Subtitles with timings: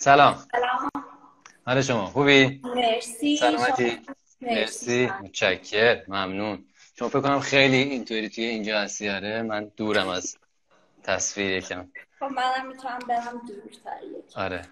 [0.00, 0.34] سلام.
[0.52, 0.90] سلام.
[1.66, 3.36] حال شما؟ خوبی؟ مرسی.
[3.36, 5.06] سلامتی؟ شما- مرسی.
[5.22, 6.64] متشکر ممنون.
[6.98, 9.08] شما فکر کنم خیلی اینطوری توی اینجا هستی.
[9.08, 10.36] آره من دورم از
[11.02, 11.88] تصویر یکم.
[12.18, 14.62] خب منم می‌تونم برم دورتر یک آره.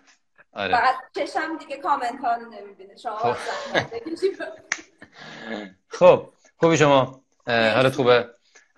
[0.53, 0.77] آره.
[0.77, 2.97] فقط چشم دیگه کامنت ها رو نمی‌بینه.
[2.97, 3.37] شما خب.
[5.89, 8.29] خب خوبی شما؟ حالت خوبه؟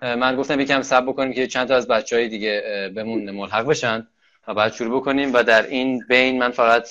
[0.02, 3.66] من گفتم یکم صبر بکنیم که چند تا از بچه های دیگه اه، بهمون ملحق
[3.66, 4.08] بشن.
[4.48, 6.88] و بعد شروع بکنیم و در این بین من فقط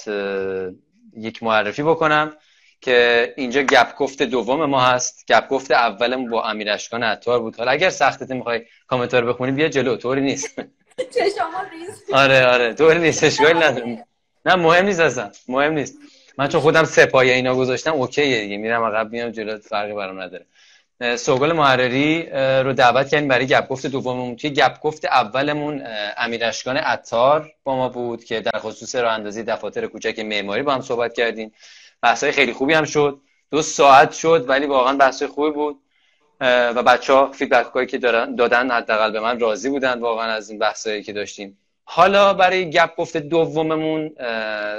[1.18, 2.34] یک معرفی بکنم
[2.82, 5.26] که اینجا گپ گفت دوم ما هست.
[5.28, 7.56] گپ گفت اولمون با امیر اشکان عطار بود.
[7.56, 9.96] حالا اگر سختت می‌خوای کامنت رو بخونی بیا جلو.
[9.96, 10.60] طوری نیست.
[12.14, 12.74] آره آره.
[12.74, 13.24] طوری نیست.
[13.24, 14.06] اشکالی نداره.
[14.46, 15.98] نه مهم نیست اصلا مهم نیست.
[16.38, 18.58] من چون خودم سه پایه اینا گذاشتم اوکیه دیگه.
[18.58, 19.58] میرم عقب میام جلو.
[19.58, 20.46] فرقی برام نداره.
[21.18, 22.30] سوگل محرری
[22.64, 24.36] رو دعوت کردیم برای گپ گفت دوممون.
[24.36, 29.14] توی گپ گفت اولمون اه، امیر اشکان عطار با ما بود که در خصوص راه
[29.14, 31.52] اندازی دفاتر کوچک معماری با هم صحبت کردیم.
[32.02, 33.20] بحث‌های خیلی خوبی هم شد.
[33.52, 35.80] دو ساعت شد ولی واقعا بحث‌های خوبی بود.
[36.42, 40.60] و بچه ها فیدبک هایی که دادن حداقل به من راضی بودن واقعا از این
[40.60, 41.58] بحثایی که داشتیم.
[41.84, 44.16] حالا برای گپ گفت دوممون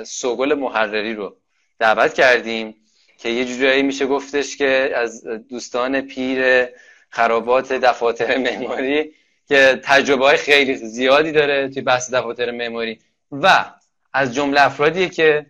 [0.04, 1.36] سوگل محرری رو
[1.78, 2.74] دعوت کردیم.
[3.18, 6.66] که یه جورایی میشه گفتش که از دوستان پیر
[7.10, 9.12] خرابات دفاتر معماری
[9.48, 12.98] که تجربه های خیلی زیادی داره توی بحث دفاتر معماری.
[13.32, 13.64] و
[14.12, 15.46] از جمله افرادیه که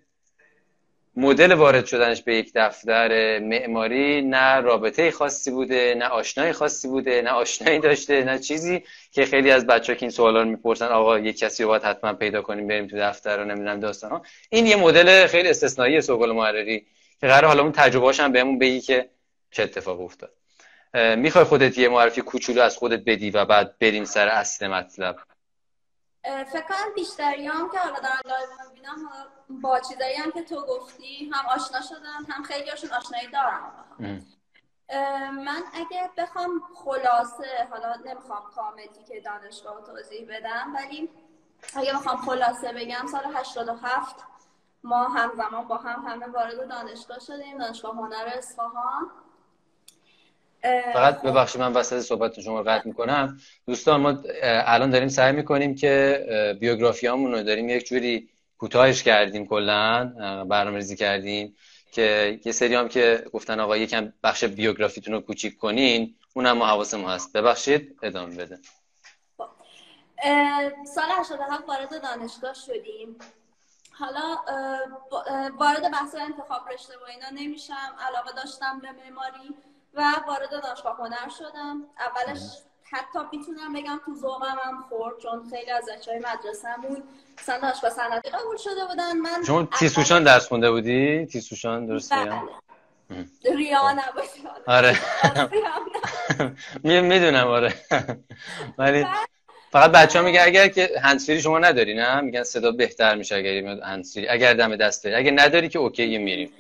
[1.17, 7.23] مدل وارد شدنش به یک دفتر معماری نه رابطه خاصی بوده نه آشنایی خاصی بوده
[7.23, 11.19] نه آشنایی داشته نه چیزی که خیلی از بچه که این سوالا رو می‌پرسن آقا
[11.19, 14.77] یک کسی رو باید حتما پیدا کنیم بریم تو دفتر رو نمی‌دونم داستان این یه
[14.77, 16.87] مدل خیلی استثنایی سوگل محرری
[17.21, 19.11] که قراره حالا اون تجربهاش هم بهمون بگی که
[19.51, 20.33] چه اتفاق افتاد.
[20.95, 25.17] می‌خوای خودت یه معرفی کوچولو از خودت بدی و بعد بریم سر اصل مطلب.
[26.25, 29.11] فکر کنم بیشتری هم که حالا دارن لایو می‌بینم
[29.63, 33.85] با چیزایی هم که تو گفتی هم آشنا شدن هم خیلی هاشون آشنایی دارم
[35.45, 41.09] من اگه بخوام خلاصه حالا نمی‌خوام کامنتی که دانشگاه توضیح بدم ولی
[41.75, 44.17] اگه بخوام خلاصه بگم سال 87
[44.89, 49.11] ما همزمان با هم همه وارد دانشگاه شدیم دانشگاه هنر اصفهان.
[50.93, 53.39] فقط ببخشید من وسط صحبت شما رو قطع می‌کنم.
[53.67, 58.29] دوستان ما الان داریم سعی می‌کنیم که بیوگرافیامون رو داریم یک جوری
[58.59, 60.05] کوتاهش کردیم کلا
[60.51, 61.57] برنامه ریزی کردیم
[61.93, 66.67] که یه سری هم که گفتن آقا یکم بخش بیوگرافیتون رو کوچیک کنین اونم ما
[66.67, 67.33] حواسمون هست.
[67.33, 68.59] ببخشید ادامه بده.
[70.23, 73.17] اه، سال 87 وارد دانشگاه شدیم.
[73.99, 74.37] حالا
[75.59, 77.97] وارد بحث انتخاب رشته و اینا نمیشم.
[78.09, 79.55] علاقه داشتم به معماری
[79.95, 81.83] و وارد دانشگاه هنر شدم.
[81.99, 82.41] اولش
[82.93, 87.03] حتی می‌تونم بگم تو ذوقم هم خورد چون خیلی از بچهای مدرسه‌مون
[87.39, 89.17] مثلا دانشگاه صنعتی قبول شده بودن.
[89.17, 92.25] من شما تیسوشان درس خونده بودی؟ تیسوشان درست بله.
[92.25, 92.49] بگم
[93.57, 94.49] ریا نباشه.
[94.67, 94.99] آره.
[97.03, 97.75] می‌دونم آره.
[98.79, 99.07] ولی
[99.71, 103.61] فقط بچه ها میگن اگر که هنسفری شما نداری نه؟ میگن صدا بهتر میشه اگر
[103.61, 105.17] میاد هنسفری اگر دم دست داری.
[105.17, 106.53] اگه نداری که اوکی میریم.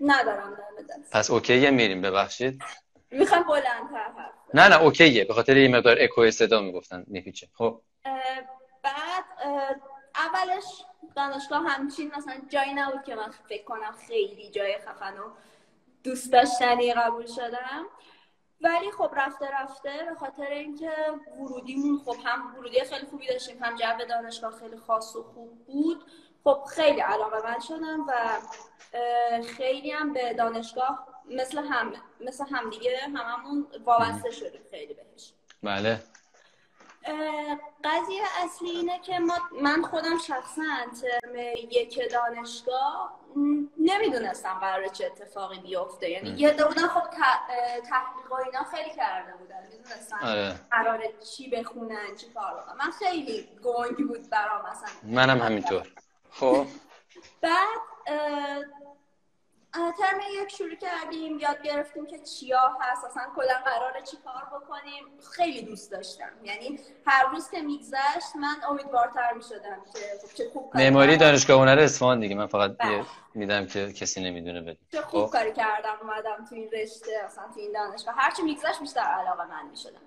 [0.00, 1.12] ندارم دم دست.
[1.12, 2.02] پس اوکی میریم.
[2.02, 2.62] ببخشید.
[3.10, 4.06] می‌خوام بلندتر
[4.54, 5.24] نه نه اوکیه.
[5.24, 7.04] به خاطر یه مقدار اکو صدا می‌گفتن.
[7.06, 7.48] میپیچه.
[7.54, 7.80] خب.
[8.82, 9.24] بعد
[10.14, 10.64] اولش
[11.16, 15.30] دانشگاه همچین مثلا جایی نبود که من فکر کنم خیلی جای خفن و
[16.04, 17.86] دوست داشتنی قبول شدم.
[18.60, 20.92] ولی خب رفته رفته به خاطر اینکه
[21.40, 26.04] ورودیمون خب هم ورودی خیلی خوبی داشتیم هم جو دانشگاه خیلی خاص و خوب بود.
[26.44, 28.12] خب خیلی علاقه من شدم و
[29.42, 35.32] خیلی هم به دانشگاه مثل هم مثل همدیگه هممون وابسته شدیم خیلی بهش.
[35.62, 36.02] بله.
[37.84, 40.62] قضیه اصلی اینه که ما من خودم شخصا
[41.02, 41.36] ترم
[41.70, 43.20] یک دانشگاه
[43.78, 46.10] نمی‌دونستم قراره چه اتفاقی بیفته.
[46.10, 47.10] یعنی یه بودن خب
[47.90, 49.62] تحقیق و اینا خیلی کرده بودن.
[49.62, 50.54] می‌دونستن آره.
[50.70, 54.88] قراره چی بخونن چی کار بکنن من خیلی گنگ بود برام مثلا.
[55.02, 55.82] منم همینطور.
[56.30, 56.66] خب.
[57.40, 57.78] بعد
[59.98, 65.04] ترم یک شروع کردیم یاد گرفتیم که چیا هست اصلا کلا قراره چی کار بکنیم.
[65.32, 66.30] خیلی دوست داشتم.
[66.42, 71.16] یعنی هر روز که میگذشت من امیدوارتر می‌شدم که خب چه خوب معماری.
[71.16, 72.34] دانشگاه هنر اصفهان دیگه.
[72.34, 73.04] من فقط بله.
[73.34, 74.78] میدم که کسی نمی‌دونه بده.
[74.92, 75.32] چه خوب خب.
[75.32, 78.14] کاری کردم اومدم تو این رشته اصلا تو این دانشگاه.
[78.18, 80.00] هرچی میگذشت بیشتر علاقه من می‌شدم.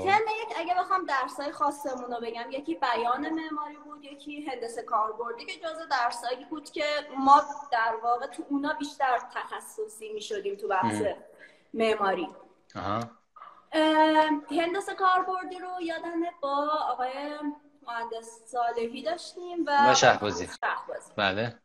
[0.00, 5.44] ترم یک اگه بخوام درسای خاصمون رو بگم یکی بیان معماری بود یکی هندسه کاربردی
[5.46, 6.84] که جزء درسایی بود که
[7.18, 7.42] ما
[7.72, 11.02] در واقع تو اونا بیشتر تخصصی می‌شدیم تو بحث
[11.74, 12.28] معماری.
[14.50, 17.38] هندسه کاربردی رو یادمه با آقای
[17.86, 19.90] مهندس صالحی داشتیم و
[20.48, 20.48] و.
[20.60, 21.12] شهبازی.
[21.16, 21.58] بله.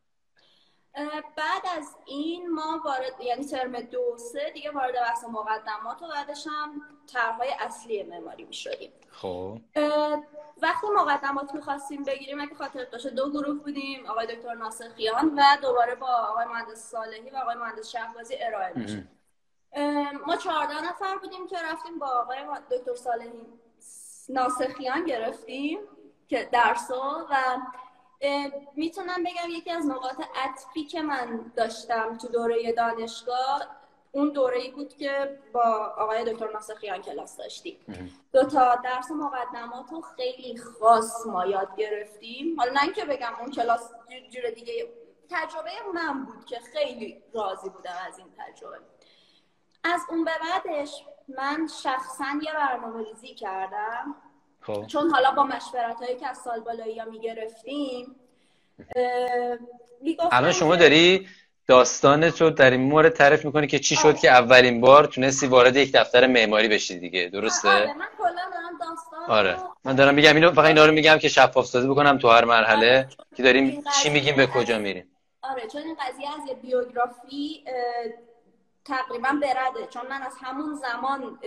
[1.36, 6.48] بعد از این ما وارد یعنی ترم دو سه دیگه وارد بحث مقدمات و بعدش
[6.48, 6.82] هم
[7.14, 9.60] طرحهای اصلی معماری می شدیم خب
[10.62, 15.44] وقتی مقدمات می‌خواستیم بگیریم اگه خاطر باشه دو گروه بودیم آقای دکتر ناصر خیان و
[15.62, 19.08] دوباره با آقای مهندس صالحی و آقای مهندس شهبازی ارائه میشه
[20.28, 22.38] ما چهارده نفر بودیم که رفتیم با آقای
[22.72, 23.32] دکتر صالحی
[24.30, 25.80] ناسخیان گرفتیم
[26.28, 27.36] که درسو و
[28.75, 33.68] می‌تونم بگم یکی از نقاط عطفی که من داشتم تو دوره دانشگاه
[34.12, 37.80] اون دوره ای بود که با آقای دکتر ناصر خیان کلاس داشتیم.
[38.33, 42.60] دو تا درس مقدمات رو خیلی خاص ما یاد گرفتیم.
[42.60, 43.92] حالا نه اینکه بگم اون کلاس
[44.30, 44.94] جور دیگه
[45.30, 48.77] تجربه من بود که خیلی راضی بودم از این تجربه.
[49.83, 54.16] از اون به بعدش من شخصا یه برنامه ریزی کردم.
[54.74, 54.88] خب.
[54.88, 58.16] چون حالا با مشورت هایی که از سال بالایی ها می‌گرفتیم
[60.31, 61.27] الان شما داری
[61.68, 64.18] داستانت رو در این مورد تعریف می‌کنی که چی شد آره.
[64.18, 68.77] که اولین بار تونستی وارد یک دفتر معماری بشی دیگه درسته؟ آره من کلا دارم
[68.80, 72.30] داستان آره من دارم میگم اینو فقط اینا رو میگم که شفاف سازی بکنم تو
[72.30, 73.10] هر مرحله آره.
[73.36, 77.63] که داریم چی میگیم به کجا میریم آره چون این قضیه از یه بیوگرافی
[78.86, 81.39] تقریبا برده چون من از همون زمان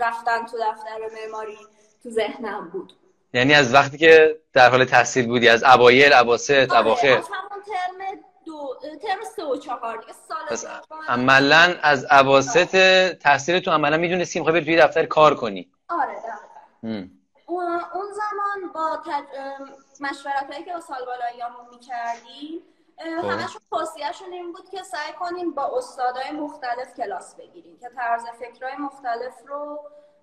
[0.00, 1.58] رفتن تو دفتر معماری
[2.02, 2.92] تو ذهنم بود.
[3.34, 7.62] یعنی از وقتی که در حال تحصیل بودی از اوایل اواسط آره، اواخر؟ از همون
[7.62, 10.70] ترم دو ترم سه و چهار دیگه سال
[11.08, 12.76] عملا از اواسط
[13.16, 15.72] تحصیل تو عملا می‌دونستی می‌خوای بری توی دفتر کار کنی.
[15.88, 17.80] آره دقیقا.
[17.94, 19.24] اون زمان با تج...
[20.00, 22.62] مشورت هایی که با سال بالاییامون می‌کردیم
[23.20, 23.28] خب.
[23.28, 28.76] همشون توصیهشون این بود که سعی کنیم با استادای مختلف کلاس بگیریم که طرز فکرهای
[28.76, 29.80] مختلف رو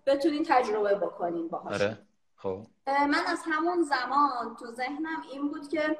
[0.07, 1.81] بتونین تجربه بکنین باهاش.
[1.81, 1.97] آره.
[2.35, 2.61] خب.
[2.87, 5.97] من از همون زمان تو ذهنم این بود که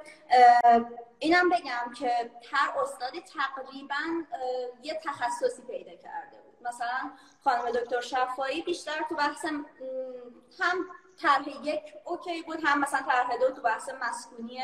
[1.20, 4.24] اینم بگم که هر استادی تقریبا
[4.84, 6.68] یه تخصصی پیدا کرده بود.
[6.68, 7.12] مثلا
[7.44, 9.46] خانم دکتر شفایی بیشتر تو بحث
[10.60, 10.86] هم
[11.22, 14.60] طرح یک اوکی بود هم مثلا طرح دو تو بحث مسکونی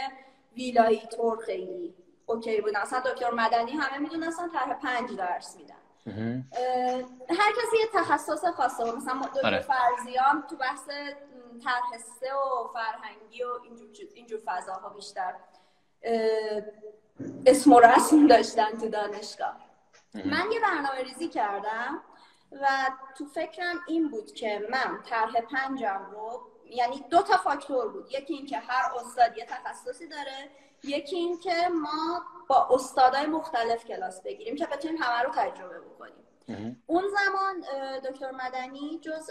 [0.55, 1.95] ویلایی طور خیلی
[2.25, 2.77] اوکی بود.
[2.77, 5.75] مثلا دکتر مدنی همه می‌دونستن طرح پنج درس میدن.
[7.29, 9.59] هر کسی یه تخصص خاصه مثلا دکتر آره.
[9.59, 10.85] فرزیان تو بحث
[11.63, 11.99] طرح
[12.33, 15.33] و فرهنگی و اینجور, اینجور فضاها بیشتر
[17.45, 19.55] اسم و رسم داشتن تو دانشگاه.
[20.13, 22.01] من یه برنامه ریزی کردم
[22.51, 22.67] و
[23.17, 28.11] تو فکرم این بود که من طرح پنجم رو یعنی دو تا فاکتور بود.
[28.11, 30.49] یکی اینکه هر استاد یه تخصصی داره
[30.83, 36.13] یکی اینکه ما با استادای مختلف کلاس بگیریم که بتونیم همه رو تجربه بکنیم.
[36.85, 37.61] اون زمان
[37.99, 39.29] دکتر مدنی جز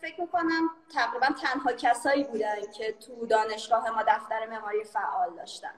[0.00, 5.74] فکر می‌کنم تقریبا تنها کسایی بودن که تو دانشگاه ما دفتر معماری فعال داشتن.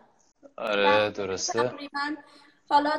[0.56, 1.62] آره درسته.
[1.62, 2.17] تقریبا
[2.70, 2.93] حالا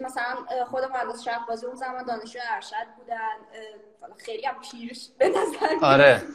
[0.00, 3.36] مثلا خود مهندس شهبازی اون زمان دانشجو ارشد بودن
[4.18, 6.22] خیلی هم پیرش به نظر آره.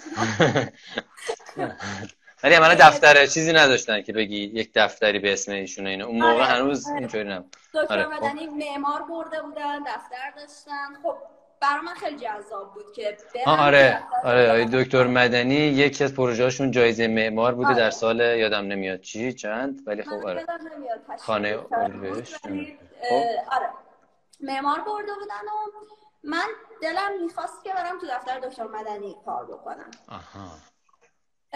[2.43, 6.33] ولی عملا دفتر چیزی نداشتن که بگی یک دفتری به اسم ایشون اینه اون موقع
[6.33, 6.45] آره.
[6.45, 6.97] هنوز آره.
[6.97, 8.03] اینطوری نم دکتر آره.
[8.03, 8.23] خب.
[8.23, 11.15] مدنی معمار برده بودن دفتر داشتن خب
[11.61, 17.55] برای من خیلی جذاب بود که آره آره دکتر مدنی یکی از پروژه‌هاشون جایزه معمار
[17.55, 17.77] بوده آره.
[17.77, 20.45] در سال یادم نمیاد چی چند ولی خب آره
[21.19, 21.69] خانه خب.
[23.51, 23.69] آره
[24.39, 25.85] معمار برده بودن و
[26.23, 26.47] من
[26.81, 30.74] دلم می‌خواست که برم تو دفتر دکتر مدنی کار بکنم آها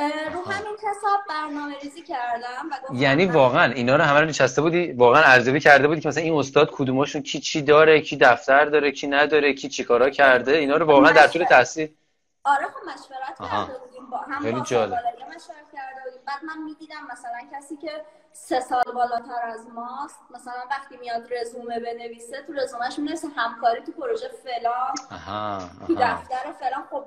[0.07, 4.91] رو همین حساب برنامه ریزی کردم و یعنی واقعا اینا رو همه رو نشسته بودی
[4.91, 8.91] واقعا ارزیابی کرده بودی که مثلا این استاد کدوماشون کی چی داره کی دفتر داره
[8.91, 11.95] کی نداره کی چیکارا کرده اینا رو واقعا در طول تحصیل
[12.43, 14.93] آره خب مشورت کرده بودیم با هم خیلی جالب.
[14.93, 16.21] مشورت کرده بودیم.
[16.27, 17.91] بعد من می‌دیدم مثلا کسی که
[18.33, 23.91] سه سال بالاتر از ماست مثلا وقتی میاد رزومه بنویسه تو رزومش می‌نویسه همکاری تو
[23.91, 25.59] پروژه فلان آها.
[25.87, 26.83] تو دفتر فلان.
[26.91, 27.05] خب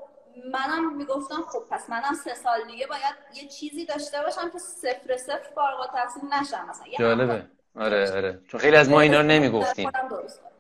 [0.53, 5.17] منم می‌گفتم خب پس منم سه سال دیگه باید یه چیزی داشته باشم که صفر
[5.17, 6.87] صفر فارغ التحصیل نشم مثلا.
[6.99, 7.47] جالبه.
[7.77, 8.41] آره آره.
[8.49, 9.91] چون خیلی از ما اینا رو نمی‌گفتیم.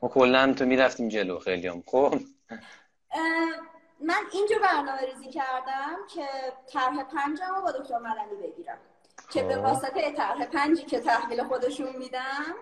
[0.02, 2.14] ما کلا تو می‌رفتیم جلو خیلی هم خب
[4.00, 6.26] من اینجا برنامه ریزی کردم که
[6.72, 8.78] طرح پنجم رو با دکتر مدنی بگیرم.
[9.30, 9.62] که به خب.
[9.62, 12.54] واسطه طرح پنجی که تحویل خودشون میدم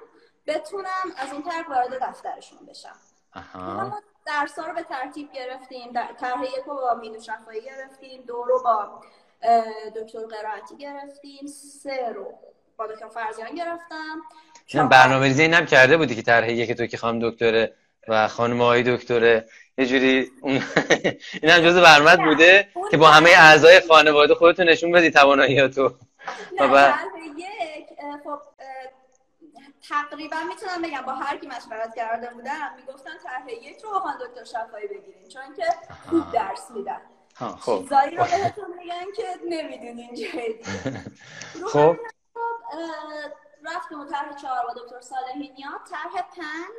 [0.47, 2.97] بتونم از اون طرح وارد دفترشون بشم.
[3.35, 4.03] آها.
[4.31, 9.01] درس رو به ترتیب گرفتیم طرح یک رو با مینو شفایی گرفتیم دو رو با
[9.97, 11.47] دکتر قرائتی گرفتیم
[11.83, 12.35] سه رو
[12.77, 14.89] با دکتر فرزیان گرفتم.
[14.89, 17.75] برنامه ریزی اینم کرده بودی که طرح یک تو که خانم دکتره
[18.09, 20.63] و خانم آقای دکتره یه جوری اون
[21.43, 25.95] این هم جزء برمت بوده که با همه اعضای خانواده خودتون نشون بدی تواناییاتو.
[26.61, 26.67] نه
[27.37, 27.87] یک
[28.25, 28.39] خب
[29.91, 34.45] تقریبا می‌تونم بگم با هر کی مشورت کرده بودم می‌گفتن طرح یک رو با دکتر
[34.45, 35.65] شفایی بگیرین چون که
[36.11, 37.01] خوب درس میدن.
[37.61, 37.79] خب.
[37.83, 40.61] چیزایی رو بهتون میگن که نمی‌دونین جدی
[41.73, 41.97] خب.
[43.65, 46.75] رفتیم و طرح چهار با دکتر صالحینیا طرح پنج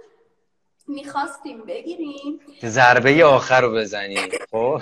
[0.87, 2.39] می‌خواستیم بگیریم.
[2.63, 4.81] ضربه آخر رو بزنیم خب.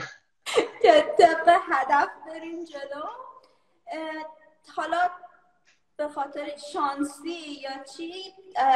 [0.81, 3.05] که طبق هدف بریم جلو.
[4.75, 5.09] حالا
[5.99, 8.33] به خاطر شانسی یا چی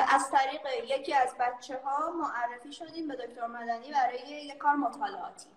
[0.09, 5.49] از طریق یکی از بچه ها معرفی شدیم به دکتر مدنی برای یک کار مطالعاتی.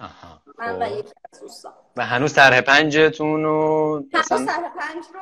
[0.00, 0.42] آها.
[0.58, 0.80] من خب.
[0.80, 1.72] و یکی از دوستان.
[1.96, 5.20] و هنوز طرح پنجتون رو هنوز اصلا طرح پنج رو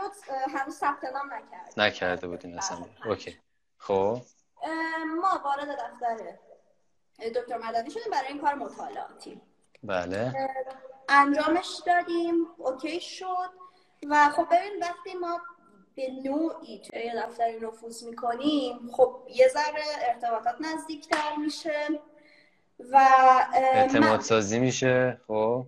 [0.59, 2.77] هنوز ثبت نام نکردیم نکرده بودین اصلا.
[2.77, 3.07] بله.
[3.07, 3.39] اوکی.
[3.79, 4.21] خب.
[5.21, 6.39] ما وارد دفتر
[7.41, 9.41] دکتر مدنی شدیم برای این کار مطالعاتی.
[9.83, 10.49] بله.
[11.09, 12.47] انجامش دادیم.
[12.59, 13.51] اوکی شد.
[14.11, 15.41] و خب ببین وقتی ما
[15.97, 22.01] به نوعی توی دفتری نفوذ می‌کنیم خب یه ذره ارتباطات نزدیکتر میشه
[22.93, 22.99] و
[23.55, 24.21] اعتماد.
[24.21, 25.67] سازی میشه خب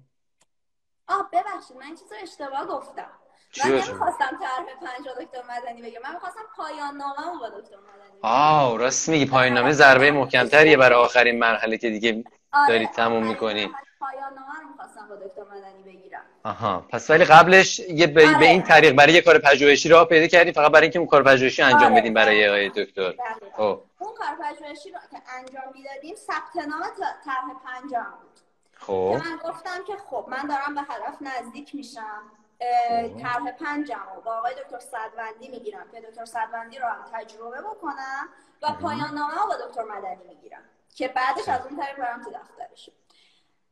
[1.08, 3.10] آه ببخشید من چیز رو اشتباه گفتم
[3.64, 8.18] من؟ نمی‌خواستم طرح پنج دکتر مدنی بگم من می‌خواستم پایان نامه با دکتر مدنی.
[8.22, 13.26] آه راست میگی پایان نامه ضربه محکمتریه برای آخرین مرحله که دیگه آره، دارید تموم
[13.26, 13.70] می‌کنی
[14.00, 16.86] پایان نامه رو می‌خواستم با دکتر مدنی بگیرم آها.
[16.90, 18.38] پس ولی قبلش یه به, آره.
[18.38, 21.22] به این طریق برای یه کار پژوهشی راه پیدا کردی فقط برای اینکه اون کار
[21.22, 22.00] پژوهشی انجام آره.
[22.00, 23.10] بدیم برای آقای دکتر.
[23.10, 23.46] دقیقاً.
[23.56, 23.82] خب.
[23.98, 26.82] اون کار پژوهشی رو که انجام می‌دادیم ثبت نام
[27.24, 28.40] طرح پنجم بود.
[28.72, 29.22] خب.
[29.22, 32.22] که من گفتم که خب من دارم به هدف نزدیک میشم.
[32.58, 33.22] خب.
[33.22, 38.28] طرح پنجم رو با آقای دکتر صدوندی می‌گیرم که دکتر صدوندی رو هم تجربه بکنم
[38.62, 40.62] و پایان نامه رو با دکتر مدنی می‌گیرم.
[40.94, 42.94] که بعدش از اون طریق برم تو دفترشون.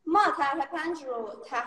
[0.07, 1.65] ما طرح پنج رو تح...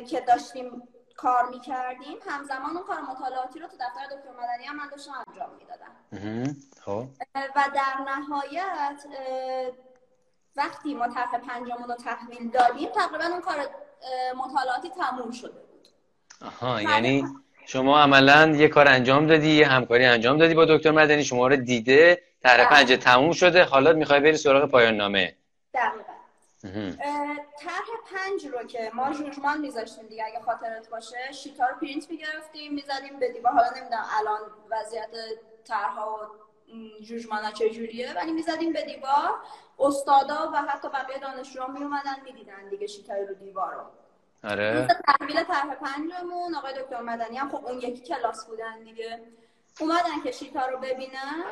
[0.00, 0.82] که داشتیم
[1.16, 5.50] کار می‌کردیم همزمان اون کار مطالعاتی رو تو دفتر دکتر مدنی هم من داشتم انجام
[5.58, 6.56] می‌دادم.
[6.84, 7.04] خب.
[7.56, 9.04] و در نهایت
[10.56, 13.56] وقتی ما طرح پنجمون رو تحویل دادیم تقریبا اون کار
[14.36, 15.88] مطالعاتی تموم شده بود.
[16.42, 17.24] آها یعنی
[17.66, 21.56] شما عملا یه کار انجام دادی یه همکاری انجام دادی با دکتر مدنی شما رو
[21.56, 22.68] دیده طرح.
[22.68, 25.36] پنج تموم شده حالا می‌خوای بری سراغ پایان نامه
[25.74, 26.12] دقیقا.
[27.60, 31.32] طرح پنج رو که ما جورجمان میذاشتیم دیگه اگه خاطرت باشه.
[31.32, 33.52] شیتا رو پرینت می‌گرفتیم می‌زدیم به دیوار.
[33.52, 34.40] حالا نمی‌دونم الان
[34.70, 35.10] وضعیت
[35.64, 39.34] طرحها و م، جورجمانا چجوریه ولی می‌زدیم به دیوار.
[39.78, 43.80] استادا و حتی بقیه دانشجوها میومدن می‌دیدن دیگه شیتای رو دیوار رو.
[44.50, 44.88] آره.
[45.06, 49.20] تحویل طرح پنجمون آقای دکتر مدنی هم خب اون یکی کلاس بودن دیگه.
[49.80, 51.44] اومدن که شیتا رو ببینن.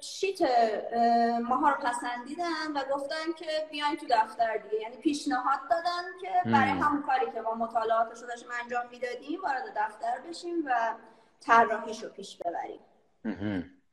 [0.00, 6.02] شیت اه، ماها رو پسندیدن و گفتن که بیاین تو دفتر دیگه یعنی پیشنهاد دادن
[6.20, 6.70] که برای.
[6.70, 10.94] همون کاری که ما مطالعاتش رو داشتیم انجام می‌دادیم وارد دفتر بشیم و
[11.40, 12.80] طراحیش رو پیش ببریم.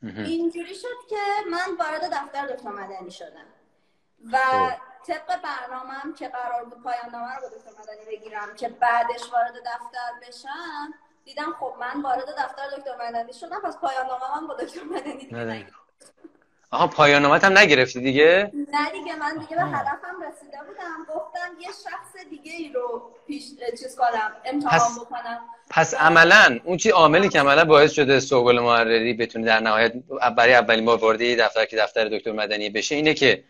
[0.02, 1.16] اینجوری شد که
[1.52, 3.46] من وارد دفتر دکتر مدنی شدم
[4.32, 4.72] و خب.
[5.08, 9.54] طبق برنامهم که قرار بود پایان نامه رو با دکتر مدنی بگیرم که بعدش وارد
[9.54, 10.94] دفتر بشم
[11.26, 14.80] دیدم خب من وارد دفتر دکتر مدنی شدم پس پایان نامه من با دکتر
[15.32, 15.66] مدنی.
[16.72, 19.62] آها پایان نامت هم نگرفتی دیگه؟ نه دیگه من دیگه به.
[19.64, 21.16] هدفم رسیده بودم.
[21.16, 23.44] گفتم یه شخص دیگه ای رو پیش
[23.80, 25.40] چیز کنم امتحان پس- بکنم.
[25.70, 29.94] پس عملا اون چی عاملی که عملا باعث شده سوگل محرری بتونه در نهایت
[30.38, 33.44] برای اولین بار وارد دفتر که دفتر دکتر مدنی بشه اینه که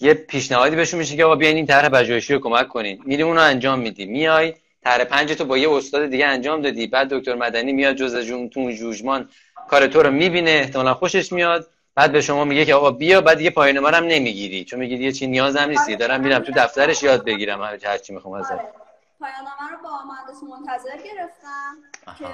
[0.00, 3.02] یه پیشنهادی بهشون میشه که آقا بیاین این طرح پژوهشی رو کمک کنین.
[3.06, 4.54] میری اونو انجام میدی میای
[4.84, 6.86] طرح پنج تو با یه استاد دیگه انجام دادی.
[6.86, 9.28] بعد دکتر مدنی میاد جز جون تو جوجمان
[9.68, 10.50] کار تو رو می‌بینه.
[10.50, 11.70] احتمالا خوشش میاد.
[11.94, 13.20] بعد به شما میگه که آقا بیا.
[13.20, 14.64] بعد دیگه پایان نامه رو هم نمی‌گیری.
[14.64, 15.96] چون میگی دیگه چی نیازم نیستی.
[15.96, 17.62] دارم میرم تو دفترش یاد بگیرم.
[17.62, 18.52] هر چی می‌خوام ازت.
[18.52, 18.72] آره.
[19.20, 21.76] پایان نامه رو با مهندس منتظر گرفتم
[22.06, 22.16] آها.
[22.18, 22.26] که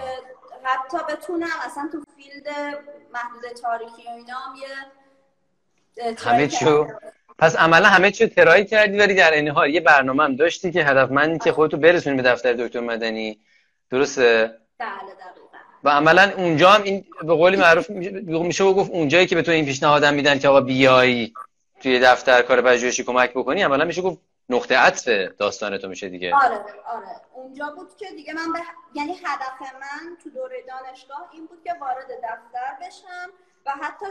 [0.63, 2.49] حتی بتونم اصلا تو فیلد
[3.15, 6.87] محدود تاریخی و اینا هم یه همه چیو.
[7.41, 10.73] پس عملا همه چی رو ترای کردی ولی در این حال یه برنامه هم داشتی
[10.73, 13.39] که هدفمندی که خودتو برسونی به دفتر دکتر مدنی.
[13.91, 15.59] درسته؟ بله دقیقا.
[15.85, 19.53] و عملا اونجا هم این به قولی معروف میشه میشه گفت اونجایی که به تو
[19.53, 21.33] این پیشنهادم میدن که آقا بیایی
[21.81, 24.19] توی دفتر کار پژوهشی کمک بکنی عملا میشه گفت
[24.49, 26.35] نقطه عطف داستان تو میشه دیگه.
[26.35, 26.55] آره
[26.87, 27.21] آره.
[27.35, 28.59] اونجا بود که دیگه من به
[28.95, 33.31] یعنی هدف من تو دوره دانشگاه این بود که وارد دفتر بشم
[33.67, 34.07] و حتی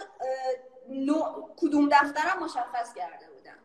[0.90, 3.58] نوع کدوم دفترم مشخص کرده بودم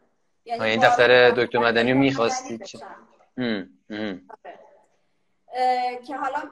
[0.45, 3.09] یعنی این دفتر دکتر مدنی رو دکتر می‌خواستی مدنی چه؟ بشم.
[3.39, 4.21] هم، هم.
[4.45, 4.59] آره.
[6.07, 6.43] که حالا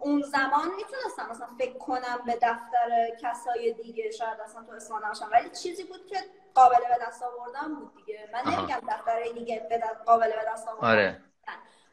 [0.00, 5.50] اون زمان می‌تونستم مثلا فکر کنم به دفتر کسای دیگه شاید اصلا تو نباشم ولی
[5.50, 6.16] چیزی بود که
[6.54, 8.52] قابل به دست آوردن بود دیگه من.
[8.52, 9.68] نمیگم دفتر دیگه
[10.06, 11.20] قابل به دست آوردن آره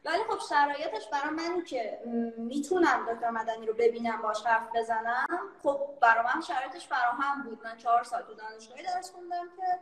[0.04, 1.98] ولی خب شرایطش برای من که
[2.38, 5.26] می‌تونم دکتر مدنی رو ببینم باش حرف بزنم
[5.62, 7.58] خب برای من شرایطش فراهم بود.
[7.64, 9.78] من چهار سال تو دانشگاهی درس خوندم که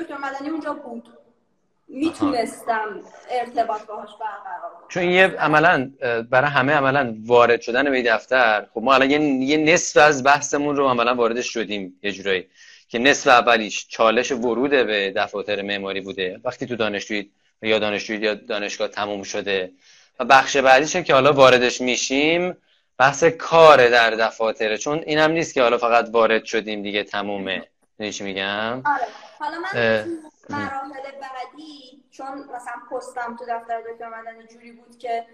[0.00, 1.08] دکتر مدنی اونجا بود.
[1.88, 3.00] می‌تونستم
[3.30, 5.90] ارتباط باهاش برقرار چون یه عملا
[6.30, 9.10] برای همه عملا وارد شدن به دفتر خب ما الان
[9.42, 12.48] یه نصف از بحثمون رو عملا واردش شدیم یه جورایی.
[12.88, 16.40] که نصف اولیش چالش ورود به دفاتر معماری بوده.
[16.44, 17.30] وقتی تو دانشجویی
[17.62, 19.72] یا دانشجویی یا دانشگاه تموم شده.
[20.18, 22.56] و بخش بعدیش که حالا واردش میشیم
[22.98, 24.78] بحث کار در دفاتره.
[24.78, 27.66] چون اینم نیست که حالا فقط وارد شدیم دیگه تمومه.
[28.12, 29.06] چی میگم؟ آره.
[29.38, 30.04] حالا من
[30.50, 35.26] مراحل بعدی چون مثلا پستم تو دفتر دکتر مدنی جوری بود که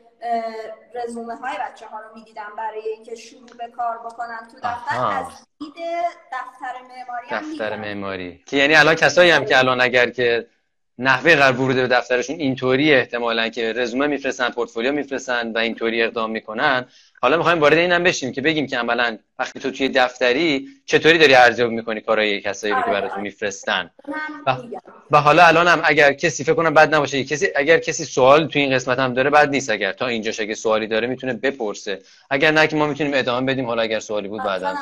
[0.94, 5.26] رزومه های بچه ها رو می‌دیدم برای اینکه شروع به کار بکنن تو دفتر از
[5.58, 5.74] دید
[6.32, 8.42] دفتر معماری دفتر معماری.
[8.46, 10.46] که یعنی الان کسایی هم که الان اگر که
[10.98, 16.30] نحوه قرار ورود به دفترشون اینطوری احتمالا که رزومه میفرستن پورتفولیو میفرستن و اینطوری اقدام
[16.30, 16.84] می‌کنن.
[17.22, 21.34] حالا می‌خوایم وارد اینم بشیم که بگیم که عملا وقتی تو توی دفتری چطوری داری
[21.34, 23.20] ارزیابی می‌کنی کارهای کسایی رو که براتون.
[23.20, 23.90] میفرستن؟
[25.10, 28.58] و, حالا الان هم اگر کسی فکر کنم بد نباشه کسی اگر کسی سوال تو
[28.58, 29.92] این قسمت هم داره بد نیست اگر.
[29.92, 31.98] تا اینجاش اگه سوالی داره می‌تونه بپرسه.
[32.30, 34.74] اگر نه که ما می‌تونیم ادامه بدیم حالا اگر سوالی بود بعدا.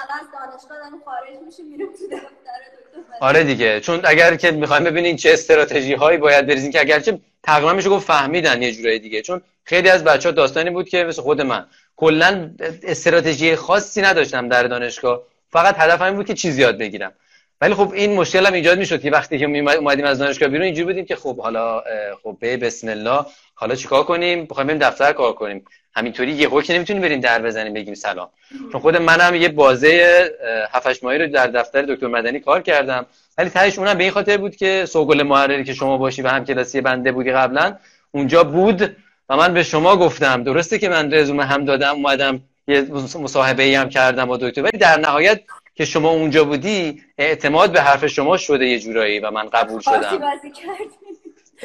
[3.20, 3.80] آره دیگه.
[3.80, 8.06] چون اگر که می‌خوایم ببینین چه استراتژی هایی باید بریزین که اگرچه تقریبا میشه گفت
[8.06, 9.22] فهمیدن یه جورایی دیگه.
[9.22, 11.66] چون خیلی از بچه ها داستانی بود که مثل خود من.
[11.96, 12.50] کلا
[12.82, 15.22] استراتژی خاصی نداشتم در دانشگاه.
[15.50, 17.12] فقط هدفم این بود که چیز یاد بگیرم.
[17.60, 20.84] ولی خب این مشکل هم ایجاد می‌شد که وقتی که اومدیم از دانشگاه بیرون اینجوری
[20.84, 21.82] بودیم که خب حالا
[22.22, 23.26] خب به بسم الله
[23.58, 25.64] حالا چیکار کنیم؟ بخوایم بریم دفتر کار کنیم.
[25.94, 28.28] همینطوری یه که نمی‌تونیم بریم در بزنیم بگیم سلام.
[28.72, 30.30] چون خود منم یه بازه
[30.72, 33.06] 7 ماهی رو در دفتر دکتر مدنی کار کردم.
[33.38, 36.44] ولی تهش اونم به این خاطر بود که سوگل محرری که شما باشی و هم
[36.44, 37.76] کلاسی بنده بودی قبلا
[38.10, 38.96] اونجا بود
[39.28, 40.42] و من به شما گفتم.
[40.42, 42.82] درسته که من رزومه هم دادم اومدم یه
[43.20, 44.62] مصاحبه ای هم کردم با دکتر.
[44.62, 45.40] ولی در نهایت
[45.74, 50.20] که شما اونجا بودی اعتماد به حرف شما شده یه جورایی و من قبول شدم.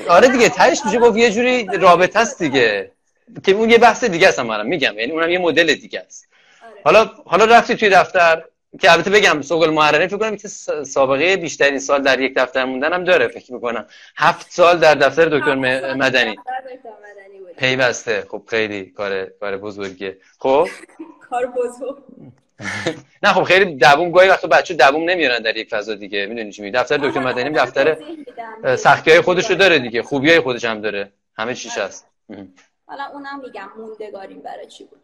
[0.10, 2.92] آره دیگه تهش میشه گفت یه جوری رابطه است دیگه.
[3.44, 5.00] که اون یه بحث دیگه است من میگم.
[5.00, 6.28] یعنی اونم یه مدل دیگه است.
[6.64, 6.82] آره.
[6.84, 8.44] حالا حالا رفتی توی دفتر
[8.80, 10.48] که البته بگم سوگل محرری فکر کنم که
[10.84, 13.86] سابقه بیشترین سال در یک دفتر موندن هم داره فکر می‌کنم.
[14.18, 15.56] هفت سال در دفتر دکتر
[15.94, 16.36] مدنی.
[17.62, 18.26] پیوسته.
[18.30, 20.18] خب خیلی کار کار بزرگیه.
[20.40, 20.68] خب؟
[21.30, 21.98] کار بزرگ.
[23.24, 26.26] نه خب خیلی دووم گاهی وقتا بچه دووم نمیارن در یک فضا دیگه.
[26.26, 27.98] می‌دونی چی دفتر دکتر مدنی دفتر
[28.76, 30.04] سختی های خودش رو داره دیگه.
[30.04, 31.12] خوبی های خودش هم داره.
[31.38, 32.08] همه چیش هست.
[32.86, 35.00] حالا اونم میگم موندگاریم برای چی بود.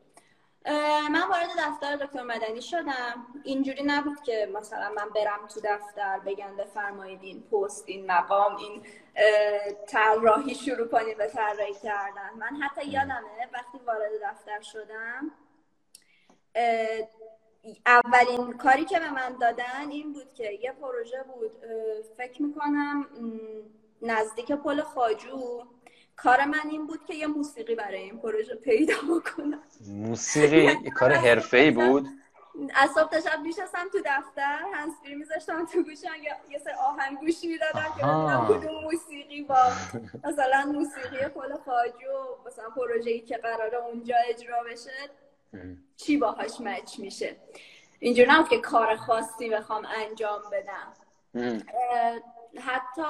[1.12, 3.28] من وارد دفتر دکتر مدنی شدم.
[3.44, 8.86] اینجوری نبود که مثلا من برم تو دفتر بگن بفرمایید این پست این مقام این
[9.88, 12.30] طراحی شروع کنید به طراحی کردن.
[12.40, 15.32] من حتی یادمه وقتی وارد دفتر شدم
[17.86, 21.52] اولین کاری که به من دادن این بود که یه پروژه بود.
[22.18, 23.08] فکر می‌کنم
[24.02, 25.64] نزدیک پل خاجو
[26.18, 29.62] کار من این بود که یه موسیقی برای این پروژه پیدا بکنم.
[29.88, 32.08] موسیقی؟ کار حرفه‌ای بود؟
[32.76, 37.18] از صبح تا شب میشستم تو دفتر هنسفری میذاشتم تو گوشم یا یه سر آهنگ
[37.18, 39.72] گوش می‌دادم که ببینم کدوم موسیقی با
[40.24, 44.92] مثلا موسیقی پل خاجو مثلا پروژه‌ای که قراره اونجا اجرا بشه
[45.98, 47.36] چی باهاش مچ میشه؟
[48.00, 50.94] اینجور نبود که کار خاصی بخوام انجام بدم.
[52.66, 53.02] حتی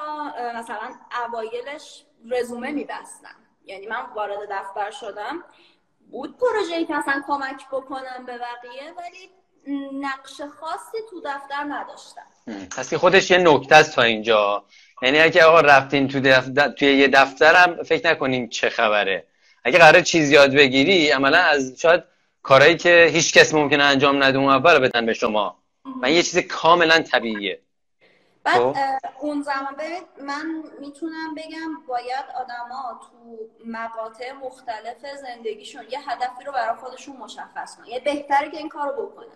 [0.56, 0.96] مثلا
[1.26, 3.36] اوایلش رزومه میبستم.
[3.66, 5.44] یعنی من وارد دفتر شدم.
[6.12, 9.30] بود پروژه‌ای که اصلا کمک بکنم به بقیه ولی
[10.00, 12.22] نقش خاصی تو دفتر نداشتم.
[12.78, 14.66] پس خودش یه نکته است تا اینجا.
[15.02, 19.28] یعنی اگه آقا رفتین تو دفتر توی یه دفترم فکر نکنیم چه خبره.
[19.64, 22.04] اگه قرار چیز یاد بگیری عملا از شاید
[22.44, 25.58] کارهایی که هیچ کس ممکنه انجام نده اون اول بدن به شما.
[26.02, 27.60] و یه چیز کاملا طبیعیه.
[28.48, 28.76] بعد خب.
[29.20, 36.52] اون زمان ببینید من می‌تونم بگم باید آدما تو مقاطع مختلف زندگیشون یه هدفی رو
[36.52, 37.86] برای خودشون مشخص کنن.
[37.86, 39.28] یه بهتره که این کارو بکنن.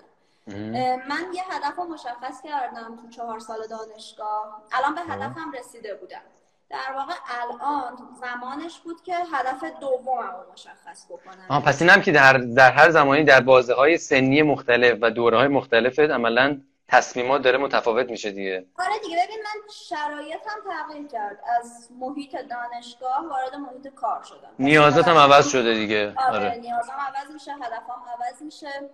[1.09, 4.61] من یه هدف رو مشخص کردم تو چهار سال دانشگاه.
[4.71, 6.21] الان به هدفم رسیده بودم.
[6.69, 11.45] در واقع الان زمانش بود که هدف دومم رو مشخص بکنم.
[11.49, 15.37] آه پس اینم که در, در هر زمانی در بازه های سنی مختلف و دوره
[15.37, 18.65] های مختلف عملا تصمیمات داره متفاوت میشه دیگه.
[18.79, 21.43] آره دیگه ببین من شرایطم تغییر کرد.
[21.59, 24.53] از محیط دانشگاه وارد محیط کار شدم.
[24.59, 26.13] نیازاتم عوض شده دیگه.
[26.17, 26.55] آره, آره.
[26.55, 28.89] نیازم عوض میشه هدفم عوض میشه.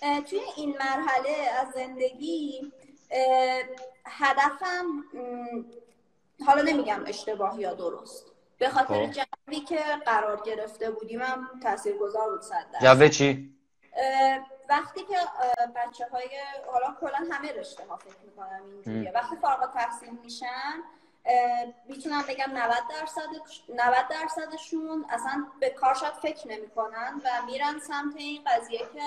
[0.00, 2.72] توی این مرحله از زندگی
[4.06, 5.04] هدفم
[6.46, 8.26] حالا نمیگم اشتباه یا درست.
[8.58, 9.12] به خاطر خب.
[9.12, 13.54] جوی که قرار گرفته بودیم هم تاثیرگذار بود صد جو چی؟
[14.70, 15.16] وقتی که
[15.76, 16.28] بچه های
[16.72, 19.12] حالا کلا همه رشته ها فکر می‌کنم اینجوریه.
[19.14, 20.74] وقتی فارغ تحصیل میشن
[21.88, 23.20] می‌تونم بگم 90 درصد
[23.68, 29.02] 90 درصدشون اصلا به کار شاید فکر نمی‌کنن و میرن سمت این قضیه که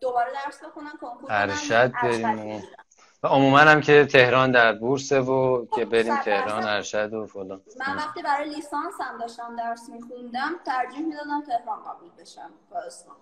[0.00, 2.64] دوباره درس بخونن کنکور ارشد بریم
[3.22, 7.62] و عموما هم که تهران در بورسه و که خب، بریم تهران ارشد و فلان.
[7.76, 12.50] من وقتی برای لیسانس هم داشتم درس میخوندم ترجیح می‌دادم تهران قبول بشم.
[12.70, 13.16] با اصفهان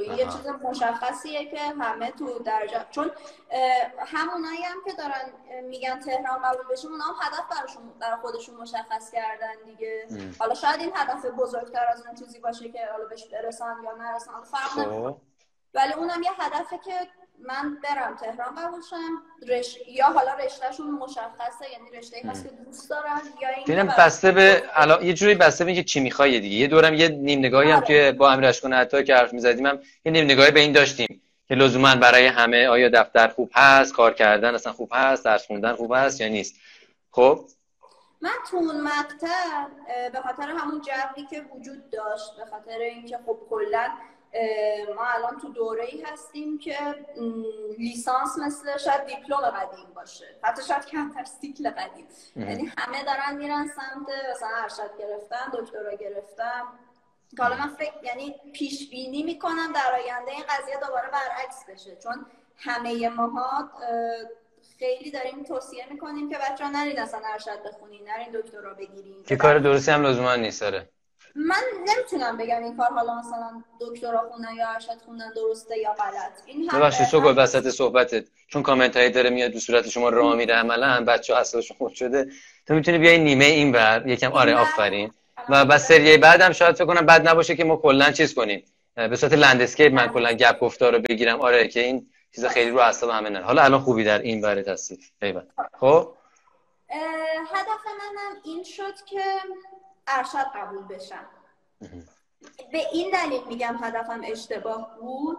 [0.00, 3.10] یه چیز مشخصیه که همه تو درجه چون
[3.98, 9.10] همونایی هم که دارن میگن تهران قبول بشیم اونا هم هدف براشون برای خودشون مشخص
[9.10, 10.08] کردن دیگه.
[10.38, 14.32] حالا شاید این هدف بزرگتر از اون چیزی باشه که حالا بهش برسن یا نرسن.
[14.42, 15.16] فرق خب.
[15.74, 17.08] ولی اونم یه هدفه که
[17.42, 19.78] من برم تهران قبول شم رش...
[19.88, 25.02] یا حالا رشتهشون مشخصه یعنی رشته هست که دوست دارن یا این بسته به علا...
[25.02, 26.56] یه جوری بسته به چی می‌خوای دیگه.
[26.56, 28.12] یه دورم یه نیم نگاهی هم که آره.
[28.12, 31.54] با امیر اشکان حتی که حرف می‌زدیم هم یه نیم نگاهی به این داشتیم که
[31.54, 35.92] لزوما برای همه آیا دفتر خوب هست کار کردن اصلا خوب هست درس خوندن خوب
[35.94, 36.54] هست یا نیست.
[37.10, 37.44] خب؟
[38.20, 39.66] من تو اون مقطع
[40.12, 43.88] به خاطر همون جوی که وجود داشت به خاطر اینکه خب کلا
[44.96, 46.76] ما الان تو دوره ای هستیم که
[47.78, 50.36] لیسانس مثل شاید دیپلم قدیم باشه.
[50.42, 52.06] حتی شاید کمتر سیکل قدیم.
[52.36, 56.62] یعنی همه دارن میرن سمت مثلا ارشد گرفتن دکترا گرفتن.
[57.38, 61.96] حالا من فکر یعنی پیش بینی می‌کنم در آینده این قضیه دوباره برعکس بشه.
[61.96, 63.70] چون همه ماها
[64.78, 69.24] خیلی داریم توصیه می‌کنیم که بچه ها نرید اصلا ارشد بخونین نرین دکترا بگیرین.
[69.24, 70.88] که کار درستی هم لزوما نیست داره
[71.34, 76.32] من نمی‌تونم بگم این کار حالا مثلا دکترا خوندن یا ارشد خوندن درسته یا غلط.
[76.46, 78.24] این ببخشید تو گل وسط صحبتت.
[78.48, 82.26] چون کامنت هایی داره میاد به صورت شما راه میره عملا بچه اصلشون خود شده.
[82.66, 85.12] تو می‌تونی بیای نیمه این بر یکم آره آفرین.
[85.48, 88.64] و بس سری بعدم شاید فکر کنم بد نباشه که ما کلا چیز کنیم.
[88.94, 91.40] به صورت لندسکیپ من کلا گپ گفتار رو بگیرم.
[91.40, 94.64] آره که این چیز خیلی رو اصلا همه نه حالا الان خوبی در این بره
[94.68, 94.98] هستی
[95.80, 96.14] خب؟
[97.52, 99.20] هدف منم این شد که
[100.06, 101.26] ارشد قبول بشم.
[102.72, 105.38] به این دلیل میگم هدفم اشتباه بود.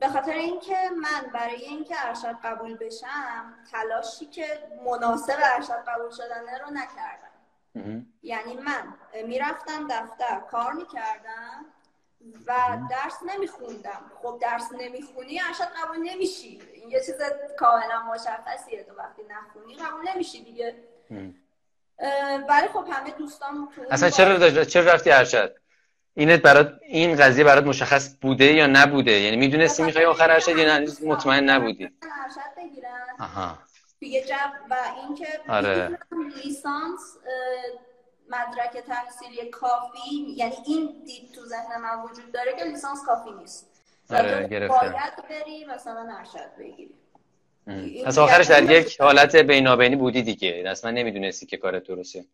[0.00, 6.58] به خاطر اینکه من برای اینکه ارشد قبول بشم تلاشی که مناسب ارشد قبول شدنه
[6.58, 7.28] رو نکردم.
[8.22, 8.94] یعنی من
[9.26, 11.66] می‌رفتم دفتر کار می‌کردم
[12.46, 14.10] و درس نمیخوندم.
[14.22, 16.62] خب درس نمی‌خونی ارشد قبول نمیشی.
[16.74, 17.16] این یه چیز
[17.58, 18.84] کاملا مشخصیه.
[18.84, 20.84] تو وقتی نخونی قبول نمیشی دیگه.
[22.48, 25.54] ولی خب همه دوستان اصلا چرا چرا رفتی ارشد؟
[26.14, 30.78] اینت برات این قضیه برات مشخص بوده یا نبوده؟ یعنی می‌دونستی می‌خوای آخر ارشد یا
[30.78, 31.84] نه؟ مطمئن نبودی.
[31.84, 33.58] ارشد بگیرم آها.
[34.00, 35.98] توی جب و اینکه آره.
[36.44, 37.16] لیسانس
[38.30, 43.70] مدرک تحصیلی کافی یعنی این دید تو ذهن من وجود داره که لیسانس کافی نیست.
[44.10, 46.94] آره باید بری مثلا ارشد بگیری.
[48.04, 50.64] پس آخرش در یک حالت بینابینی بودی دیگه.
[50.66, 52.24] اصلا نمی‌دونستی که کار درسته.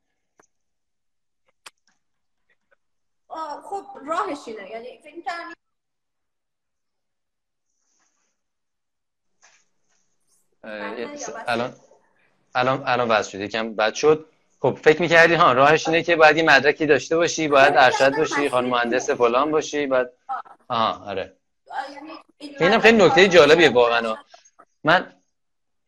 [3.64, 4.70] خب راهش اینه.
[4.70, 5.54] یعنی فکر
[11.46, 11.74] الان
[12.54, 13.40] الان الان وضع شد.
[13.40, 14.26] یکم بد شد.
[14.60, 18.48] خب فکر می‌کردی ها راهش اینه که باید یه مدرکی داشته باشی باید ارشد باشی
[18.48, 20.12] خانم مهندس فلان باشی بعد
[20.68, 21.36] آها آره.
[22.40, 24.16] یعنی اینم خیلی نکته جالبیه واقعا.
[24.84, 25.12] من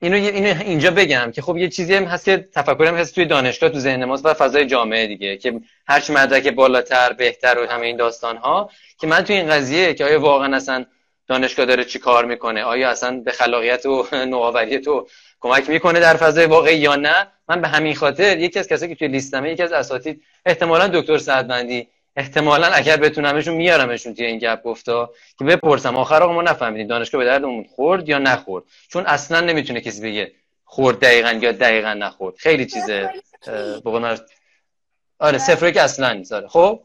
[0.01, 3.71] اینو اینو اینجا بگم که خب یه چیزی هم هست که تفکرم هست توی دانشگاه
[3.71, 7.87] تو ذهن ماست و فضای جامعه دیگه که هر چی مدرک بالاتر بهتر و همه
[7.87, 10.85] این داستان ها که من توی این قضیه که آیا واقعا اصلا
[11.29, 15.07] دانشگاه داره چی کار می‌کنه آیا اصلا به خلاقیت و نوآوری تو
[15.41, 18.99] کمک می‌کنه در فضای واقعی یا نه من به همین خاطر یکی از کسایی که
[18.99, 24.63] توی لیستمه یکی از اساتید احتمالا دکتر سعدبندی احتمالا اگر بتونمشون میارمشون توی این گپ
[24.63, 29.41] گفتا که بپرسم آخر آقا ما نفهمیدیم دانشگاه به دردمون خورد یا نخورد؟ چون اصلا
[29.41, 30.33] نمی‌تونه کسی بگه
[30.65, 32.37] خورد دقیقا یا دقیقا نخورد.
[32.37, 33.11] خیلی چیزه
[33.85, 34.17] بقول
[35.19, 36.33] آره صفر که اصلا نیست.
[36.33, 36.81] آره خب؟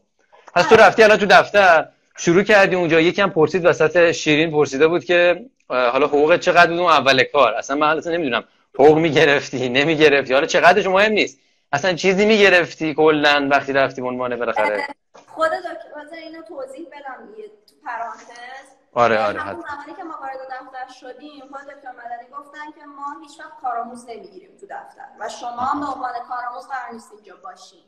[0.54, 3.00] پس تو رفتی الان تو دفتر شروع کردی اونجا.
[3.00, 7.54] یکم پرسید وسط شیرین پرسیده بود که حالا حقوق چقدر بود؟ اون اول کار.
[7.54, 8.44] اصلا من اصلا نمی‌دونم.
[8.74, 10.34] حقوق می‌گرفتی نمی‌گرفتی.
[10.34, 11.38] حالا چقدرش مهم نیست.
[11.72, 14.86] اصلا چیزی می‌گرفتی کلا وقتی رفتی عنوان بالاخره؟
[15.34, 18.82] خود دکتر اینو توضیح بدم دیگه تو پرانتز.
[18.94, 23.20] آره آره همون زمانی که ما وارد دفتر شدیم خود دکتر مدنی گفتن که ما
[23.20, 27.36] هیچ وقت کارآموز نمی‌گیریم تو دفتر و شما هم به عنوان کارآموز قرار نیست اینجا
[27.36, 27.84] باشین.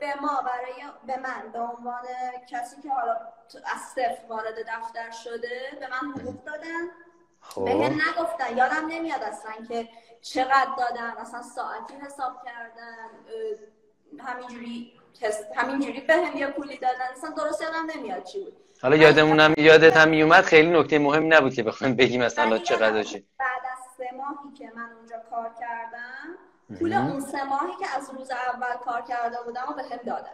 [0.00, 2.04] به ما برای به من به عنوان
[2.50, 3.12] کسی که حالا
[3.64, 6.90] از صفر وارد دفتر شده به من حقوق دادن.
[7.40, 7.68] خب.
[7.68, 8.56] نگفتن.
[8.56, 9.88] یادم نمیاد اصلا که
[10.22, 11.10] چقدر دادن.
[11.18, 13.08] اصلا ساعتی حساب کردن.
[14.18, 14.99] همینجوری
[15.56, 16.94] همینجوری به هم یه پولی دادن.
[17.16, 18.52] اصلا درست یادم نمیاد چی بود.
[18.82, 23.24] حالا یادمونم یادت هم میومد خیلی نکته مهمی نبود که بخوایم بگیم مثلا چقدر چی.
[23.38, 26.38] بعد از سه ماهی که من اونجا کار کردم
[26.78, 30.30] پول اون سه ماهی که از روز اول کار کرده بودم و به هم دادن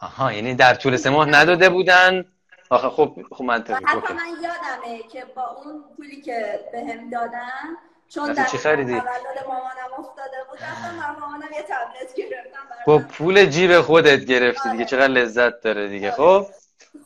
[0.00, 2.24] آها یعنی در طول سه ماه نداده بودن؟
[2.70, 7.76] آخه خب خب منطقی حتی من یادمه که با اون پولی که به هم دادن
[8.08, 10.58] چون در چی خریدی؟ مامانم افتاده بود.
[10.62, 14.84] رفتم مامانم یه تبلت گرفتم با پول جیب خودت گرفتی دیگه.
[14.84, 16.46] چقدر لذت داره دیگه خب؟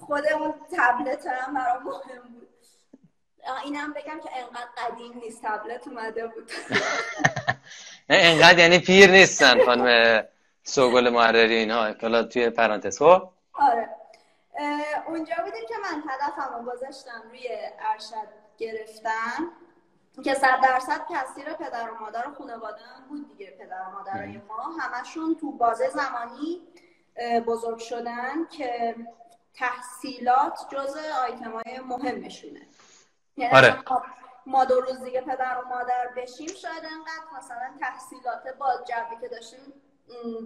[0.00, 2.48] خودمون تبلت هم برام مهم بود.
[3.64, 5.42] اینم بگم که انقدر قدیم نیست.
[5.42, 6.52] تبلت اومده بود.
[8.10, 10.24] نه انقدر یعنی پیر نیستن خانم
[10.62, 13.88] سوگل محرری اینها حالا توی پرانتز خب؟ آره.
[15.06, 17.48] اونجا بودیم که من هدفم رو گذاشتم روی
[17.92, 19.50] ارشد گرفتن.
[20.24, 24.72] که صد درصد کثیر پدر و مادر و خانواده بود دیگه پدر و مادرای ما.
[24.80, 26.62] همشون تو بازه زمانی
[27.46, 28.96] بزرگ شدن که
[29.54, 32.60] تحصیلات جز آیتم های مهمشونه.
[33.36, 33.78] یعنی آره.
[34.46, 39.28] ما دو روز دیگه پدر و مادر بشیم شاید انقدر مثلا تحصیلات با جوی که
[39.28, 39.72] داشتیم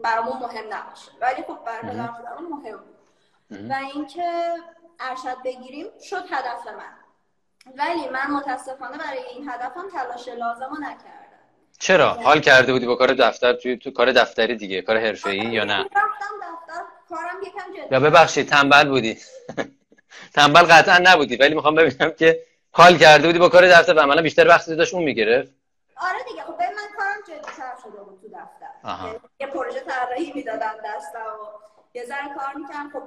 [0.05, 1.13] برامون مهم نباشه.
[1.21, 3.71] ولی خب برای پدر و مادر مهم بود.
[3.71, 4.55] و اینکه
[5.01, 7.02] ارشد بگیریم شد هدف من.
[7.67, 11.23] ولی من متاسفانه برای این هدفم تلاش لازم نکردم.
[11.79, 15.65] چرا؟ حال کرده بودی با کار دفتر توی تو کار دفتری دیگه کار حرفه‌ای یا
[15.65, 16.01] نه؟ دفتر
[17.09, 19.19] کارم یکم یا ببخشید تنبل بودی.
[20.35, 22.41] تنبل قطعا نبودی ولی می‌خوام ببینم که
[22.73, 25.53] حال کرده بودی با کار دفتر و عملا بیشتر وقت داشت اون می‌گرفت؟
[25.97, 29.05] آره دیگه خب من کارم جدی‌تر شده بود تو دفتر.
[29.07, 33.03] یعنی یه پروژه طراحی می‌دادن دستم و یه ذره کار می‌کنم خب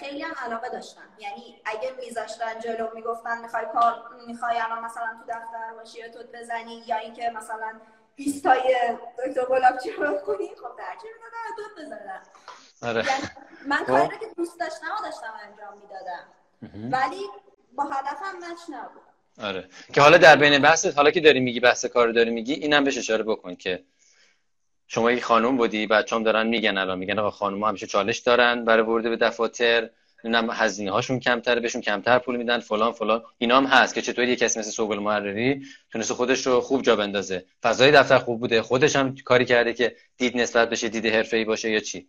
[0.00, 1.08] خیلی هم علاقه داشتم.
[1.18, 3.94] یعنی اگه میذاشتن جلو می‌گفتن می‌خوای کار
[4.26, 7.80] می‌خوای الان مثلا تو دفتر باشی یا تو بزنی یا اینکه مثلا
[8.16, 8.76] 20 تای
[9.26, 12.22] دکتر گلابچی رو کنی خب درچه می‌دادن تو بزنن.
[12.82, 13.06] آره.
[13.06, 13.22] یعنی
[13.66, 13.86] من خب.
[13.86, 16.26] کاری که دوست داشتم و داشتم انجام می‌دادم.
[16.92, 17.26] ولی
[17.74, 19.02] با هدفم مچ نبود.
[19.42, 19.68] آره.
[19.92, 22.98] که حالا در بین بحث حالا که داری میگی بحث کار داری میگی اینم بهش
[22.98, 23.84] اشاره بکن که
[24.92, 28.82] شما یک خانم بودی بچه‌ام دارن میگن الان میگن آقا خانم‌ها همیشه چالش دارن برای
[28.82, 29.90] ورود به دفاتر
[30.24, 33.22] نمی‌دونم هزینه هاشون کمتره بهشون کمتر پول میدن فلان فلان.
[33.38, 36.96] اینا هم هست که چطور یه کسی مثل سوگل محرری تونسته خودش رو خوب جا
[36.96, 37.44] بندازه.
[37.62, 41.70] فضای دفتر خوب بوده خودش هم کاری کرده که دید نسبت بشه دید حرفه‌ای باشه
[41.70, 42.08] یا چی؟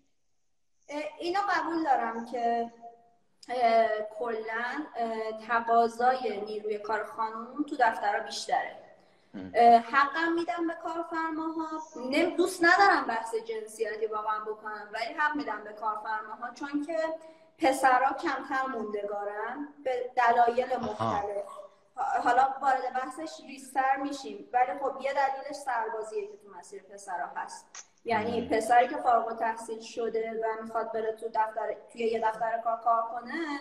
[1.19, 2.71] اینا قبول دارم که
[4.19, 4.85] کلا
[5.47, 8.80] تقاضای نیروی کار خانم تو دفترها بیشتره.
[9.91, 11.81] حقم میدم به کارفرماها.
[12.37, 16.97] دوست ندارم بحث جنسیتی واقعا بکنم ولی حق میدم به کارفرماها چون که
[17.57, 21.45] پسرها کمتر موندگارن به دلایل مختلف.
[22.23, 27.87] حالا وارد بحثش ریستر میشیم ولی خب یه دلیلش سربازیه که تو مسیر پسرها هست.
[28.05, 32.77] یعنی پسری که فارغ تحصیل شده و می‌خواد بره تو دفتر توی یه دفتر کار
[32.77, 33.59] کار کنه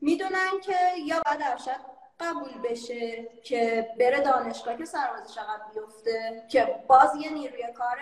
[0.00, 6.84] می‌دونن که یا باید ارشد قبول بشه که بره دانشگاه که سربازش عقب بیفته که
[6.86, 7.96] باز یه نیروی کار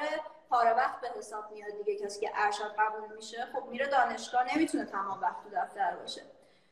[0.50, 2.04] پاره وقت به حساب میاد دیگه.
[2.04, 6.22] کسی که ارشد قبول میشه خب میره دانشگاه نمی‌تونه تمام وقت تو دفتر باشه.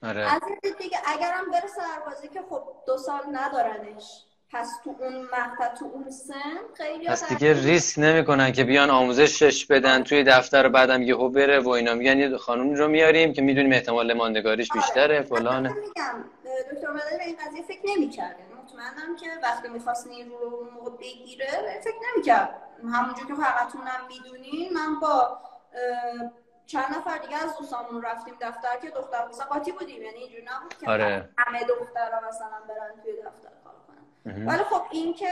[0.02, 0.20] آره.
[0.20, 4.24] از این دیگه اگرم بره سربازی که خب دو سال ندارنش.
[4.54, 6.34] پس تو اون مقطع تو اون سن
[6.74, 11.68] خیلی پس دیگه ریسک نمی‌کنن که بیان آموزشش بدن توی دفتر بعدم یهو بره و
[11.68, 11.94] اینا.
[11.94, 14.80] میگن یه خانومی رو میاریم که می‌دونیم احتمال ماندگاریش آره.
[14.80, 15.68] بیشتره فلانه.
[15.68, 16.24] میگم
[16.72, 21.98] دکتر مداری این قضیه فکر نمی‌کرد مطمئنم که وقتی می‌خواست نیرو رو موقع بگیره فکر
[22.12, 22.62] نمی‌کرد.
[22.92, 25.38] همونجور که فقطونم می‌دونین من با
[26.66, 30.02] چند نفر دیگه از دوستامون رفتیم دفتر که دختر قاطی بودیم.
[30.02, 31.28] یعنی اینجور نبود که آره.
[31.38, 33.63] همه دخترها مثلا برن توی دفتر.
[34.26, 35.30] ولی خب این که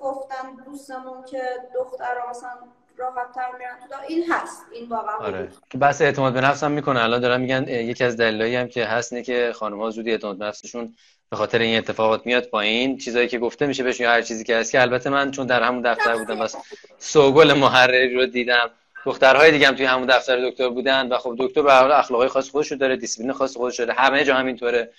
[0.00, 1.42] گفتن دوستمون که
[1.74, 2.50] دختر مثلا
[2.96, 4.62] راحت تر میرن تو این هست.
[4.72, 5.48] این واقعا آره.
[5.80, 7.02] بس اعتماد به نفس هم می‌کنه.
[7.02, 10.38] الان دارن میگن یکی از دلایلی هم که هست اینه که خانم ها زودی اعتماد
[10.38, 10.94] به نفسشون
[11.30, 12.98] به خاطر این اتفاقات میاد پایین.
[12.98, 15.82] چیزایی که گفته میشه بهشون هر چیزی که هست که البته من چون در همون
[15.82, 16.56] دفتر بودم بس
[16.98, 18.70] سوگل محرری رو دیدم.
[19.06, 22.50] دخترهای دیگه هم توی همون دفتر دکتر بودن و خب دکتر به حال اخلاقای خاص
[22.50, 24.92] خودش رو داره دیسیپلین خاص خودش داره همه جا همینطوره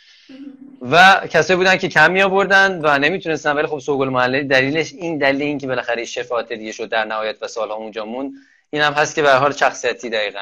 [0.82, 5.18] و کسایی بودن که کم می آوردن و نمی‌تونستن ولی خب سوگل محرری دلیلش این
[5.18, 8.34] دلیل این که بالاخره شفاهت دیگه شد در نهایت و سالها اونجا مون
[8.70, 10.40] این هم هست که به حال شخصیتی دقیقا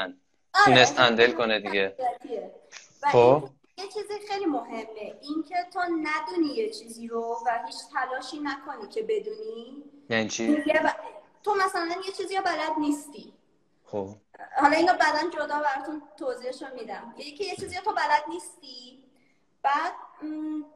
[0.53, 1.95] آره، تونست هندل کنه دیگه.
[3.11, 3.43] خب.
[3.77, 8.89] یه چیزی خیلی مهمه این که تو ندونی یه چیزی رو و هیچ تلاشی نکنی
[8.93, 9.83] که بدونی.
[10.09, 10.63] یعنی چی؟
[11.43, 13.33] تو مثلا یه چیزی بلد نیستی.
[13.85, 14.09] خب.
[14.57, 17.13] حالا اینو بعدا جدا براتون توضیحش رو میدم.
[17.17, 19.03] یکی یه چیزی تو بلد نیستی؟
[19.63, 19.93] بعد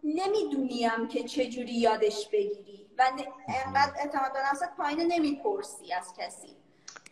[0.03, 3.11] نمی‌دونیم که چجوری یادش بگیری و
[3.47, 6.57] انقدر اعتماد به نفست پایین نمی‌پرسی از کسی.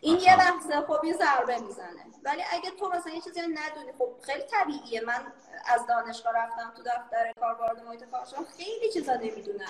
[0.00, 2.06] این یه لحظه خب یه ضربه می‌زنه.
[2.22, 5.00] ولی اگه تو مثلا یه چیزی ندونی خب خیلی طبیعیه.
[5.00, 5.32] من
[5.66, 8.24] از دانشگاه رفتم تو دفتر کار وارد محیط کار
[8.56, 9.66] خیلی چیزا نمی‌دونم.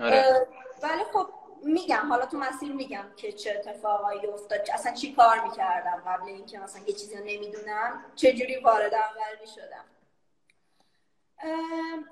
[0.00, 0.48] آره.
[0.82, 1.28] ولی خب
[1.64, 6.58] میگم حالا تو مسیر میگم که چه اتفاقایی افتاد اصلا چی کار می‌کردم قبل اینکه
[6.58, 9.84] مثلا یه چیزی نمی‌دونم چجوری وارد اول شدم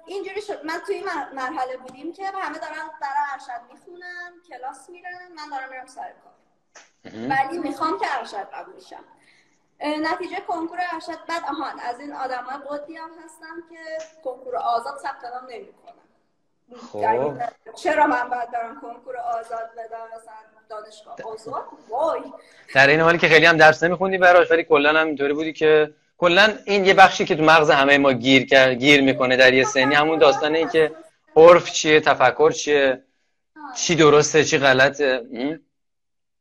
[0.07, 0.65] اینجوری شد.
[0.65, 5.87] من توی مرحله بودیم که همه دارن در ارشد می‌خونن کلاس میرن من دارم میرم
[5.87, 6.35] سر کار.
[7.05, 9.05] ولی می‌خوام که ارشد قبول شم.
[9.81, 15.25] نتیجه کنکور ارشد بعد آهان از این آدم های هم هستم که کنکور آزاد ثبت
[15.25, 16.08] نام نمی‌کنن.
[16.77, 17.35] خب.
[17.77, 20.35] چرا من باید دارم کنکور آزاد بدم مثلا
[20.69, 22.21] دانشگاه؟ آزاد؟ وای.
[22.75, 25.95] در این حالی که خیلی هم درس نمیخوندی براش ولی کلا هم اینطوری بودی که
[26.19, 29.95] کلا این یه بخشی که تو مغز همه ما گیر گیر می‌کنه در یه سنی
[29.95, 30.93] همون داستانه این که
[31.37, 33.03] عرف چیه تفکر چیه
[33.77, 35.23] چی درسته چی غلطه.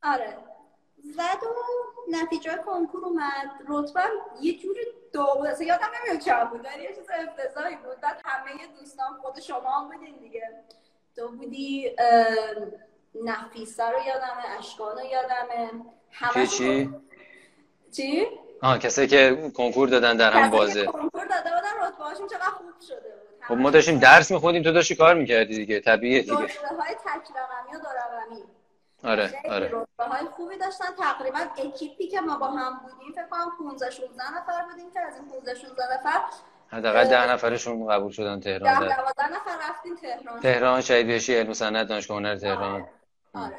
[0.03, 0.37] آره.
[1.15, 1.47] زد و
[2.11, 3.51] نتیجه کنکور اومد.
[3.69, 4.01] رتبه
[4.41, 4.81] یه جوری
[5.13, 5.61] دو بود.
[5.61, 6.65] یادم نمیاد چند بود.
[6.65, 8.01] ولی یه چیز افتضاحی بود.
[8.01, 10.63] بعد همه دوستان خود شما هم بودین دیگه.
[11.15, 11.95] تو بودی
[13.23, 15.71] نفیسه رو یادمه اشکان رو یادمه.
[16.11, 16.93] همه چی؟
[17.95, 18.27] چی؟
[18.61, 20.85] آه کسی که کنکور دادن در هم بازه.
[20.85, 23.45] کنکور داده بودن رتبه هاشون چقدر خوب شده بود.
[23.47, 25.79] خب ما داشتیم درس میخوندیم تو داشتی کار می‌کردی دیگه.
[25.79, 26.33] طبیعیه دیگه.
[26.37, 28.43] رتبه های تک رقمی و دو رقمی.
[29.07, 29.71] آره آره.
[29.99, 30.85] های خوبی داشتن.
[30.99, 35.15] تقریبا اکیپی که ما با هم بودیم فکر کنم 15 16 نفر بودیم که از
[35.15, 36.21] این 15 16 نفر
[36.67, 40.39] حداقل 10 نفرشون قبول شدن تهران 10 12 نفر رفتیم تهران.
[40.39, 42.73] تهران شهید بهشتی علم صنعت دانشگاه هنر تهران.
[42.73, 42.85] آره.
[43.33, 43.55] آره.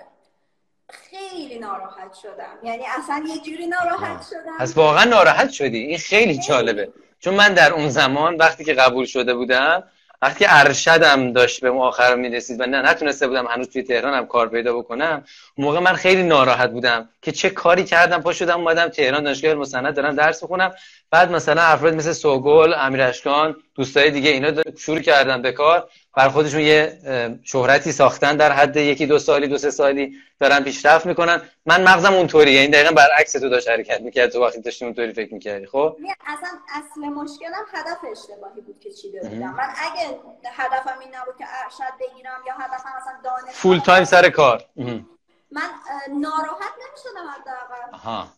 [0.88, 2.58] خیلی ناراحت شدم.
[2.62, 4.58] یعنی اصلا یه جوری ناراحت شدم.
[4.58, 6.92] پس واقعا ناراحت شدی؟ این خیلی جالبه.
[7.20, 9.84] چون من در اون زمان وقتی که قبول شده بودم
[10.22, 14.78] وقتی ارشدم داشت به آخر می‌رسید و نه نتونسته بودم هنوز توی تهرانم کار پیدا
[14.78, 15.24] بکنم
[15.56, 19.54] اون موقع من خیلی ناراحت بودم که چه کاری کردم پا شدم اومدم تهران دانشگاه
[19.54, 20.72] مصند دارم درس بخونم
[21.10, 25.90] بعد مثلا افراد مثل سوگل امیر اشکان دوستای دیگه اینا شروع کردن به کار.
[26.18, 26.98] بر خودشون یه
[27.42, 31.42] شهرتی ساختن در حد یکی دو سالی دو سه سالی دارن پیشرفت می‌کنن.
[31.66, 32.60] من مغزم اونطوریه.
[32.60, 34.30] این دقیقا برعکس تو داشت حرکت می‌کرد.
[34.30, 35.66] تو وقتی داشتی اونطوری فکر می‌کردی.
[35.66, 40.18] خب؟ اصلا اصل مشکلم هدف اشتباهی بود که چی بودم من اگه
[40.52, 44.64] هدفم این نبود که ارشد بگیرم یا هدفم اصلا دانش فول تایم سر کار.
[44.76, 45.70] من
[46.08, 47.94] ناراحت نمی‌شدم حداقل.
[47.94, 48.28] آها.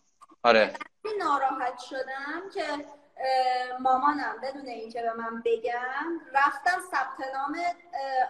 [0.43, 0.73] آره.
[1.19, 2.63] ناراحت شدم که
[3.79, 7.55] مامانم بدون اینکه به من بگم رفتم ثبت نام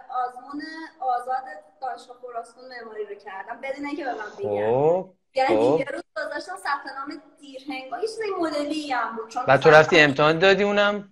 [0.08, 0.62] آزمون
[1.00, 1.44] آزاد
[1.80, 5.78] دانشگاه خراسان معماری رو کردم بدون اینکه به من بگم خب، یعنی خب.
[5.80, 10.62] یه روز گذاشتم ثبت نام دیرهنگایی چیزی مدلی هم بود بعد تو رفتی امتحان دادی
[10.62, 11.08] اونم؟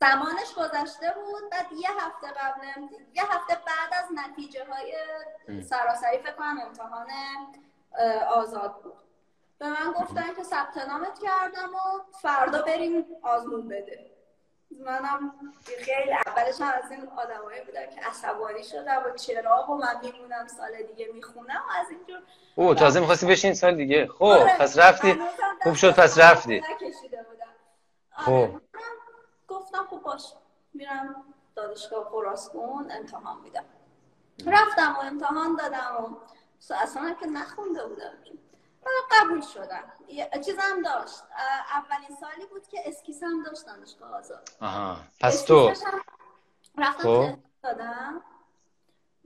[0.00, 2.66] زمانش گذشته بود بعد یه هفته قبل
[3.14, 4.94] یه هفته بعد از نتیجه های
[5.62, 7.06] سراسری فکر کنم امتحان
[8.34, 9.07] آزاد بود.
[9.58, 14.10] به من گفتن که ثبت نامت کردم و فردا بریم آزمون بده.
[14.70, 15.32] منم
[15.64, 20.46] خیلی اولش هم از این آدمایی بودم که عصبانی شدم و چرا و من میمونم
[20.46, 22.22] سال دیگه می‌خونم از اینجور
[22.54, 24.06] او تازه می‌خواستی بشین سال دیگه.
[24.06, 24.56] خب آره.
[24.58, 25.18] پس رفتی.
[25.62, 26.62] خوب شد پس رفتی.
[28.10, 28.32] خب.
[28.32, 28.60] آره.
[29.48, 30.32] گفتم خب باش
[30.74, 33.64] میرم دانشگاه خراسان امتحان میدم.
[34.46, 36.04] رفتم و امتحان دادم
[36.70, 38.12] و اصلا که نخونده بودم.
[39.10, 39.92] قبول شدم.
[40.44, 41.22] چیزم داشت.
[41.74, 44.48] اولین سالی بود که اسکیس هم داشت دانشگاه آزاد.
[44.60, 44.96] آها.
[45.20, 45.72] پس تو؟
[46.78, 47.38] رفتم خب.
[47.62, 48.22] دادم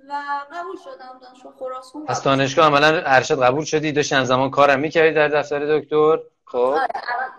[0.08, 2.04] و قبول شدم دانشگاه خراسان.
[2.04, 6.56] پس دانشگاه عملا ارشد قبول شدی؟ داشتی همزمان کارم می‌کردی در دفتر دکتر؟ خب.
[6.58, 6.88] آره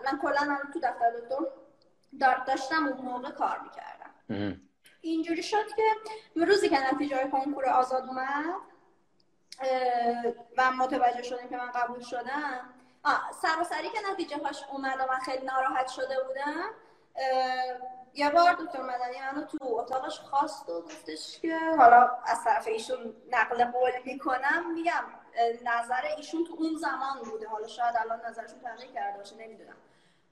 [0.05, 1.11] من کلا تو دفتر
[2.19, 4.61] دکتر داشتم اون موقع کار می‌کردم.
[5.01, 5.83] اینجوری شد که
[6.35, 8.55] روزی که نتیجه کنکور آزاد اومد
[10.57, 12.73] و متوجه شدیم که من قبول شدم.
[13.41, 16.69] سراسری که نتیجه هاش اومد و من خیلی ناراحت شده بودم
[18.13, 23.15] یه بار دکتر مدنی منو تو اتاقش خواست و گفتش که حالا از طرف ایشون
[23.31, 25.03] نقل قول می‌کنم میگم
[25.63, 27.47] نظر ایشون تو اون زمان بوده.
[27.47, 29.75] حالا شاید الان نظرشون تغییر کرده باشه نمی‌دونم.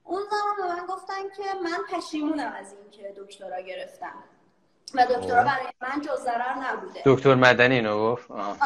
[0.04, 4.24] اون زمان به من گفتن که من پشیمونم از این که دکترا گرفتم.
[4.94, 7.02] و دکترا برای من جز ضرر نبوده.
[7.06, 8.58] دکتر مدنی اینو گفت؟ آره.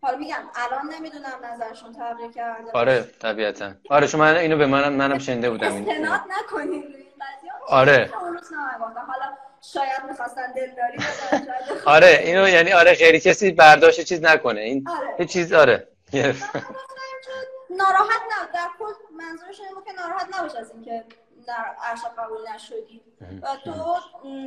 [0.00, 2.70] حالا میگم الان نمی‌دونم نظرشون تغییر کرده.
[2.72, 3.72] آره طبیعتا.
[3.90, 8.10] آره شما اینو به منم منم شنده بودم استناد نکنید روی این آره.
[9.06, 9.36] حالا
[9.72, 10.98] شاید می‌خواستن دلداری
[11.86, 14.60] آره اینو یعنی آره خیلی کسی برداشت چیز نکنه.
[14.60, 15.26] این آره.
[15.26, 15.88] چیز آره.
[17.70, 21.04] ناراحت نه در کل منظورش اینه که ناراحت نباش از اینکه
[21.46, 23.02] در ارشد قبول نشدی.
[23.42, 23.96] و تو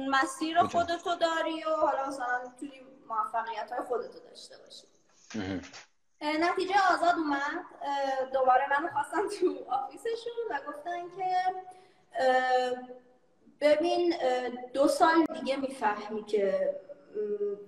[0.09, 4.90] مسیر خودتو داری و حالا مثلا می‌تونی موفقیت های خودتو داشته باشی.
[6.21, 7.65] نتیجه آزاد اومد.
[8.33, 11.35] دوباره منو خواستن تو آفیسشون و گفتن که
[13.61, 14.13] ببین
[14.73, 16.75] دو سال دیگه می‌فهمی که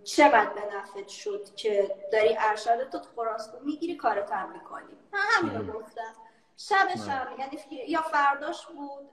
[0.04, 4.98] چقدر به نفت شد که داری ارشد تو خراسکو می‌گیری کارت هم می‌کنی.
[5.14, 6.16] همین رو گفتم.
[6.58, 9.10] شب شب یعنی یا فرداش بود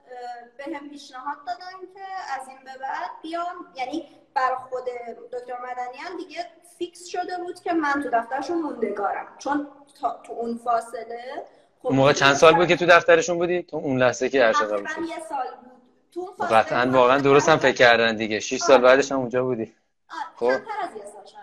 [0.57, 2.03] به هم پیشنهاد دادن که
[2.41, 4.83] از این به بعد بیام یعنی بر خود
[5.31, 6.45] دکتر مدنی هم دیگه
[6.77, 9.27] فیکس شده بود که من تو دفترشون موندگارم.
[9.37, 9.67] چون
[10.23, 11.45] تو اون فاصله
[11.83, 15.09] خب موقع چند سال بود که تو دفترشون بودی؟ تو اون لحظه که ارشد بود
[15.09, 15.71] یه سال بود.
[16.11, 18.39] تو قطعا واقعا درست هم فکر کردن دیگه.
[18.39, 18.83] 6 سال آره.
[18.83, 19.75] بعدش هم اونجا بودی.
[20.35, 20.45] خب.
[20.45, 20.61] از یه
[21.05, 21.40] سال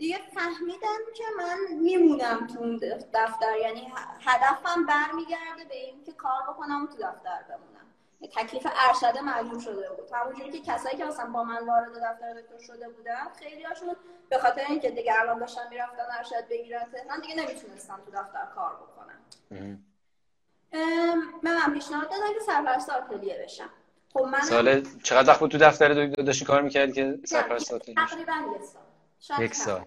[0.00, 2.78] دیگه فهمیدم که من میمونم تو
[3.14, 3.56] دفتر.
[3.62, 3.92] یعنی
[4.26, 7.86] هدفم برمیگرده به این که کار بکنم و تو دفتر بمونم.
[8.36, 10.10] تکلیف ارشد معلوم شده بود.
[10.12, 13.96] همونجوری که کسایی که مثلا با من وارد دفتر دکتر شده بودن خیلی هاشون
[14.28, 18.72] به خاطر اینکه دیگه الان داشتن می‌رفتن ارشد بگیرن من دیگه نمی‌تونستم تو دفتر کار
[18.74, 19.20] بکنم
[21.42, 23.70] من من پیشنهاد دادم که سرپرست آتلیه بشم.
[24.12, 28.32] خب من سال چقدر وقت بود تو دفتر داشتی کار می‌کردی که سرپرست آتلیه تقریبا
[28.32, 28.82] یک سال.
[29.38, 29.84] یک سال.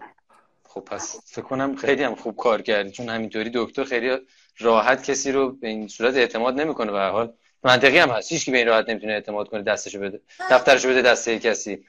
[0.68, 4.18] خب پس فکر کنم خیلی هم خوب کار کردی چون همینطوری دکتر خیلی
[4.58, 7.32] راحت کسی رو به این صورت اعتماد نمی‌کنه به هر حال.
[7.62, 8.32] منطقی هم هست.
[8.32, 10.20] هیچ کی به این راحت نمی‌تونه اعتماد کنه دستشو بده
[10.50, 11.84] دفترشو بده دسته کسی.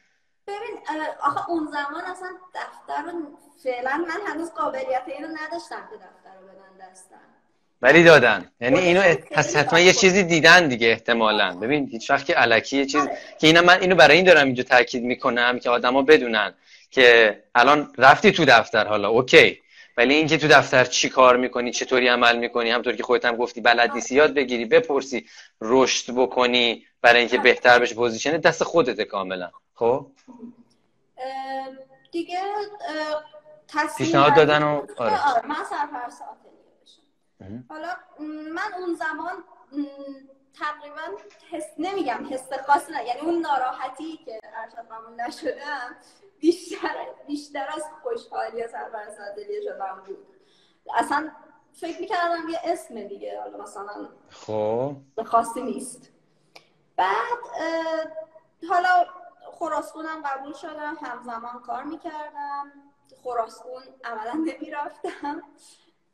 [0.47, 0.77] ببین
[1.23, 6.47] آخه اون زمان اصلا دفتر رو فعلا من هنوز قابلیت اینو نداشتم که دفتر رو
[6.47, 7.15] بدن دستم.
[7.81, 8.51] ولی دادن.
[8.61, 9.01] یعنی اینو
[9.35, 11.55] حتما یه چیزی دیدن دیگه احتمالا.
[11.55, 13.17] ببین هیچ وقت که الکی یه چیز آره.
[13.39, 16.53] که اینا من اینو برای این دارم اینجا تاکید می‌کنم که آدما بدونن.
[16.95, 19.61] که الان رفتی تو دفتر حالا اوکی.
[19.97, 23.61] ولی اینکه تو دفتر چی کار می‌کنی چطوری عمل می‌کنی همطور که خودت هم گفتی
[23.61, 25.25] بلد نیستی یاد بگیری بپرسی
[25.61, 29.51] رشد بکنی برای اینکه بهتر بشه پوزیشن دست خودت کاملا.
[29.73, 30.07] خب؟
[32.11, 32.39] دیگه
[33.97, 35.29] پیشنهاد دادن و آره.
[35.29, 36.23] آره من سرپرست
[37.69, 37.87] حالا
[38.55, 39.43] من اون زمان
[40.60, 41.18] تقریبا
[41.51, 43.06] حس نمیگم حس خاصی نه.
[43.06, 45.95] یعنی اون ناراحتی که ارشد قبول نشدم
[46.39, 46.95] بیشتر
[47.28, 50.28] بیشتر از خوشحالی سرپرست عدلیه شدم بود.
[50.95, 51.32] اصلا
[51.74, 54.95] فکر می‌کردم یه اسم دیگه حالا مثلا خب.
[55.26, 56.12] خاصی نیست.
[56.95, 57.39] بعد
[58.70, 59.06] حالا
[59.60, 62.72] خراسکونم قبول شدم همزمان کار می‌کردم
[63.24, 65.43] خراسکون عملا نمی‌رفتم.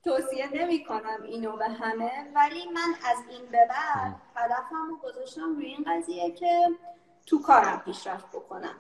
[0.04, 5.56] توصیه نمی کنم اینو به همه ولی من از این به بعد هدفم رو گذاشتم
[5.56, 6.68] روی این قضیه که
[7.26, 8.76] تو کارم پیشرفت بکنم.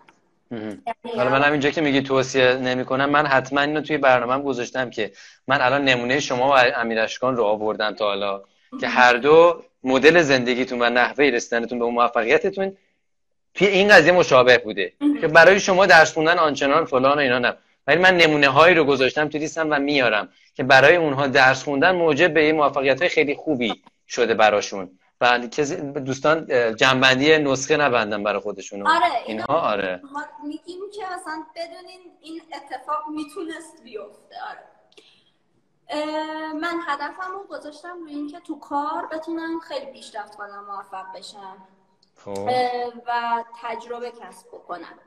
[0.51, 4.89] یعنی حالا من اینجا که میگی توصیه نمی کنم من حتما اینو توی برنامه گذاشتم
[4.89, 5.11] که
[5.47, 8.43] من الان نمونه شما و امیرشکان رو آوردم تا حالا
[8.79, 12.77] که هر دو مدل زندگیتون و نحوه رسیدنتون به موفقیتتون
[13.53, 14.93] توی این قضیه مشابه بوده.
[15.21, 17.53] که برای شما درس خوندن آنچنان فلان و اینا نه
[17.87, 21.95] ولی من نمونه هایی رو گذاشتم تو لیستم و میارم که برای اونها درس خوندن
[21.95, 24.99] موجب به موفقیت های خیلی خوبی شده براشون.
[25.21, 25.39] و
[26.05, 30.01] دوستان جنبندی نسخه نبندن برای خودشون آره اینها؟ آره.
[30.13, 34.35] ما میگیم که مثلا بدونین این اتفاق می‌تونست بیفته.
[34.49, 34.63] آره.
[36.53, 41.57] من هدفم رو گذاشتم روی اینکه تو کار بتونم خیلی پیشرفت کنم موفق بشم.
[42.15, 42.49] خب.
[43.07, 44.99] و تجربه کسب بکنم.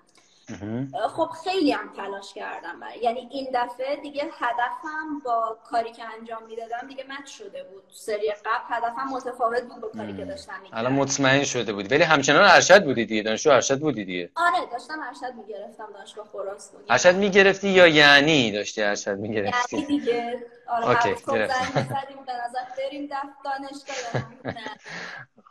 [1.09, 2.99] خب خیلی هم تلاش کردم برای.
[2.99, 7.83] یعنی این دفعه دیگه هدفم با کاری که انجام می‌دادم دیگه مت شده بود.
[7.91, 10.79] سری قبل هدفم متفاوت بود با کاری که داشتم می‌کردم.
[10.79, 11.95] الان مطمئن شده بودی.
[11.95, 13.23] ولی همچنان ارشد بودی دیگه.
[13.23, 14.31] دانشجو ارشد بودی دیگه.
[14.37, 15.89] آره داشتم ارشد می‌گرفتم.
[15.95, 20.47] دانشگاه خراسان ارشد می‌گرفتی یا یعنی داشتی ارشد می‌گرفتی؟ یعنی دیگه.
[20.69, 21.73] آره اوکی گرفتم.
[21.75, 23.09] به نظر بریم
[23.45, 24.23] دانشگاه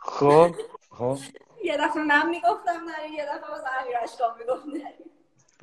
[0.01, 0.55] خب
[0.91, 1.17] خب.
[1.63, 5.13] یه دفعه من می‌گفتم نری یه دفعه واسه امیر اشکان می‌گفت نری.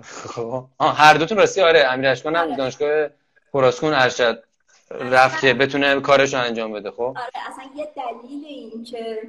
[0.03, 0.64] خب.
[0.80, 2.57] هر دوتون راستی؟ آره امیر اشکان هم آره.
[2.57, 3.09] دانشگاه
[3.53, 4.44] خراسکون ارشد
[4.90, 9.22] رفت که بتونه کارش رو انجام بده خب؟ آره اصلا یه دلیل این که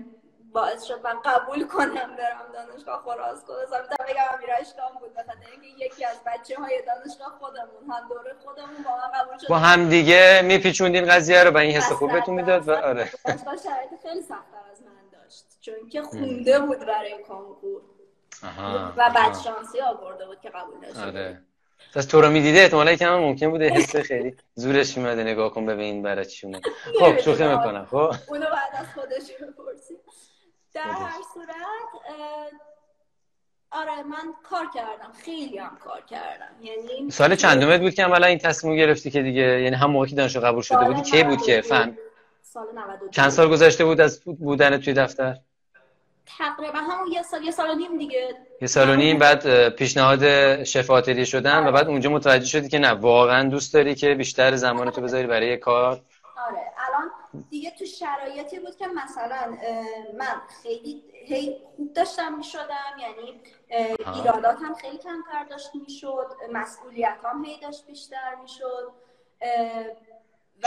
[0.54, 3.56] باعث شد من قبول کنم برم دانشگاه خراسکون.
[3.56, 8.36] اصلا بگم امیر اشکان بود بخاطر اینکه یکی از بچه های دانشگاه خودمون هم دوره
[8.46, 9.48] خودمون با من قبول شد.
[9.48, 13.12] با هم دیگه میپیچوندین قضیه رو به این حس خوب بهتون می‌داد و آره.
[13.26, 14.38] شرایط خیلی من
[15.62, 17.82] چون که خونده بود برای کنکور
[18.98, 21.42] و بعد شانسی آورده بود که قبول نشد آره.
[21.94, 26.04] پس تو رو می‌دیده؟ احتمالا کم ممکن بوده حس خیلی زورش میمده نگاه کن ببین
[26.04, 26.62] برای چونه
[27.00, 27.86] خب شوخی می‌کنم.
[27.86, 27.96] خب.
[27.96, 29.94] اونو بعد از خودش بپرسی
[30.74, 31.56] در هر صورت
[33.72, 35.12] آره من کار کردم.
[35.26, 36.52] خیلی هم کار کردم.
[36.62, 40.16] یعنی سال چندمت بود که عملا این تصمیم گرفتی که دیگه یعنی هم موقعی که
[40.16, 41.98] دانشگاه قبول شده بودی کی بود که؟ فهم
[42.42, 45.38] سال 92 چند سال گذشته بود از بودن توی دفتر؟
[46.38, 48.36] تقریبا همون یه سال یه سال و نیم دیگه.
[48.62, 51.72] یه سال و نیم بعد پیشنهاد شف آتلیه شدن و آره.
[51.72, 55.58] بعد اونجا متوجه شدی که نه واقعا دوست داری که بیشتر زمان تو بذاری برای
[55.58, 56.02] کار؟
[56.48, 56.62] آره.
[56.78, 57.12] الان
[57.50, 59.58] دیگه تو شرایطی بود که مثلا
[60.18, 63.42] من خیلی هی خوب داشتم می‌شدم یعنی.
[64.16, 68.92] ایراداتم خیلی کمتر داشت می‌شد مسئولیت هم هی داشت بیشتر می‌شد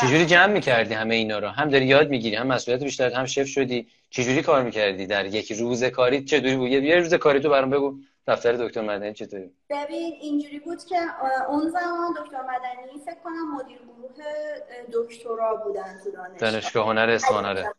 [0.00, 3.46] چجوری جمع می‌کردی همه اینا رو؟ هم داری یاد می‌گیری هم مسئولیت بیشتر هم شف
[3.46, 7.70] شدی؟ چجوری کار می‌کردی در یک روز کاری؟ چطوری بود؟ یه روز کاری تو برام
[7.70, 7.98] بگو.
[8.26, 10.96] دفتر دکتر مدنی چطوری؟ ببین اینجوری بود که
[11.48, 14.12] اون زمان دکتر مدنی فکر کنم مدیر گروه
[14.92, 16.50] دکترا بودن تو دانشگاه.
[16.50, 17.72] دانشگاه هنر اصفهان آره.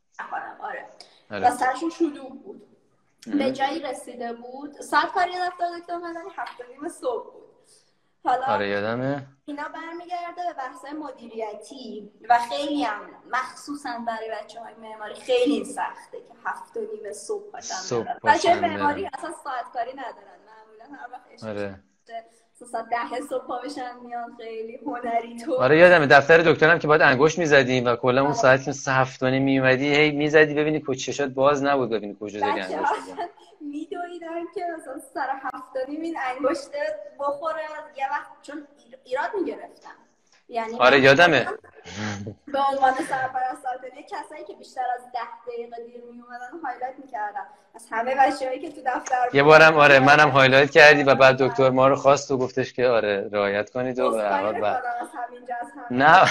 [1.30, 1.48] آره.
[1.48, 2.62] و سرشون شلوغ بود.
[3.26, 4.82] به جایی رسیده بود.
[4.82, 7.45] ساعت کاری دفتر دکتر مدنی هفت صبح بود.
[8.26, 9.26] حالا آره یادمه.
[9.46, 13.02] اینا برمیگرده به بحث مدیریتی و خیلی هم
[13.34, 18.56] مخصوصا برای بچه های معماری خیلی سخته که هفت و نیم صبح پاشن بچه.
[18.56, 20.40] معماری اصلا ساعت کاری ندارن.
[20.48, 21.80] معمولا هر وقت آره.
[22.72, 26.08] ساعت ده صبح پا بشن میان خیلی هنری تو آره یادمه.
[26.08, 28.40] دفتر دکترم که باید انگشت می‌زدیم و کلا اون آره.
[28.40, 32.18] ساعت که سه هفت و نیم میومدی هی می‌زدی ببینی کجا چشات باز نبود ببینی
[32.20, 32.92] کجا بچه انگشت
[33.80, 37.62] میدویدن که مثلا سر هفت و نیم این انگشته بخوره
[37.98, 39.90] یه وقت چون ایر- ایراد می‌گرفتن.
[40.50, 41.48] یعنی آره یادمه.
[42.54, 47.48] به عنوان سرپرست سالتانی کسایی که بیشتر از ده دقیقه دیر می اومدن هایلایت می‌کردم
[47.76, 49.44] از همه بچه‌هایی که تو دفتر یه.
[49.44, 53.30] بارم آره منم هایلایت کردی و بعد دکتر ما رو خواست و گفتش که آره
[53.32, 54.84] رعایت کنید و به هر عذرخواهی حال بعد.
[55.92, 56.26] نه.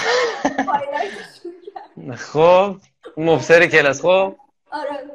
[2.15, 2.75] خب
[3.17, 4.35] مبصر کلاس خب؟
[4.71, 5.11] آره.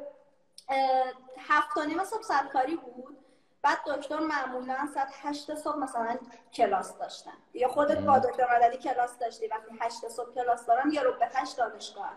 [1.51, 3.19] هفت و نیم صبح سرکاری بود.
[3.63, 6.19] بعد دکتر معمولا ساعت هشت صبح مثلا
[6.55, 7.37] کلاس داشتن.
[7.53, 9.47] دیگه خودت با دکتر مدنی کلاس داشتی.
[9.49, 12.13] وقتی هشت صبح کلاس دارم یه رو به هشت دانشگاه.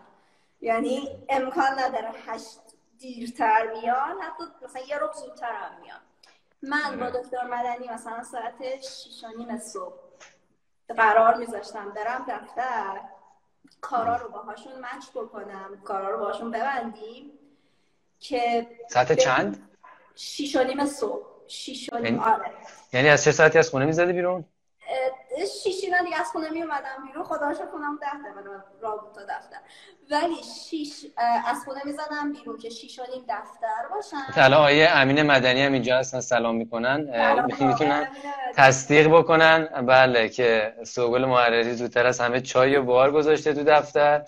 [0.60, 2.60] یعنی امکان نداره هشت
[2.98, 6.00] دیرتر بیان حتی مثلا یه رو زودتر هم میان
[6.62, 7.10] من با.
[7.10, 9.94] دکتر مدنی مثلا ساعت شیش و نیم صبح
[10.96, 13.00] قرار میذاشتم برم دفتر.
[13.80, 15.80] کارا رو باهاشون مچ بکنم.
[15.84, 17.38] کارا رو باهاشون ببندیم.
[18.28, 19.68] که ساعت چند؟
[20.14, 21.22] شیش و نیم صبح.
[21.48, 22.50] شیش و نیم یعنی- آره.
[22.92, 24.44] یعنی از چه ساعتی از خونه می‌زدی بیرون؟
[25.62, 27.24] شیش اینا دیگه از خونه می اومدم بیرون.
[27.24, 28.50] خدا رو شکر خونم ده دقیقه
[28.80, 29.56] راه بود تا دفتر
[30.10, 30.34] ولی
[30.70, 31.06] شیش
[31.46, 35.72] از خونه می‌زدم بیرون که شیش و نیم دفتر باشم الان آیه امین مدنی هم
[35.72, 36.96] اینجا هستن سلام می‌کنن.
[37.60, 38.08] می‌تونن
[38.54, 39.64] تصدیق بکنن.
[39.64, 44.22] بله که سوگل محرری زودتر از همه چای و بار گذاشته تو دفتر.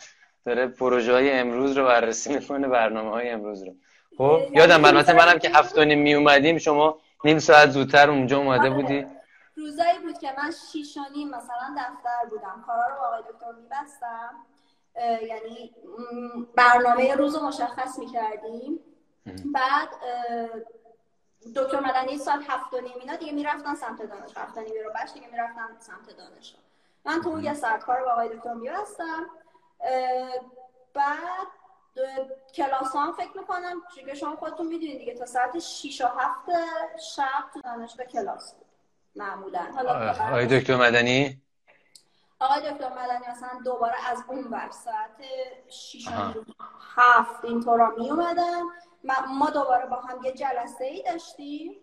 [0.45, 3.75] داره پروژه های امروز رو بررسی می‌کنه برنامه های امروز رو.
[4.19, 8.39] خب؟ یادم روزایی منم که هفت و نیم می اومدیم شما نیم ساعت زودتر اونجا
[8.39, 8.71] اومده آره.
[8.71, 9.07] بودی.
[9.57, 12.65] روزایی بود که من شیش و نیم مثلا دفتر بودم.
[12.67, 14.35] کارا رو با آقای دکتر میبستم.
[15.29, 15.75] یعنی
[16.55, 18.79] برنامه روز رو مشخص می‌کردیم.
[19.55, 19.89] بعد
[21.57, 24.45] دکتر مدنی ساعت هفت و نیم اینا دیگه می‌رفتن سمت دانشگاه.
[24.45, 26.63] هفت و نیم رو بش دیگه می‌رفتن سمت دانشگاه.
[27.05, 29.27] من تو یه ساعت کار رو با آقای دکتر میبستم.
[30.95, 31.47] بعد
[32.55, 36.49] کلاس هم فکر می‌کنم چون شما خودتون می‌دونید دیگه تا ساعت 6 و 7
[36.99, 38.67] شب تو دانشگاه کلاس بود
[39.17, 39.59] معمولا.
[39.75, 41.43] حالا آقای دکتر مدنی؟
[42.41, 45.17] آقای دکتر مدنی مثلا دوباره از اون بر ساعت
[45.69, 46.31] 6 آها.
[46.31, 46.45] و
[46.97, 48.63] 7 اینطورا می اومدن
[49.29, 51.77] ما دوباره با هم یه جلسه ای داشتیم.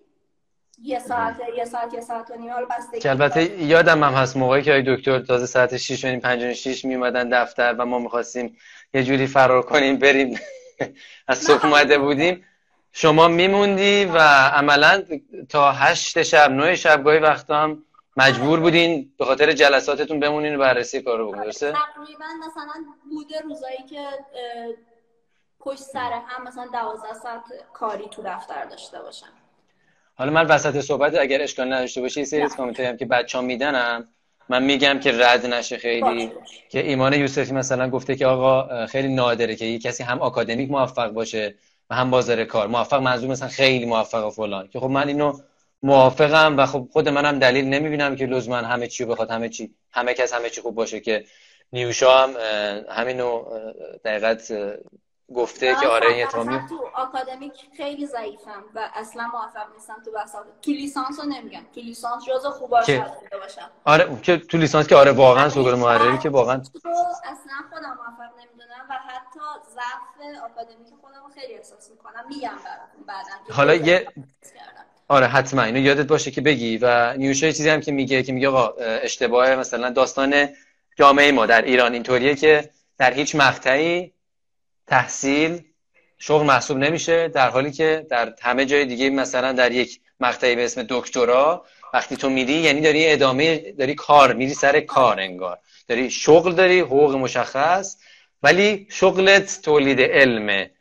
[0.82, 2.51] یه ساعت یه ساعت یه ساعت و نیم.
[2.51, 6.19] حالا بستگی که البته یادم هم هست موقعی که دکتر تازه ساعت 6 و نیم
[6.19, 8.57] 56 می اومدن دفتر و ما می‌خواستیم
[8.93, 10.39] یه جوری فرار کنیم بریم.
[11.28, 12.45] از صبح اومده بودیم.
[12.91, 14.17] شما میموندی و
[14.53, 15.03] عملا
[15.49, 17.84] تا هشت شب نه شب گاهی وقتا هم
[18.17, 21.43] مجبور بودین به خاطر جلساتتون بمونین و بررسی کار رو بکنین.
[21.43, 24.07] درسته؟ تقریبا مثلا بوده روزایی که
[25.59, 27.41] پشت سر هم مثلا 12 ساعت
[27.74, 29.43] کاری تو دفتر داشته باشم.
[30.16, 33.43] حالا من وسط صحبت اگر اشکال نداشته باشه یه سری از هم که بچه ها
[33.43, 34.07] میدنم
[34.49, 36.01] من میگم که رد نشه خیلی.
[36.01, 36.32] باشه.
[36.70, 41.07] که ایمان یوسفی مثلا گفته که آقا خیلی نادره که یه کسی هم آکادمیک موفق
[41.11, 41.55] باشه
[41.89, 42.68] و هم بازار کار.
[42.68, 44.68] موفق منظور مثلا خیلی موفق و فلان.
[44.68, 45.39] که خب من اینو
[45.84, 50.14] موافقم و خب خود منم دلیل نمی‌بینم که لزوما همه چی بخواد همه چی همه
[50.14, 51.24] کس همه چی خوب باشه که
[51.74, 52.34] نیوشا هم
[52.89, 53.43] همینو
[54.05, 54.53] دقیقت
[55.34, 56.67] گفته که آره میفته.
[56.69, 61.81] تو آکادمیک خیلی ضعیفم و اصلا موفق نیستم تو بحثات تو لیسانس رو نمیگم تو
[61.81, 63.05] لیسانس جزو خوباش که-
[63.41, 66.69] باشم آره که تو لیسانس که آره واقعا سوگل محرری که واقعا تو
[67.23, 69.39] اصلا خودم موفق نمی‌دونم و حتی
[69.73, 74.07] ضعف آکادمیک خودم خیلی احساس می‌کنم میگم براتون بعدا حالا یه-.
[75.07, 78.34] آره حتما اینو یادت باشه که بگی و نیوشا یه چیزی هم که میگه که
[78.34, 80.49] میگه آقا اه، اشتباه مثلا داستان
[80.95, 84.12] جامعه ما در ایران اینطوریه که در هیچ مقطعی
[84.94, 85.62] تحصیل
[86.18, 90.66] شغل محسوب نمیشه در حالی که در همه جای دیگه مثلا در یک مقطعی به
[90.66, 95.60] اسم دکترا وقتی تو میری یعنی داری ادامه داری کار میری سر کار انگار.
[95.88, 97.98] داری شغل داری حقوق مشخص
[98.44, 100.72] ولی شغلت تولید علمه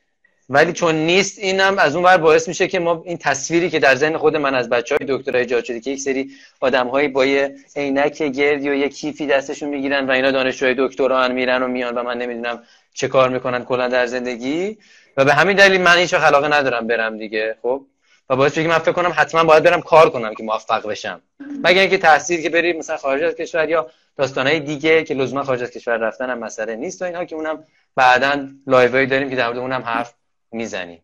[0.49, 3.95] ولی چون نیست اینم از اون ور باعث میشه که ما این تصویری که در
[3.95, 7.57] ذهن خود من از بچه های دکترا ایجاد شده که یک سری آدم با یه
[7.77, 12.03] عینک گردی و یه کیفی دستشون می‌گیرن و اینا دانشجوی دکترا میرن و میان و
[12.03, 12.63] من نمی‌دونم
[12.95, 14.78] چه کار می‌کنن کلا در زندگی؟
[15.16, 17.86] و به همین دلیل من هیچ علاقه ندارم برم دیگه خب؟
[18.30, 21.22] و باعث بگی من فکر کنم حتما باید برم کار کنم که موفق بشم.
[21.64, 25.62] مگر اینکه تحصیل که بری مثلا خارج از کشور یا داستانهای دیگه که لزوما خارج
[25.62, 27.64] از کشور رفتن هم مسئله نیست و اینها که اونم
[27.97, 30.14] بعدا لایوی داریم که در مورد اونم حرف
[30.53, 31.03] می‌زنیم.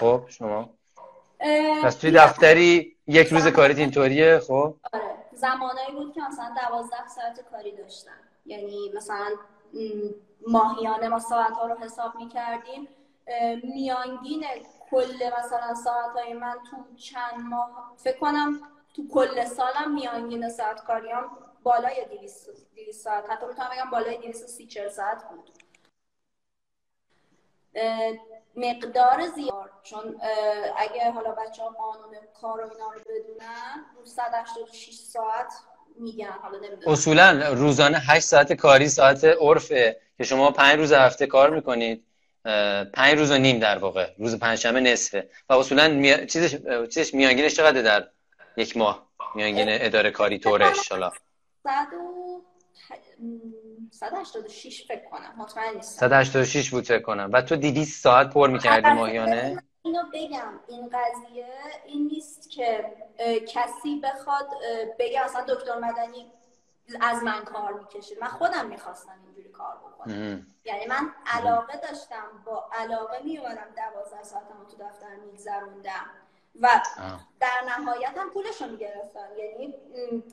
[0.00, 0.70] خب شما؟
[1.84, 7.40] پس توی دفتری یک روز کاریت اینطوریه خب؟ آره زمانایی بود که مثلا دوازده ساعت
[7.50, 8.10] کاری داشتم.
[8.46, 9.26] یعنی مثلا
[10.46, 12.88] ماهیانه ما ساعت ها رو حساب می‌کردیم.
[13.62, 14.44] میانگین
[14.90, 18.60] کل مثلا ساعت های من تو چند ماه فکر کنم
[18.94, 22.50] تو کل سالم میانگین ساعت کاریام بالای 200
[22.92, 23.30] ساعت.
[23.30, 25.50] حتی می‌تونم بگم بالای 230 ساعت بود.
[28.56, 30.20] مقدار زیاد چون
[30.76, 35.54] اگه حالا بچه ها قانون کار و اینا رو بدونن رو 186 ساعت
[36.00, 36.92] میگن حالا نمی‌دونم.
[36.92, 42.04] اصولا روزانه 8 ساعت کاری ساعت عرفه که شما 5 روز هفته کار می‌کنید
[42.94, 45.28] پنج روز و نیم در واقع روز پنجشنبه نصفه.
[45.48, 46.26] و اصولا می...
[46.26, 46.56] چیزش
[46.90, 48.08] چیزش میانگینش چقدر در
[48.56, 51.12] یک ماه؟ میانگین اداره کاری طورش حالا
[53.90, 55.34] 186 فکر کنم.
[55.38, 56.06] مطمئن نیستم.
[56.06, 57.30] 186 بود فکر کنم.
[57.32, 60.60] و تو 200 ساعت پر می‌کردی ماهیانه؟ اینو بگم.
[60.68, 61.46] این قضیه
[61.84, 62.96] این نیست که
[63.48, 64.48] کسی بخواد
[64.98, 66.32] بگه اصلا دکتر مدنی
[67.00, 70.46] از من کار می‌کشید من خودم می‌خواستم اینجوری کار بکنم.
[70.64, 76.10] یعنی من علاقه داشتم با علاقه میومدم دوازده ساعتم تو دفتر میگذروندم.
[76.60, 76.80] و
[77.40, 79.28] در نهایت هم پولش رو می‌گرفتم.
[79.38, 79.74] یعنی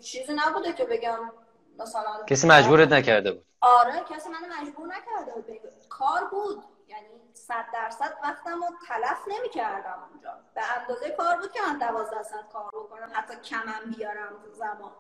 [0.04, 1.32] چیزی نبوده که بگم
[1.80, 3.46] مثلا کسی مجبورت نکرده بود.
[3.62, 5.88] آره کسی منو مجبور نکرده بود.
[5.90, 6.64] کار بود.
[6.88, 7.08] یعنی
[7.48, 10.32] صد درصد وقتم رو تلف نمی کردم اونجا.
[10.56, 14.92] به اندازه کار بود که من دوازده ساعت کار بکنم حتی کمم بیارم زمان.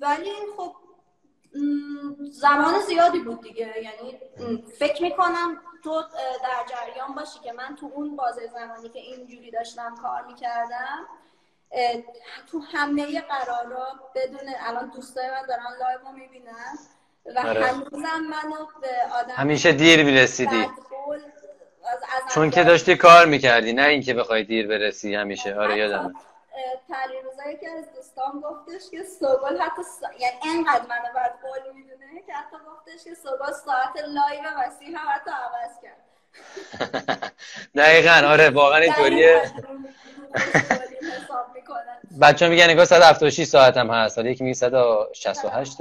[0.00, 0.76] ولی خب
[2.30, 3.82] زمان زیادی بود دیگه.
[3.82, 4.20] یعنی
[4.78, 6.02] فکر می‌کنم تو
[6.42, 11.06] در جریان باشی که من تو اون بازه زمانی که اینجوری داشتم کار می‌کردم
[12.46, 16.78] تو همه قرارا بدون الان دوستای من دارن لایو رو می‌بینن
[17.36, 17.66] و آره.
[17.66, 20.68] هنوزم منو به آدم همیشه دیر می‌رسیدی.
[22.34, 25.54] چون که داشتی کار می‌کردی نه اینکه بخوای دیر برسی همیشه.
[25.54, 26.14] آره یادمه.
[27.24, 30.06] روزایی که از دوستان گفتش که سوگل حتی سا...
[30.18, 35.30] یعنی انقدر منو بدقول می‌دونه که حتی گفتش که سوگل ساعت لایو مسیح هم حتی
[35.30, 36.04] عوض کرد.
[37.76, 39.42] دقیقا آره واقعا اینطوریه.
[42.20, 44.18] بچه میگن نگاه 176 ساعت هم هست.
[44.18, 45.76] حالا یکی میگه 168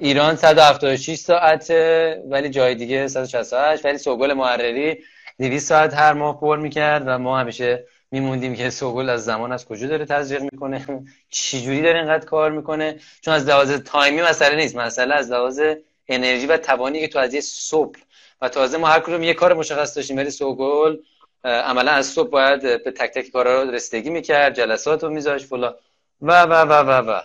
[0.00, 4.98] ایران 176 ساعته ولی جای دیگه 168 ولی سوگل محرری
[5.38, 9.66] 200 ساعت هر ماه پر می‌کرد و ما همیشه میموندیم که سوگل از زمان از
[9.66, 14.76] کجا داره تزریق می‌کنه؟ چجوری داره اینقدر کار می‌کنه؟ چون از لحاظ تایمی مسئله نیست.
[14.76, 15.60] مسئله از لحاظ
[16.08, 17.98] انرژی و توانی که تو از یه صبح.
[18.40, 20.96] و تازه ما هر کدوم یه کار مشخص داشتیم ولی سوگل
[21.44, 25.74] عملا از صبح باید به تک تک کارا رو رسیدگی می‌کرد جلسات رو میذاشت فلا
[26.22, 27.20] و و و و و.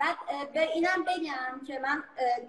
[0.00, 0.16] بعد
[0.54, 2.04] به اینم بگم که من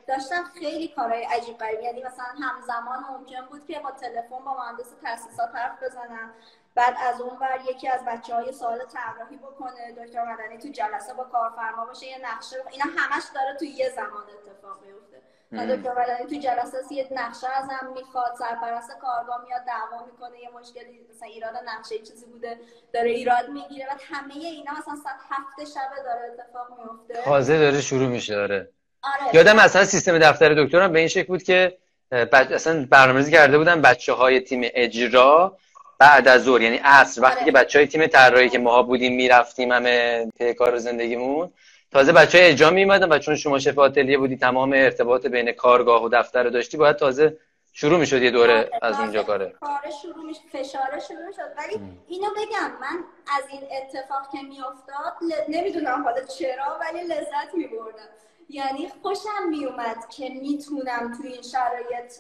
[0.08, 4.90] داشتم خیلی کارهای عجیب غریب یعنی مثلا همزمان ممکن بود که با تلفن با مهندس
[5.04, 6.34] تاسیسات حرف بزنم.
[6.76, 11.14] بعد از اون بر یکی از بچه های سوال طراحی بکنه دکتر مدنی تو جلسه
[11.14, 15.22] با کارفرما باشه یه نقشه اینا همش داره تو یه زمان اتفاق میفته
[15.52, 21.00] دکتر مدنی تو جلسه یه نقشه ازم می‌خواد سرپرست کارگاه میاد دعوا می‌کنه یه مشکلی
[21.16, 22.58] مثلا ایراد نقشه چیزی بوده
[22.94, 27.82] داره ایراد می‌گیره و همه اینا مثلا ساعت هفته شب داره اتفاق میفته تازه داره
[27.82, 28.70] شروع میشه داره
[29.04, 29.36] آره.
[29.36, 31.78] یادم اصلا سیستم دفتر دکترم به این شکل بود که
[32.12, 32.52] بچ...
[32.52, 35.58] اصلا برنامه‌ریزی کرده بودن بچه های تیم اجرا
[36.00, 37.46] بعد از ظهر یعنی عصر وقتی آره.
[37.46, 41.52] که بچه های تیم طراحی که ماها بودیم می‌رفتیم همه پی کار زندگیمون
[41.92, 46.04] تازه بچه های اجرا میمدن و چون شما شف آتلیه بودی تمام ارتباط بین کارگاه
[46.04, 47.38] و دفتر رو داشتی باید تازه
[47.74, 49.56] شروع می‌شد یه دوره آره، از اونجا کاره.
[49.62, 53.04] کار شروع می‌شد فشار شروع شد ولی اینو بگم من
[53.38, 55.52] از این اتفاق که میافتاد ل...
[55.58, 58.10] نمی‌دونم حالا چرا ولی لذت میبردم.
[58.50, 62.14] یعنی خوشم میومد که می‌تونم توی این شرایط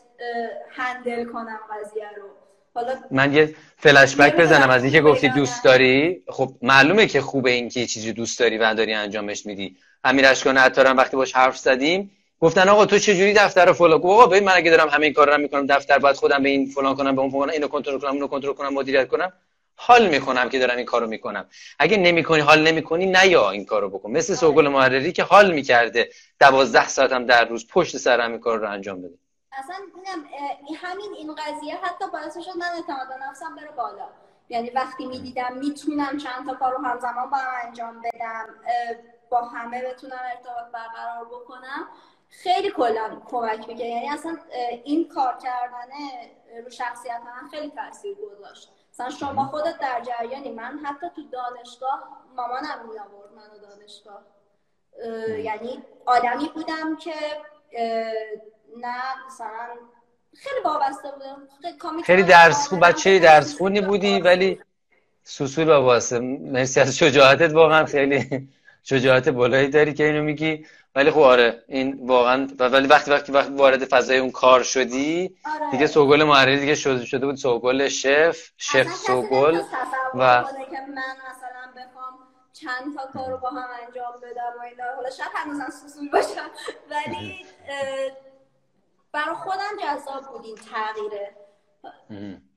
[0.69, 2.29] هندل کنم قضیه رو.
[3.11, 6.23] من یه فلش بک بزنم از اینکه گفتی دوست داری.
[6.27, 9.75] خب معلومه که خوبه این که چیزی دوست داری و داری انجامش میدی.
[10.03, 13.93] امیر اشکان عطارم وقتی باش حرف زدیم گفتن آقا تو چه جوری دفتر رو فلان
[13.93, 16.65] آقا ببین من اگه دارم همه این کار رو می‌کنم دفتر باید خودم به این
[16.65, 19.33] فلان کنم به اون فلان اینو کنترل کنم اونو کنترل کنم مدیریت کنم.
[19.75, 21.45] حال می‌کنم که دارم این کارو می‌کنم.
[21.79, 24.11] اگه نمی‌کنی حال نمی‌کنی نیا این کارو بکن.
[24.11, 24.39] مثل آره.
[24.39, 26.09] سوگل محرری که حال می‌کرده.
[26.39, 29.13] دوازده ساعتم در روز پشت سرم این کار رو انجام بده.
[29.57, 29.75] اصلا
[30.75, 34.09] همین این قضیه حتی باعث شد من اعتماد نفسم بره بالا.
[34.49, 38.45] یعنی وقتی می‌دیدم می‌تونم چند تا کار رو همزمان با هم انجام بدم
[39.29, 41.87] با همه بتونم ارتباط برقرار بکنم
[42.29, 44.37] خیلی کلا کمک می‌کنه یعنی اصلا
[44.83, 45.89] این کار کردن
[46.63, 48.71] رو شخصیت من خیلی تاثیر گذاشت.
[48.91, 54.21] مثلا شما خودت در جریانی من حتی تو دانشگاه مامانم می آورد منو دانشگاه.
[55.37, 57.13] یعنی آدمی بودم که
[58.75, 59.67] نه مثلا
[60.35, 61.47] خیلی وابسته بودم
[62.03, 64.59] خیلی درس خون بچه درس خونی بودی ولی
[65.23, 66.19] سوسول وابسته.
[66.19, 68.49] مرسی از شجاعتت واقعا خیلی
[68.83, 70.65] شجاعت بالایی داری که اینو میگی.
[70.95, 75.71] ولی خب آره این واقعا ولی وقتی وقتی وقتی وارد فضای اون کار شدی آره.
[75.71, 79.61] دیگه سوگل محرری دیگه شده شده بود سوگل شف شف سوگل
[80.13, 82.13] و من مثلا بخوام
[82.53, 84.83] چند تا کار رو با هم انجام بدم و اینا.
[84.95, 86.49] حالا شاید هنوزم سوسول باشم.
[86.89, 87.45] ولی
[89.15, 91.35] برای خودم جذاب بود این تغییره.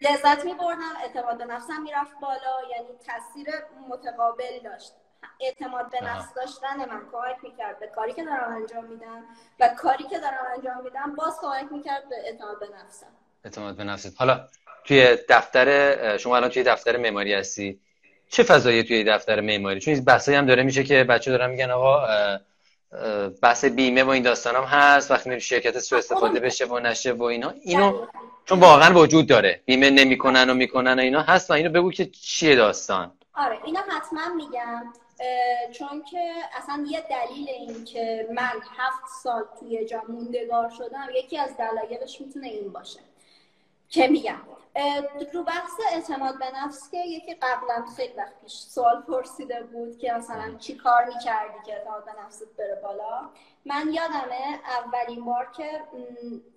[0.00, 3.54] لذت می بردم اعتماد به نفسم می‌رفت بالا یعنی تاثیر
[3.88, 4.92] متقابل داشت.
[5.40, 9.24] اعتماد به نفس داشتن من کمک می‌کرد به کاری که دارم انجام میدم
[9.61, 13.06] و کاری که دارم انجام میدم باز کمک می‌کرد به اعتماد به نفسم.
[13.44, 14.20] اعتماد به نفست.
[14.20, 14.48] حالا
[14.84, 17.80] توی دفتر شما الان توی دفتر معماری هستی.
[18.28, 21.70] چه فضایی توی دفتر معماری؟ چون این بحثایی هم داره میشه که بچه دارن میگن
[21.70, 22.06] آقا
[23.43, 27.12] بحث بیمه و این داستان هم هست وقتی میره شرکت سو استفاده بشه و نشه
[27.12, 28.07] و اینا اینو
[28.45, 29.61] چون واقعا وجود داره.
[29.64, 33.12] بیمه نمی‌کنن و می‌کنن و اینا هست و اینو بگو که چیه داستان.
[33.34, 34.93] آره اینا حتما میگم
[35.72, 41.39] چون که اصلا یه دلیل این که من هفت سال توی جا موندگار شدم یکی
[41.39, 43.01] از دلایلش می‌تونه این باشه.
[43.89, 44.41] که میگم؟
[45.32, 50.12] رو بحث اعتماد به نفس که یکی قبلا خیلی وقت پیش سوال پرسیده بود که
[50.12, 53.30] مثلا چی کار می‌کردی که اعتماد به نفست بره بالا؟
[53.66, 55.82] من یادمه اولین بار که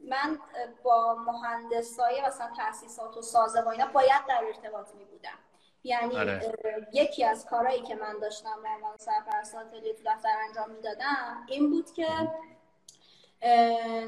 [0.09, 0.39] من
[0.83, 5.39] با مهندسای مثلا تاسیسات و سازه و اینا باید در ارتباط می بودم
[5.83, 6.55] یعنی آره.
[6.93, 11.91] یکی از کارهایی که من داشتم به عنوان سرپرست تو دفتر انجام می‌دادم این بود
[11.91, 12.07] که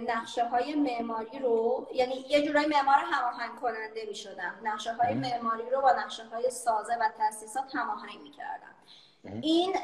[0.08, 5.70] نقشه های معماری رو یعنی یه جورای معمار هماهنگ کننده می شدم نقشه های معماری
[5.70, 8.76] رو با نقشه های سازه و تاسیسات هماهنگ می کردم
[9.42, 9.76] این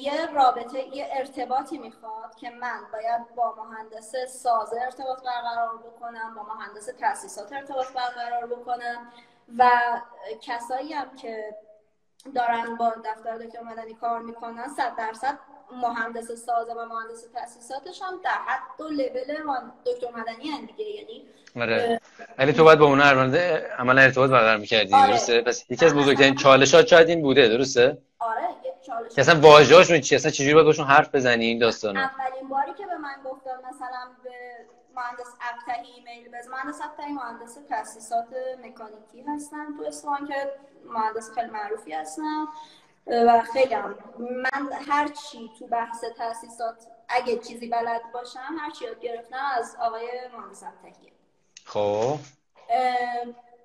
[0.00, 6.54] یه رابطه یه ارتباطی می‌خواد که من باید با مهندس سازه ارتباط برقرار بکنم با
[6.54, 9.12] مهندس تاسیسات ارتباط برقرار بکنم
[9.58, 9.70] و
[10.40, 11.54] کسایی هم که
[12.34, 15.38] دارن با دفتر دکتر مدنی کار می‌کنن صد درصد
[15.72, 21.24] مهندس سازه و مهندس تاسیساتش هم در حد و لول دکتر مدنی هم دیگه یعنی
[21.56, 22.00] آره.
[22.38, 25.10] ولی تو باید با اون عملا ارتباط برقرار می‌کردی آره.
[25.10, 28.48] درسته؟ پس یکی از بزرگترین چالشات شاید این بوده درسته؟ آره
[28.86, 32.86] چالش اصلا واژه‌هاشون چی اصلا چجوری باید باشون حرف بزنی این داستانو اولین باری که
[32.86, 34.30] به من گفتن مثلا به
[34.96, 38.26] مهندس ابتهی ایمیل بز مهندس ابتهی مهندس تاسیسات
[38.64, 40.52] مکانیکی هستن تو اصفهان که
[40.84, 42.44] مهندس خیلی معروفی هستن.
[43.06, 48.84] و خیلی هم من هر چی تو بحث تاسیسات اگه چیزی بلد باشم هر چی
[48.84, 51.12] یاد گرفتم از آقای مهندس ابتهی
[51.64, 52.18] خب.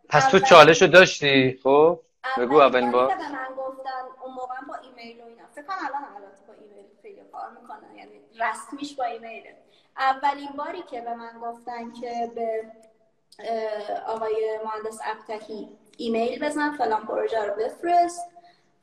[0.09, 1.99] پس تو چالش رو داشتی؟ خب.
[2.37, 3.07] بگو اولین بار.
[3.07, 3.89] به من گفتن
[4.23, 5.43] اون موقع با ایمیل و اینا.
[5.55, 9.55] فکر کنم الان البته با ایمیل خیلی کار می‌کنن یعنی رسمیش با ایمیله
[9.97, 12.71] اولین باری که به من گفتن که به
[14.07, 18.29] آقای مهندس ابتکی ایمیل بزن فلان پروژه رو بفرست.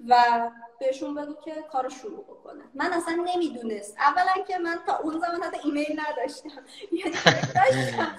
[0.08, 2.64] و بهشون بگو که کارو شروع بکنه.
[2.74, 3.96] من اصلا نمی‌دونست.
[3.98, 6.64] اولا که من تا اون زمان حتی ایمیل نداشتم.
[6.92, 7.12] یعنی
[7.54, 8.16] داشتم.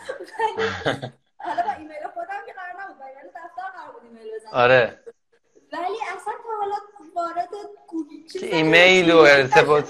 [1.37, 4.53] حالا با ایمیل خودم که قرار نبود ایمیل دفتر قرار بود ایمیل بزنم.
[4.53, 4.99] آره.
[5.73, 6.75] ولی اصلا تا حالا
[7.15, 7.49] وارد
[7.87, 9.89] گوگل ایمیل و ارتباط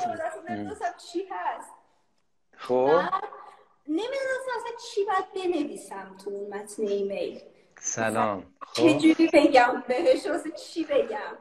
[1.12, 1.72] چی هست.
[2.58, 3.02] خب.
[3.88, 7.42] نمی‌دونستم اصلا چی باید بنویسم تو اون متن ایمیل.
[7.80, 8.54] سلام.
[8.62, 8.74] خب.
[8.74, 11.38] چجوری بگم بهش؟ واسه چی بگم؟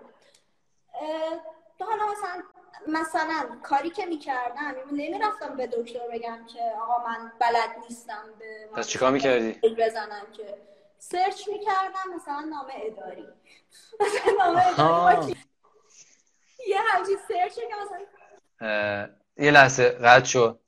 [1.80, 2.42] حالا مثلا
[2.88, 8.88] مثلا کاری که می‌کردم نمی‌رفتم به دکتر بگم که آقا من بلد نیستم به پس
[8.88, 10.58] چیکار می‌کردی؟ بزنم که
[10.98, 13.26] سرچ می‌کردم مثلا نامه اداری.
[14.00, 14.32] مثلا
[14.78, 15.36] نامه اداری
[16.68, 20.58] یه همچین search که مثلا یه لحظه قطع شو.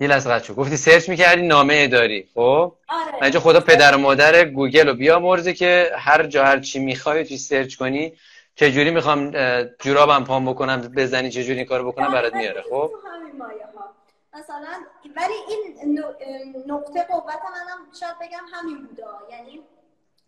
[0.00, 0.54] یه لحظه قطع شو.
[0.54, 3.38] گفتی search می‌کردی نامه اداری خب؟ آره.
[3.38, 7.76] خدا پدر و مادر گوگل رو بیامرزه که هر جا هر چی می‌خوای توی search
[7.76, 8.12] کنی
[8.56, 9.30] چجوری می‌خوام
[9.80, 12.90] جورابم پام بکنم بزنی چجوری این کارو بکنم برات میاره خب؟
[14.32, 14.68] مثلا
[15.16, 15.98] ولی این
[16.66, 19.04] نقطه قوت منم شاید بگم همین بوده.
[19.30, 19.62] یعنی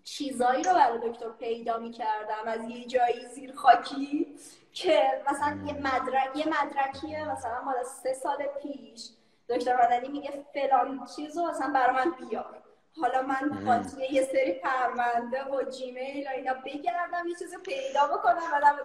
[0.05, 4.27] چیزایی رو برای دکتر پیدا می‌کردم از یه جایی زیر خاکی
[4.73, 9.09] که مثلا یه مدرک یه مدرکیه مثلا مال سه سال پیش.
[9.49, 12.63] دکتر مدنی میگه فلان چیز رو مثلا برای من بیار.
[13.01, 18.37] حالا من قاطی یه سری پرونده و جیمیل و اینا بگردم یه چیزی پیدا بکنم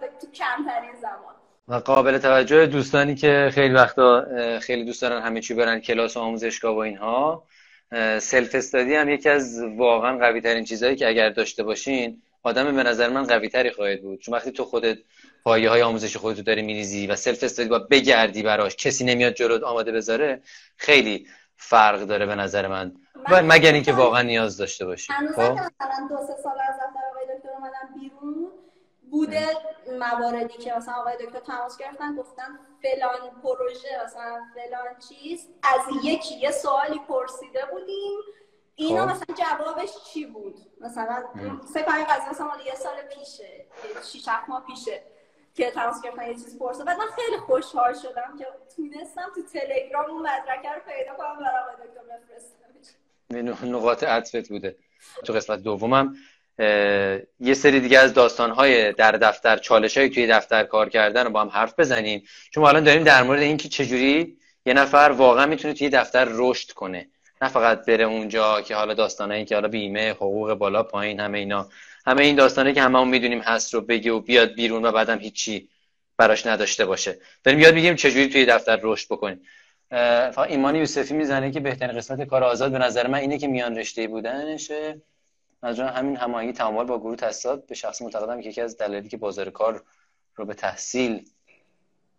[0.02, 1.34] و تو کمترین زمان.
[1.68, 4.26] و قابل توجه دوستانی که خیلی وقتا
[4.60, 7.44] خیلی دوست دارن همه چی برن کلاس و آموزشگاه و اینها
[8.18, 13.08] self-study هم یکی از واقعا قوی ترین چیزهایی که اگر داشته باشین آدم به نظر
[13.08, 14.20] من قوی تری خواهد بود.
[14.20, 14.98] چون وقتی تو خودت
[15.44, 19.92] پایه های آموزش خودتو داری میریزی و self-study با بگردی براش کسی نمیاد جلوت آماده
[19.92, 20.42] بذاره
[20.76, 21.26] خیلی
[21.64, 22.94] فرق داره به نظر من,
[23.30, 25.12] من مگر اینکه واقعا نیاز داشته باشی.
[25.12, 28.52] هنوز خب؟ مثلا دو سه سال از دفتر آقای دکتر اومدم بیرون
[29.10, 29.48] بوده
[29.98, 35.48] مواردی که مثلا آقای دکتر تماس گرفتن گفتن فلان پروژه مثلا فلان چیز.
[35.62, 38.18] از یکی یه سوالی پرسیده بودیم.
[38.74, 39.10] اینا خب.
[39.10, 41.24] مثلا جوابش چی بود؟ مثلا
[41.74, 43.66] فکر کنم قضیه مثلا یه سال پیشه
[44.12, 45.02] شیش ماه پیشه.
[45.54, 46.84] که تماس گرفتن یه چیز پرسه.
[46.84, 48.46] بعد من خیلی خوشحال شدم که
[48.76, 52.00] تونستم تو تلگرام اون مدرکه رو پیدا کنم برای آقای دکتر
[53.30, 54.76] بفرستم نقاط عطفت بوده.
[55.24, 56.16] تو قسمت دومم
[57.40, 61.40] یه سری دیگه از داستانهای در دفتر چالش های توی دفتر کار کردن رو با
[61.40, 62.24] هم حرف بزنیم.
[62.50, 67.08] چون الان داریم در مورد اینکه چجوری یه نفر واقعا می‌تونه توی دفتر رشد کنه.
[67.42, 71.68] نه فقط بره اونجا که حالا داستانایی که حالا بیمه حقوق بالا پایین همه اینا.
[72.06, 75.68] همه این داستانه که هممون می‌دونیم هست رو بگه و بیاد بیرون و بعدم هیچی
[76.16, 77.18] براش نداشته باشه.
[77.44, 79.40] داریم یاد میگیم چجوری توی دفتر رشد بکنیم.
[80.48, 84.08] ایمان یوسفی می‌زنه که بهترین قسمت کار آزاد به نظر من اینه که میان رشته
[84.08, 85.00] بودنشه
[85.62, 89.16] از همین هماهنگی تعامل با گروه تصاد به شخص معتقدم که یکی از دلایلی که
[89.16, 89.82] بازار کار
[90.36, 91.24] رو به تحصیل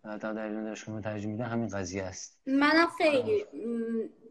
[0.04, 2.38] در دانشگاه ترجیح میده همین قضیه است.
[2.46, 3.46] منم خیلی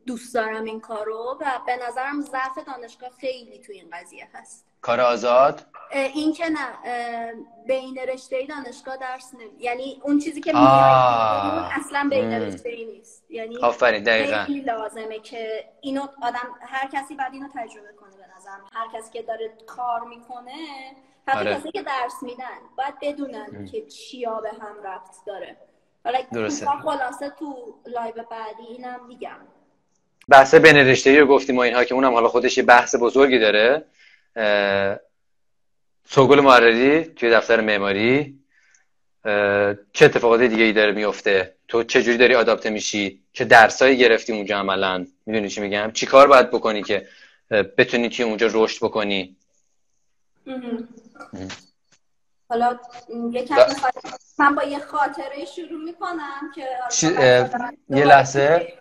[0.06, 4.66] دوست دارم این کارو و به نظرم ضعف دانشگاه خیلی تو این قضیه هست.
[4.80, 6.68] کار آزاد؟ این که نه
[7.66, 13.24] بین رشته دانشگاه درس نمی یعنی اون چیزی که میاد اصلا بین رشته ای نیست.
[13.30, 14.44] یعنی آفرین دقیقاً.
[14.44, 18.64] خیلی لازمه که اینو آدم هر کسی بعد اینو تجربه کنه به نظرم.
[18.72, 20.52] هر کسی که داره کار می‌کنه
[21.28, 21.54] حتی آره.
[21.54, 25.56] کسی که درس میدن باید بدونن که چیا به هم ربط داره.
[26.04, 26.66] حالا درسته.
[26.66, 29.38] خلاصه تو لایو بعدی اینم میگم.
[30.28, 33.84] بحث بین رشته رو گفتیم و اینها که اونم حالا خودش یه بحث بزرگی داره.
[36.08, 38.38] سوگل محرری توی دفتر معماری.
[39.92, 44.32] چه اتفاقات دیگه ای داره میفته تو چه جوری داری adapt میشی؟ چه درسایی گرفتی
[44.32, 47.06] اونجا عملا؟ می‌دونی چی میگم؟ چی کار باید بکنی که
[47.50, 49.36] بتونی توی اونجا رشد بکنی؟
[52.48, 52.78] حالا
[53.32, 53.56] یکم
[54.38, 56.68] من با یه خاطره شروع می‌کنم که
[57.88, 58.72] یه لحظه.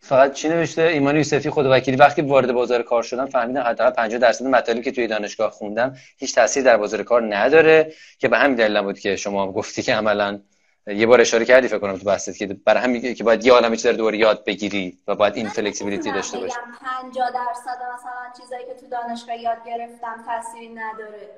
[0.00, 1.96] فقط چی نوشته؟ ایمان یوسفی خود وکیلی.
[1.96, 6.34] وقتی وارد بازار کار شدم فهمیدم حداقل 50 درصد مطالبی که توی دانشگاه خوندم هیچ
[6.34, 10.40] تاثیر در بازار کار نداره که به همین دلیل بود که شما گفتی که عملا
[10.86, 13.76] یه بار اشاره کردی فکر کنم تو بحثت که برای همین که باید یه عالمه
[13.76, 16.54] چیز رو یاد بگیری و باید این فلکسیبیلیتی داشته باشی.
[17.02, 21.28] 50 درصد مثلا چیزایی که تو دانشگاه یاد گرفتم تاثیری نداره.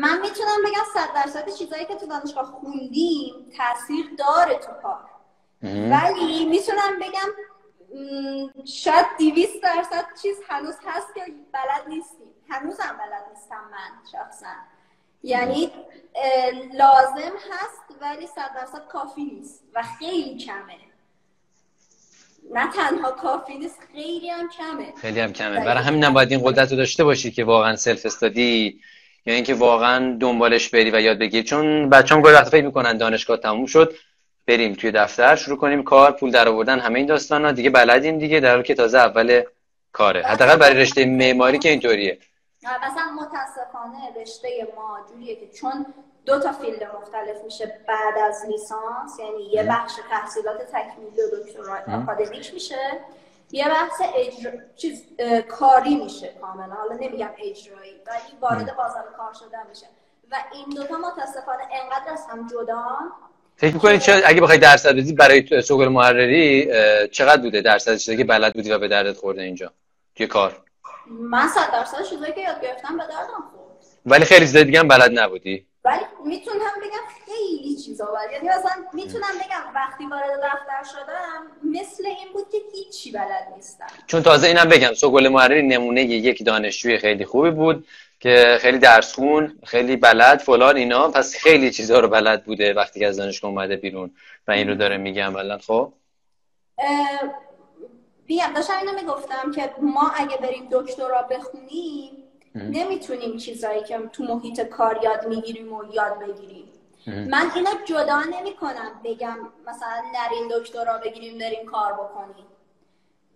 [0.00, 5.04] من می‌تونم بگم 100 درصد چیزایی که تو دانشگاه خوندیم تاثیر داره تو کار.
[5.62, 7.28] ولی می‌تونم بگم
[8.64, 11.20] شاید دیویست درصد چیز هنوز هست که
[11.52, 12.26] بلد نیستیم.
[12.48, 14.46] هنوز هم بلد نیستم من شخصا.
[15.22, 15.72] یعنی
[16.74, 20.76] لازم هست ولی صد درصد کافی نیست و خیلی کمه.
[22.54, 24.92] نه تنها کافی نیست خیلی هم کمه.
[25.00, 25.64] خیلی هم کمه.
[25.64, 28.80] برای همین هم باید این قدرت رو داشته باشی که واقعا self study
[29.26, 33.36] یا اینکه واقعا دنبالش بری و یاد بگیری چون بچه‌ها گاهی وقت فکر می‌کنن دانشگاه
[33.36, 33.94] تموم شد.
[34.46, 38.18] بریم توی دفتر شروع کنیم کار پول در آوردن همه این داستان ها دیگه بلدیم
[38.18, 39.42] دیگه در حالی که تازه اول
[39.92, 40.22] کاره.
[40.22, 42.18] حداقل برای رشته معماری که اینطوریه.
[42.62, 45.86] مثلا متاسفانه رشته ما جوریه که چون
[46.26, 51.98] دو تا field مختلف میشه بعد از لیسانس یعنی یه بخش تحصیلات تکمیلی و دکترا
[51.98, 53.00] آکادمیک میشه
[53.50, 54.52] یه بحث اجرا...
[54.76, 55.04] چیز
[55.48, 56.74] کاری میشه کاملا.
[56.74, 59.86] حالا نمیگم اجرایی ولی وارد بازار کار شده میشه.
[60.30, 62.98] و این دوتا متاسفانه انقدر از هم جدا
[63.56, 66.68] فکر می‌کنید چه اگه بخوای درصد بدی برای سوگل محرری
[67.08, 69.72] چقدر بوده درصد چیزی که بلد بودی و به دردت خورده اینجا؟
[70.16, 70.56] توی کار.
[71.06, 73.62] من صد درصد چیزایی که یاد گرفتم به دردم خورد.
[74.06, 75.66] ولی خیلی چیزای دیگه هم بلد نبودی.
[75.84, 78.32] ولی می‌تونم بگم خیلی چیزا بلد.
[78.32, 83.86] یعنی مثلا می‌تونم بگم وقتی وارد دفتر شدم مثل این بود که هیچی بلد نیستم.
[84.06, 87.86] چون تازه اینم بگم سوگل محرری نمونه یک دانشجوی خیلی خوبی بود.
[88.22, 91.08] که خیلی درس خون خیلی بلد فلان اینا.
[91.08, 94.10] پس خیلی چیزها رو بلد بوده وقتی که از دانشگاه اومده بیرون.
[94.48, 95.92] و این رو داره میگه عملا خب؟
[98.26, 102.10] بیم داشتم اینو می‌گفتم که ما اگه بریم دکترا بخونیم
[102.54, 106.68] نمی‌تونیم چیزایی که تو محیط کار یاد می‌گیریم و یاد بگیریم.
[107.06, 112.46] من اینو جدا نمی کنم بگم مثلا نرین دکترا بگیریم بریم کار بکنیم.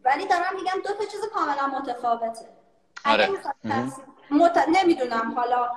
[0.05, 2.47] ولی دارم میگم دو تا چیز کاملا متفاوته.
[3.05, 3.29] آره.
[4.31, 4.65] مت...
[4.69, 5.69] نمی‌دونم حالا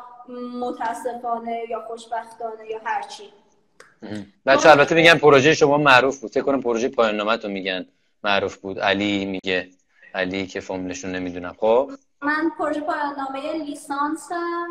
[0.59, 3.33] متاسفانه یا خوشبختانه یا هرچی
[4.45, 6.31] بچه البته میگن پروژه شما معروف بود.
[6.31, 7.85] فکر کنم پروژه پایان نامه میگن
[8.23, 8.79] معروف بود.
[8.79, 9.69] علی میگه.
[10.15, 11.55] علی که فرمولشون نمی‌دونم.
[11.59, 11.91] خب؟
[12.21, 14.67] من پروژه پایان نامه لیسانسم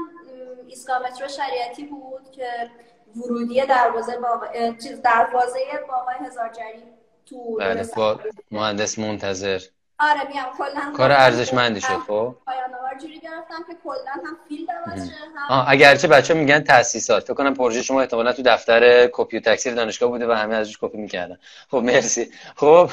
[0.67, 2.71] ایسکامتر شریعتی بود که
[3.17, 5.59] ورودی دروازه باقی چیز دروازه
[5.89, 6.83] باقای هزار جری
[7.27, 8.21] تو بله با
[8.51, 9.61] مهندس منتظر.
[10.01, 12.71] آره میام کلا کار ارزشمندی شد خب؟ پایان
[13.03, 15.11] جوری گرفتم که کلا هم فیلد عوض
[15.49, 19.75] آه اگرچه بچه میگن تاسیسات فکر کنم پروژه شما احتمالاً تو دفتر کپی و تکثیر
[19.75, 21.39] دانشگاه بوده و همه ازش کپی می‌کردن.
[21.71, 22.31] خب مرسی.
[22.57, 22.91] خب.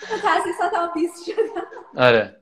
[0.00, 0.90] تاسیسات هم
[1.26, 2.02] شدم.
[2.02, 2.36] آره.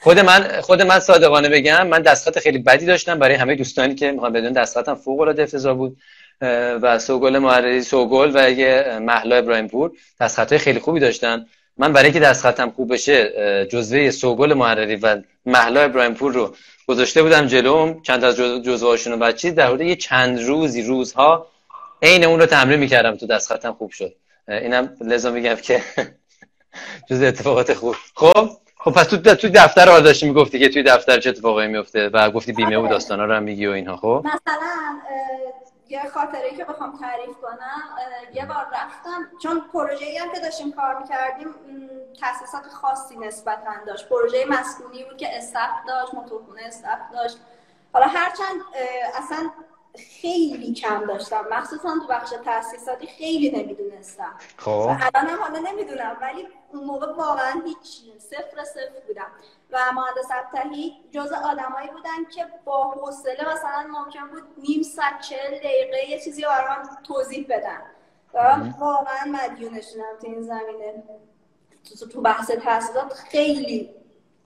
[0.00, 4.12] خود من خود من صادقانه بگم من دستخط خیلی بدی داشتم برای همه دوستانی که
[4.12, 5.96] می‌خوام بدون دستخطم فوق العاده افتضاح بود
[6.82, 11.46] و سوگل معرضی سوگل و یه محلا ابراهیم پور دستخط خیلی خوبی داشتن.
[11.78, 13.32] من برای اینکه دستخطم خوب بشه
[13.70, 16.54] جزوه سوگل محرری و محلا ابراهیم پور رو
[16.86, 18.02] گذاشته بودم جلوم.
[18.02, 21.46] چند از جزوه هاشون و چیز در حدود یه چند روزی روزها
[22.02, 24.14] عین اون رو تمرین می‌کردم تو دستخطم خوب شد.
[24.48, 25.82] اینم لذا میگم که
[27.10, 27.96] جز اتفاقات خوب.
[28.14, 32.08] خب؟ خب پس تو تو دفتر رو داشتی می‌گفتی که توی دفتر چه اتفاقی میفته
[32.08, 32.90] و گفتی بیمه و آره.
[32.90, 33.96] داستانا رو هم میگی و اینها.
[33.96, 34.66] خب؟ مثلا
[35.92, 37.82] یه خاطره که بخوام تعریف کنم
[38.32, 41.54] یه بار رفتم چون پروژه هم که داشتیم کار می‌کردیم
[42.20, 44.08] تاسیسات خاصی نسبتا داشت.
[44.08, 47.38] پروژه مسکونی بود که استف داشت موتورخونه استف داشت.
[47.92, 48.60] حالا هرچند
[49.14, 49.50] اصلا
[49.98, 51.44] خیلی کم داشتم.
[51.50, 54.34] مخصوصا تو بخش تاسیساتی خیلی نمی‌دونستم.
[54.56, 54.70] خب.
[54.70, 59.26] الان هم حالا نمی‌دونم ولی اون موقع واقعا هیچ صفر صفر بودم.
[59.70, 65.58] و مهندس ابتهی جز آدمایی بودن که با حوصله مثلا ممکن بود نیم ساعت چل
[65.58, 67.82] دقیقه یه چیزی برام توضیح بدن.
[68.34, 71.02] و واقعا مدیونشونم تو این زمینه.
[72.12, 73.90] تو بحث تحصیلات خیلی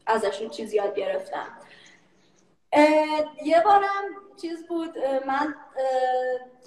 [0.07, 1.55] ازشون چیز یاد گرفتم.
[3.44, 4.04] یه بارم
[4.42, 4.90] چیز بود
[5.26, 5.54] من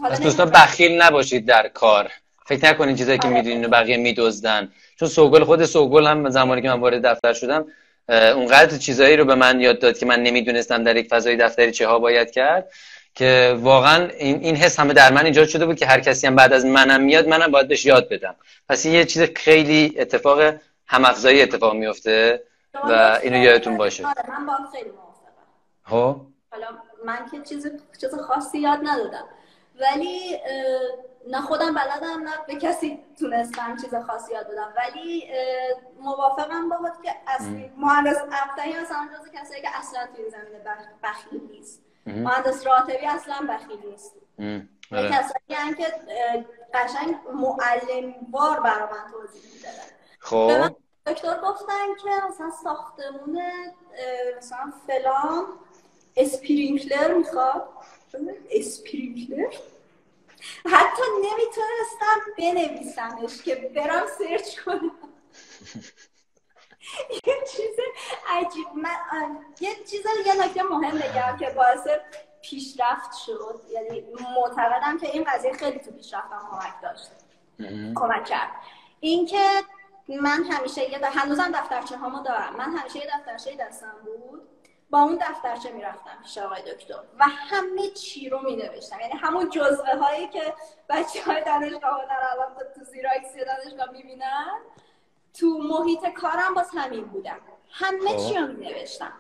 [0.06, 2.12] پس دوستان بخیل نباشید در کار.
[2.46, 3.38] فکر نکنید چیزایی که آره.
[3.38, 4.72] می‌دونین و بقیه میدزدن.
[5.00, 7.66] چون سوگل خود سوگل هم زمانی که من وارد دفتر شدم
[8.10, 11.88] اونقدر چیزایی رو به من یاد داد که من نمی‌دونستم در یک فضای دفتری چه
[11.88, 12.72] ها باید کرد
[13.16, 16.36] که واقعا این, این حس همه در من ایجاد شده بود که هر کسی هم
[16.36, 18.36] بعد از منم میاد منم باید بهش یاد بدم.
[18.70, 20.54] پس این یه چیز خیلی اتفاق
[20.88, 22.44] همافزایی اتفاق میفته
[22.74, 24.08] و اینو یادتون باشه.
[24.08, 24.90] آره من با خیلی
[25.90, 26.22] خب؟
[26.52, 26.68] حالا
[27.06, 27.68] من که چیز
[28.02, 29.28] چیز خاصی یاد ندادم.
[29.82, 30.40] ولی
[31.28, 34.74] نه خودم بلدم نه به کسی تونستم چیز خاصی یاد بدم.
[34.78, 35.32] ولی
[36.00, 40.64] موافقم با که اصلی مهندس ابتهی مثلا جز کسایی که اصلا توی این زمینه
[41.04, 41.82] بخیل نیست.
[42.06, 44.16] مهندس راتبی اصلا بخیل نیست.
[44.92, 45.10] آره.
[45.10, 45.94] کسایی که
[46.74, 49.90] قشنگ معلم بار برای من توضیح می‌دادن.
[50.20, 50.76] خب.
[51.06, 53.42] دکتر گفتن که مثلا ساختمون
[54.38, 55.46] مثلا فلان
[56.20, 57.70] اسپرینکلر می‌خواد؟
[58.52, 59.54] اسپرینکلر؟
[60.66, 64.92] حتی نمی‌تونستم بنویسمش که برم سرچ کنم.
[67.28, 67.76] یه چیز
[68.28, 71.88] عجیب من یه چیز یه نکته مهم بگم که باعث
[72.42, 73.62] پیشرفت شد.
[73.72, 74.06] یعنی
[74.36, 77.12] معتقدم که این قضیه خیلی تو پیشرفتم کمک داشت.
[77.96, 78.52] کمک کرد.
[79.00, 79.50] اینکه
[80.08, 82.56] من همیشه یه هنوزم دفترچه هامو دارم.
[82.56, 84.39] من همیشه یه دفترچه دستم بود.
[84.90, 89.50] با اون دفترچه می‌رفتم پیش آقای دکتر و همه چی رو می نوشتم یعنی همون
[89.50, 90.54] جزوه هایی که
[90.90, 94.60] بچه های دانشگاه در الان تو زیراکس دانشگاه می‌بینن
[95.40, 97.40] تو محیط کارم باز همین بودم.
[97.72, 99.14] همه چی رو می نوشتم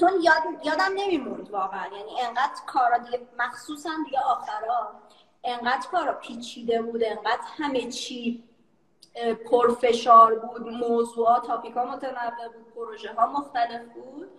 [0.00, 1.86] چون یاد، یادم نمیموند واقعا.
[1.96, 4.92] یعنی انقدر کارا دیگه مخصوصا دیگه آخرا
[5.44, 8.44] انقدر کارا پیچیده بود انقدر همه چی
[9.50, 14.30] پرفشار بود موضوعات topic ها متنوع بود پروژه ها مختلف بود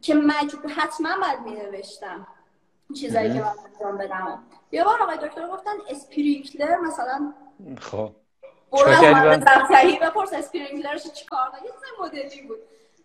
[0.00, 2.26] که مجبور حتما باید می نوشتم
[3.00, 4.42] چیزایی که من انجام بدم.
[4.72, 7.34] یه بار آقای دکتر گفتن sprinkler مثلا
[7.80, 8.10] خب.
[8.72, 11.70] برو دفتری بپرس sprinkler ش چی کار یه
[12.04, 12.58] مدلی بود.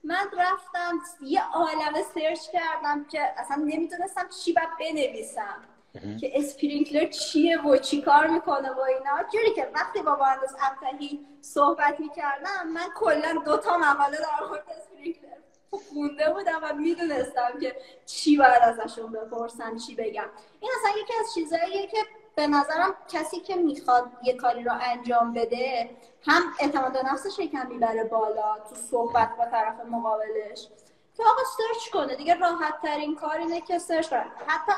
[0.03, 5.61] من رفتم یه عالمه search کردم که اصلا نمی‌دونستم چی باید بنویسم.
[6.21, 9.23] که sprinkler چیه و چی کار می‌کنه و اینا.
[9.33, 15.29] جوری که وقتی با مهندس ابتهی صحبت می‌کردم من کلا دوتا مقاله در مورد sprinkler
[15.71, 17.75] خونده بودم و می‌دونستم که
[18.05, 20.29] چی باید ازشون بپرسم چی بگم.
[20.59, 21.97] این اصلا یکی از چیزاییه که
[22.35, 25.89] به نظرم کسی که می‌خواد یه کاری رو انجام بده
[26.27, 30.67] هم اعتماد نفسش یکم می‌بره بالا تو صحبت با طرف مقابلش.
[31.17, 32.15] که آقا سرچ کنه.
[32.15, 34.25] دیگه راحت ترین کار اینه که سرچ کنه.
[34.47, 34.71] حتی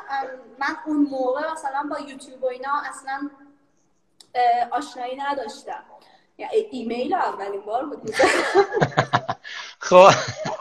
[0.60, 3.30] من اون موقع مثلا با یوتیوب و اینا اصلا
[4.72, 5.84] آشنایی نداشتم.
[6.38, 8.12] یا ایمیل اولین بار بود.
[9.80, 10.10] خب.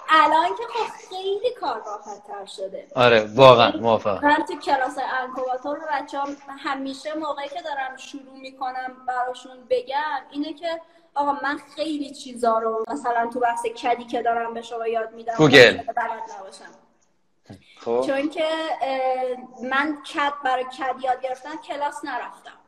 [0.08, 2.88] الان که خب خیلی کار راحت تر شده.
[2.96, 4.26] آره واقعا موافقم.
[4.28, 6.18] من تو کلاس انکوباتور رو بچه
[6.58, 10.80] همیشه موقعی که دارم شروع می‌کنم براشون بگم اینه که
[11.14, 15.34] آقا من خیلی چیزا رو مثلا تو بحث کدی که دارم به شما یاد میدم
[15.36, 15.80] گوگل.
[17.80, 18.04] خب.
[18.06, 18.48] چون که
[19.62, 22.58] من کد برای کد یاد گرفتن کلاس نرفتم.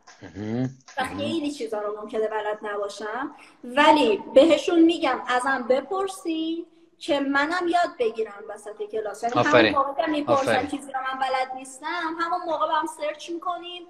[0.98, 3.34] و خیلی چیزا رو ممکنه بلد نباشم.
[3.64, 6.66] ولی بهشون میگم ازم بپرسی
[6.98, 9.22] که منم یاد بگیرم وسط کلاس.
[9.22, 13.82] یعنی همون موقع که می‌پرسن چیزی رو من بلد نیستم همون موقع هم سرچ می‌کنیم.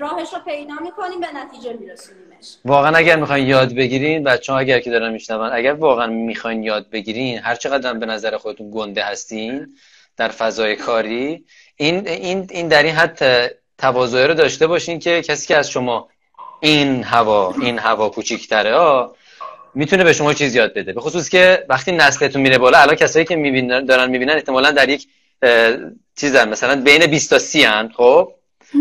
[0.00, 2.56] راهش رو پیدا می‌کنیم به نتیجه میرسونیمش.
[2.64, 7.38] واقعا اگر می‌خواین یاد بگیرین بچه اگر که دارن میشنون اگر واقعا می‌خواین یاد بگیرین
[7.38, 9.66] هر چقدر به نظر خودتون گنده هستین
[10.16, 11.44] در فضای کاری
[11.76, 16.08] این این این در این حد تواضع رو داشته باشین که کسی که از شما
[16.60, 19.16] این هوا این هوا کوچیک‌تره ها
[19.74, 20.92] می‌تونه به شما چیز یاد بده.
[20.92, 24.88] به خصوص که وقتی نسلتون میره بالا الان کسایی که می‌بینن دارن می‌بینن احتمالا در
[24.88, 25.08] یک
[26.16, 28.32] چیز مثلا بین 20 تا 30 هن خب؟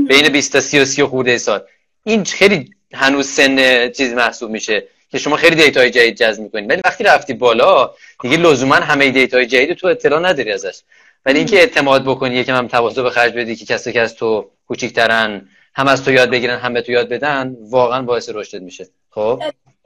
[0.08, 1.62] بین 20 تا 30 و 30 خورده سال.
[2.04, 6.82] این خیلی هنوز سن چیز محسوب میشه که شما خیلی دیتاهای جدید جذب می‌کنید ولی
[6.86, 10.82] وقتی رفتی بالا دیگه لزوما همه دیتاهای جدید تو اطلاع نداری ازش.
[11.26, 14.50] ولی اینکه اعتماد بکنی یکم هم تواضع به خرج بدی که کسی که از تو
[14.68, 18.88] کوچیک‌ترن هم از تو یاد بگیرن هم به تو یاد بدن واقعا باعث رشدت میشه.
[19.10, 19.42] خب؟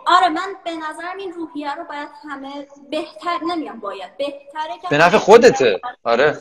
[0.08, 4.98] آره من به نظرم این روحیه رو باید همه بهتر نمیام باید بهتره که به
[4.98, 5.80] نفع خودته.
[6.04, 6.38] آره.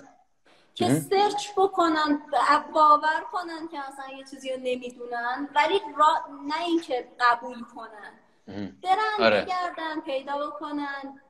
[0.75, 2.23] که سرچ بکنن
[2.73, 6.07] باور کنن که اصلا یه چیزی رو نمی‌دونن ولی را...
[6.47, 8.13] نه اینکه قبول کنن.
[8.83, 9.45] برن آره.
[9.45, 11.21] بگردن پیدا بکنن.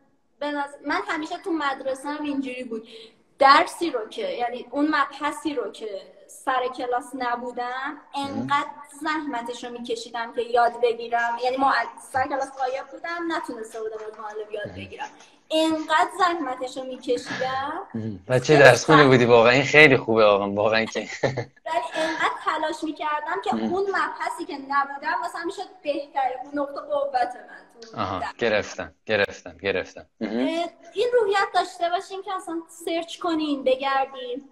[0.87, 2.89] من همیشه تو مدرسه هم اینجوری بود.
[3.39, 8.71] درسی رو که یعنی اون مبحثی رو که سر کلاس نبودم انقدر
[9.01, 11.39] زحمتش رو میکشیدم که یاد بگیرم.
[11.45, 11.73] یعنی ما
[12.13, 15.09] سر کلاس قایب بودم نتونسته بودم از معلم یاد بگیرم.
[15.51, 17.89] انقدر زحمتش رو میکشیدم
[18.29, 19.53] بچه درس خونه بودی واقعا.
[19.53, 20.51] این خیلی خوبه آقا.
[20.51, 21.09] واقعا که.
[21.23, 27.37] ولی انقدر تلاش می‌کردم که اون مبحثی که نبودم مثلا می‌شد بهتره اون نقطه قوت
[27.95, 28.23] من آها.
[28.39, 28.95] گرفتم.
[29.07, 29.57] گرفتم.
[29.63, 30.07] گرفتم.
[30.21, 34.49] این روحیت داشته باشین که اصلا سرچ کنین بگردین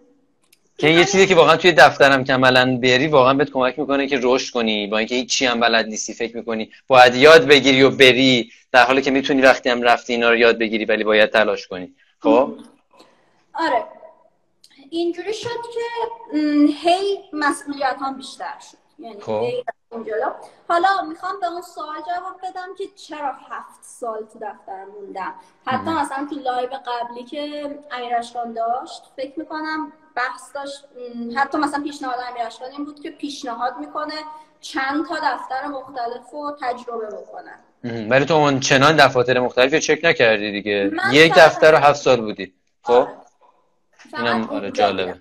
[0.78, 4.18] که یه چیزی که واقعا توی دفترم که عملا بری واقعا بهت کمک می‌کنه که
[4.22, 8.52] رشد کنی با اینکه هیچی هم بلد نیستی فکر می‌کنی باید یاد بگیری و بری
[8.72, 11.94] در حالی که می‌تونی وقتی هم رفتی اینا رو یاد بگیری ولی باید تلاش کنی.
[12.20, 12.54] خب؟
[13.54, 13.84] آره.
[14.90, 16.12] اینجوری شد که
[16.88, 18.78] هی مسئولیت هم بیشتر شد.
[18.98, 19.46] یعنی خب.
[20.68, 25.34] حالا می‌خوام به اون سوال جواب بدم که چرا هفت سال تو دفتر موندم؟
[25.66, 30.84] حتی مثلا تو live قبلی که امیرشکان داشت فکر می‌کنم بحث داشت.
[31.36, 34.14] حتی مثلا پیشنهاد امیرشکان این بود که پیشنهاد می‌کنه
[34.60, 37.58] چند تا دفتر مختلف رو تجربه بکنن
[38.10, 40.90] ولی تو اون چنان دفاتر مختلفی چک نکردی دیگه.
[41.12, 42.54] یک دفتر رو هفت سال بودی.
[42.82, 43.08] خب؟ آره.
[44.16, 45.20] اینم آره جالبه.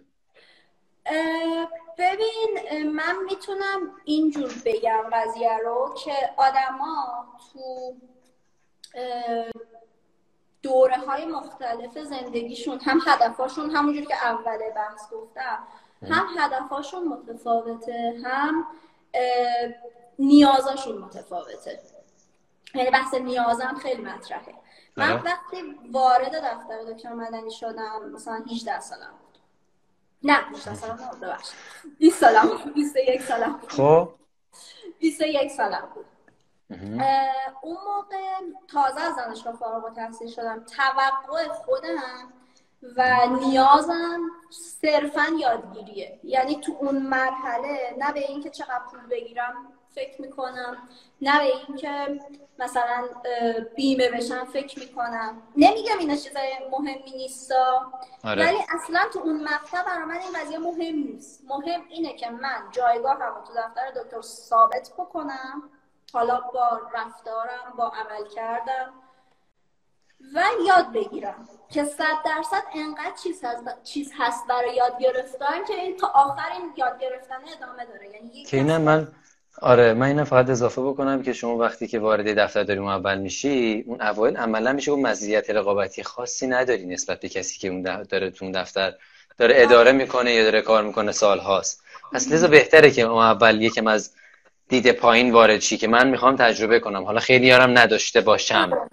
[1.97, 7.93] ببین من می‌تونم اینجور بگم قضیه رو که آدما تو
[10.63, 15.59] دوره های مختلف زندگیشون هم هدفاشون همونجور که اول بحث گفتم
[16.01, 18.65] هم هدفاشون متفاوته هم
[20.19, 21.79] نیازاشون متفاوته.
[22.75, 24.53] یعنی بحث نیازم خیلی مطرحه.
[24.97, 25.23] من آره.
[25.23, 25.57] وقتی
[25.91, 29.39] وارد دفتر دکتر مدنی شدم مثلا 18 سالم بود.
[30.23, 31.55] نه 18 سالم بود ببخشید.
[31.99, 33.71] 20 سالم بود 21 سالم بود.
[33.71, 34.09] خب.
[34.99, 36.05] 21 سالم بود.
[37.61, 38.17] اون موقع
[38.67, 40.65] تازه از دانشگاه فارغ التحصیل شدم.
[40.65, 42.33] توقع خودم
[42.97, 44.19] و نیازم
[44.49, 46.19] صرفا یادگیریه.
[46.23, 49.53] یعنی تو اون مرحله نه به اینکه چقدر پول بگیرم
[49.95, 50.77] فکر می‌کنم
[51.21, 52.19] نه به اینکه
[52.59, 53.07] مثلا
[53.75, 55.41] بیمه بشم فکر می‌کنم.
[55.57, 57.91] نمیگم اینا چیزای مهمی نیستا.
[58.23, 58.45] آره.
[58.45, 61.43] ولی اصلا تو اون مقطع برای من این قضیه مهم نیست.
[61.47, 65.69] مهم اینه که من جایگاه هم تو دفتر دکتر ثابت بکنم.
[66.13, 68.93] حالا با رفتارم با عمل کردم.
[70.35, 75.73] و یاد بگیرم که صد درصد انقدر چیز هست, چیز هست برای یاد گرفتن که
[75.73, 78.09] این تا آخر این یاد گرفتن ادامه داره.
[78.13, 79.07] یعنی که اینه من
[79.61, 83.83] آره من اینو فقط اضافه بکنم که شما وقتی که وارد دفتر داری اول میشی
[83.87, 88.31] اون اوایل عملا میشه اون مزیت رقابتی خاصی نداری نسبت به کسی که اون داره
[88.31, 88.93] تو اون دفتر
[89.37, 93.61] داره اداره می‌کنه یا داره کار می‌کنه سال هاست پس لذا بهتره که ما اول
[93.61, 94.11] یکم از
[94.71, 97.03] دید پایین وارد چی که من می‌خوام تجربه کنم.
[97.03, 98.89] حالا خیلی یارم نداشته باشم.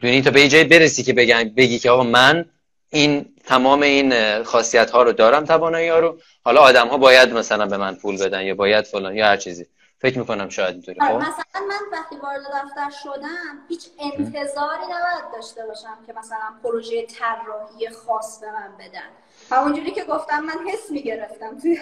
[0.00, 2.44] دونی تو به یه جایی برسی که بگن بگی که آقا من
[2.90, 6.18] این تمام این خاصیت ها رو دارم توانایی ها رو.
[6.44, 9.66] حالا آدم ها باید مثلا به من پول بدن یا باید فلان یا هر چیزی.
[9.98, 11.00] فکر می‌کنم شاید اینطوری.
[11.00, 17.06] خب؟ مثلا من وقتی وارد دفتر شدم هیچ انتظاری نباید داشته باشم که مثلا پروژه
[17.06, 19.08] طراحی خاص به من بدن.
[19.50, 21.78] همونجوری که گفتم من حس می‌گرفتم توی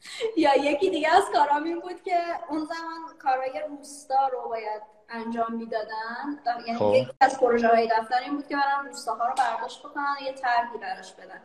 [0.36, 2.18] یا یکی دیگه از کارام این بود که
[2.48, 6.92] اون زمان کارهای روستا رو باید انجام می‌دادن یعنی خب.
[6.94, 10.78] یکی از پروژه های دفتر این بود که برن روستاها رو برداشت بکنن یه طرحی
[10.78, 11.42] براش بدن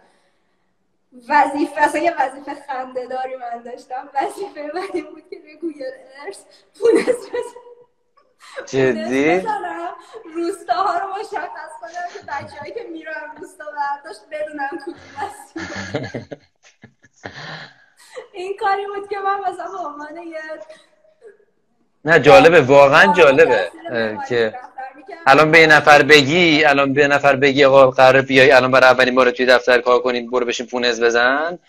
[1.30, 5.92] وظیفه اصلا یه وظیفه خندهداری من داشتم وظیفه من این بود که به گوگل
[6.26, 6.46] ارس
[6.80, 7.28] پونس
[8.66, 9.48] جدی؟
[10.36, 14.96] روستاها رو مشخص کنم که بچه هایی که میرن روستا برداشت بدونم کدوم
[18.34, 20.40] این کاری بود که من مثلا به عنوان یه
[22.06, 23.72] نه جالبه واقعا جالبه
[24.30, 24.54] که
[25.28, 29.16] الان به یه نفر بگی الان به نفر بگی آقا قرار بیای الان برای اولین
[29.16, 31.60] بار توی دفتر کار کنیم برو بشین فونز بزن.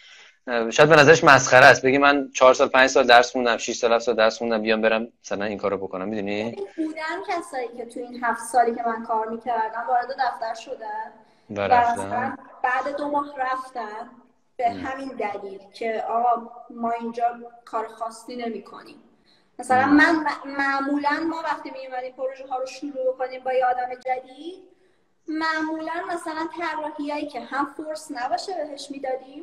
[0.70, 1.82] شاید به نظرش مسخره است.
[1.82, 4.80] بگی من چهار سال پنج سال درس خوندم 6 سال 7 سال درس خوندم بیام
[4.80, 9.04] برم مثلا این کارو بکنم می‌دونی؟ بودن کسایی که تو این هفت سالی که من
[9.04, 11.12] کار می‌کردم وارد دفتر شدن.
[11.50, 11.68] و
[12.62, 14.10] بعد دو ماه رفتن.
[14.64, 17.24] به همین دلیل که آقا ما اینجا
[17.64, 18.96] کار خاصی نمی کنیم
[19.58, 23.94] مثلا من معمولا ما وقتی می اومدیم پروژه ها رو شروع کنیم با یه آدم
[23.94, 24.62] جدید
[25.28, 29.42] معمولا مثلا طراحیایی که هم فورس نباشه بهش می‌دادیم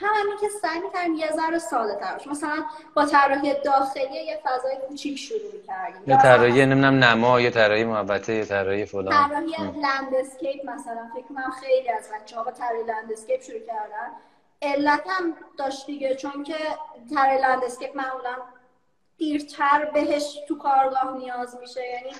[0.00, 2.64] هم همین که سعی می‌کردیم یه ذره ساده تر مثلا
[2.94, 6.02] با طراحی داخلی یه فضای کوچیک شروع می‌کردیم.
[6.06, 9.28] یه طراحی نمی‌دونم نما یه طراحی محوطه یه طراحی فلان.
[9.28, 14.10] طراحی landscape مثلا فکر کنم خیلی از بچه‌ها با طراحی landscape شروع کردن.
[14.62, 16.56] علت هم داشت دیگه چون که
[17.14, 18.36] طراحی landscape معمولا
[19.16, 21.86] دیرتر بهش تو کارگاه نیاز میشه.
[21.86, 22.12] یعنی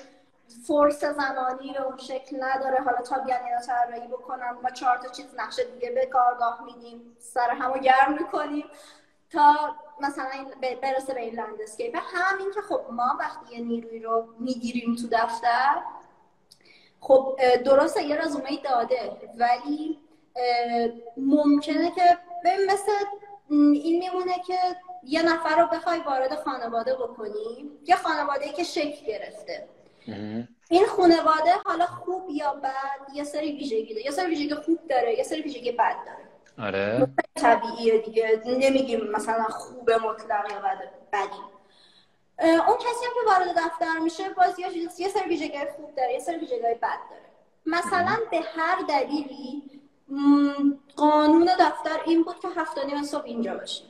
[0.67, 2.83] force زمانی به اون شکل نداره.
[2.83, 7.17] حالا تا بیان اینا طراحی بکنم ما چهار تا چیز نقشه دیگه به کارگاه میدیم.
[7.19, 8.65] سر همو گرم می‌کنیم
[9.31, 10.47] تا مثلا
[10.83, 15.83] برسه به این لندسکیپ همین که خب ما وقتی یه نیروی رو می‌گیریم تو دفتر
[17.01, 19.99] خب درسته یه رزومه داده ولی
[21.17, 22.93] ممکنه که مثل
[23.51, 24.59] این میمونه که
[25.03, 29.69] یه نفر رو بخوای وارد خانواده بکنی یه خانواده که شکل گرفته.
[30.71, 35.19] این خانواده حالا خوب یا بد یه سری ویژگی داره یه سری ویژگی خوب داره
[35.19, 36.29] یه سری ویژگی بد داره.
[36.69, 37.09] آره.
[37.35, 38.43] طبیعیه دیگه.
[38.47, 41.43] نمیگیم مثلا خوب مطلق یا بد بدی.
[42.43, 44.59] اون کسی هم که وارد دفتر میشه باز
[44.99, 47.23] یه سری ویژگی خوب داره یه سری ویژگی بد داره.
[47.67, 49.82] مثلا به هر دلیلی
[50.97, 53.85] قانون دفتر این بود که هفت نیم صبح اینجا باشه.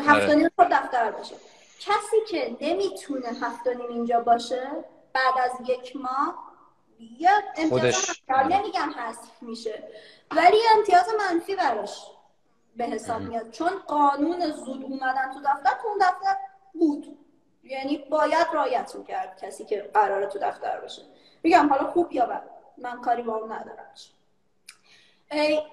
[0.00, 1.34] هفت نیم صبح دفتر باشه.
[1.80, 4.70] کسی که نمی‌تونه هفت نیم اینجا باشه
[5.12, 6.54] بعد از یک ماه
[6.98, 9.88] یا امتیاز نمیگم حذف میشه
[10.36, 12.06] ولی امتیاز منفی براش
[12.76, 13.50] به حساب میاد.
[13.50, 16.36] چون قانون زود اومدن تو دفتر تو اون دفتر
[16.72, 17.18] بود.
[17.64, 21.02] یعنی باید رایت می‌کرد کسی که قراره تو دفتر باشه.
[21.42, 23.90] میگم حالا خوب یا بد من کاری با اون ندارم.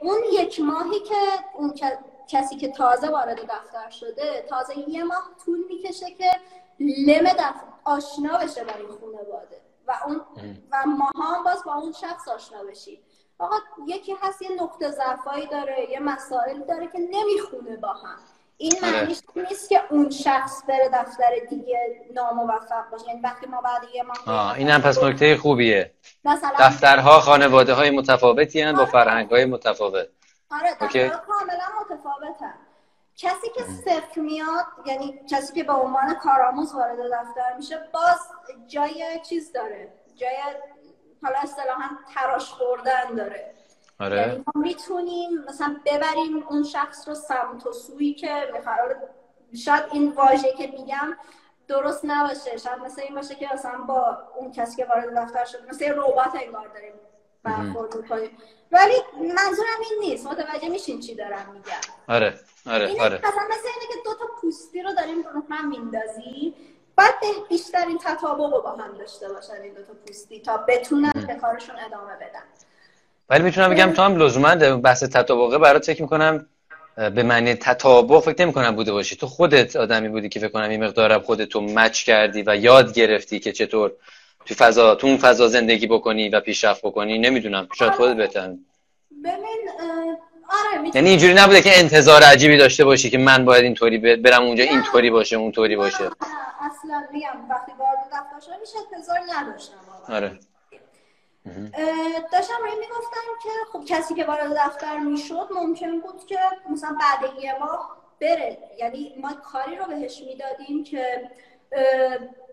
[0.01, 1.15] اون یک ماهی که
[1.55, 1.73] اون
[2.27, 6.31] کسی که تازه وارد دفتر شده تازه یه ماه طول می‌کشه که
[6.79, 9.61] لم دفتر آشنا بشه با این خانواده.
[9.87, 10.21] و اون
[10.71, 13.03] و ماها هم باز با اون شخص آشنا بشی.
[13.39, 13.55] آقا
[13.87, 18.19] یکی هست یه نقطه ضعفایی داره یه مسائل داره که نمی‌خونه با هم.
[18.61, 19.01] این آره.
[19.01, 21.79] معنیش نیست که اون شخص بره دفتر دیگه
[22.13, 23.07] ناموفق باشه.
[23.07, 25.91] یعنی وقتی ما بعد یه ماه این هم پس نکته خوبیه.
[26.25, 28.85] مثلا دفترها خانواده های متفاوتی با آره.
[28.85, 30.07] فرهنگ های متفاوت.
[30.51, 32.53] آره دفترها کاملا متفاوتن.
[33.17, 38.19] کسی که صفر میاد یعنی کسی که به عنوان کارآموز وارد دفتر میشه باز
[38.67, 39.93] جای چیز داره.
[40.15, 40.37] جای
[41.23, 43.53] حالا اصطلاحا تراش خوردن داره.
[44.01, 44.17] آره.
[44.17, 48.77] یعنی ما می‌تونیم مثلا ببریم اون شخص رو سمت و سوی که می‌خواد.
[49.65, 51.17] شاید این واژه که میگم
[51.67, 52.57] درست نباشه.
[52.57, 56.35] شاید مثل این باشه که مثلا با اون کسی که وارد دفتر شد مثل ربات
[56.45, 56.93] انگار داریم
[57.43, 58.37] برخورد می‌کنیم.
[58.71, 60.27] ولی منظورم این نیست.
[60.27, 61.81] متوجه میشین چی دارم میگم.
[62.07, 63.17] آره آره این آره.
[63.17, 66.55] مثلا مثل اینه که دو تا پوستی رو داریم رو هم میندازی
[66.97, 71.25] باید بیشتر این تطابق رو با هم داشته باشن این دو تا پوستی تا بتونن
[71.27, 72.43] به کارشون ادامه بدن.
[73.29, 76.45] ولی می‌تونم بگم تو هم لزوما بحث تطابقه برات فکر می‌کنم
[76.95, 79.15] به معنی تطابق فکر نمی بوده باشی.
[79.15, 83.39] تو خودت آدمی بودی که فکر کنم این مقدار خودتو مچ کردی و یاد گرفتی
[83.39, 83.91] که چطور
[84.45, 87.17] تو فضا تو اون فضا زندگی بکنی و پیشرفت بکنی.
[87.17, 87.67] نمی‌دونم.
[87.77, 88.47] شاید خودت بهتر.
[88.47, 89.69] ببین
[90.49, 94.63] آره یعنی اینجوری نبوده که انتظار عجیبی داشته باشی که من باید اینطوری برم اونجا
[94.63, 96.03] اینطوری باشه اونطوری باشه.
[96.03, 99.75] اصلا میگم وقتی وارد دفتر هیچ انتظار نداشتم
[100.09, 100.39] آره.
[102.31, 106.39] داشتم روی می‌گفتم که خب کسی که وارد دفتر می‌شد ممکن بود که
[106.69, 108.57] مثلا بعد یه ماه بره.
[108.77, 111.31] یعنی ما کاری رو بهش می‌دادیم که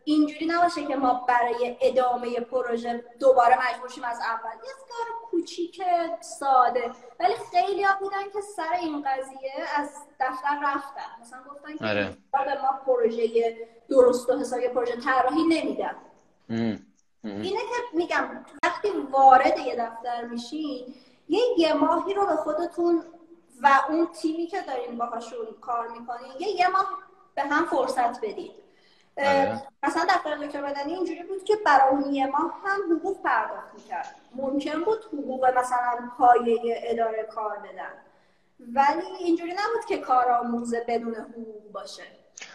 [0.04, 4.50] اینجوری نباشه که ما برای ادامه پروژه دوباره مجبور شیم از اول.
[4.54, 5.82] یه کار کوچیک
[6.20, 6.90] ساده.
[7.20, 9.90] ولی خیلی ها بودن که سر این قضیه از
[10.20, 11.20] دفتر رفتن.
[11.20, 12.16] مثلا گفتن که آره.
[12.32, 13.56] به ما پروژه
[13.88, 15.96] درست و حسابی پروژه طراحی نمیدن.
[17.24, 20.94] اینه که میگم وقتی وارد یه دفتر میشین
[21.28, 23.02] یه یه ماهی رو به خودتون
[23.62, 26.98] و اون تیمی که دارین باهاشون کار می‌کنین یه یه ماه
[27.34, 28.52] به هم فرصت بدید
[29.18, 29.62] آره.
[29.82, 34.14] مثلا دفتر دکتر بدنی اینجوری بود که برای اون یه ماه هم حقوق پرداخت می‌کرد.
[34.34, 37.92] ممکن بود حقوق مثلا پایه اداره کار بدن.
[38.60, 42.02] ولی اینجوری نبود که کارآموز بدون حقوق باشه.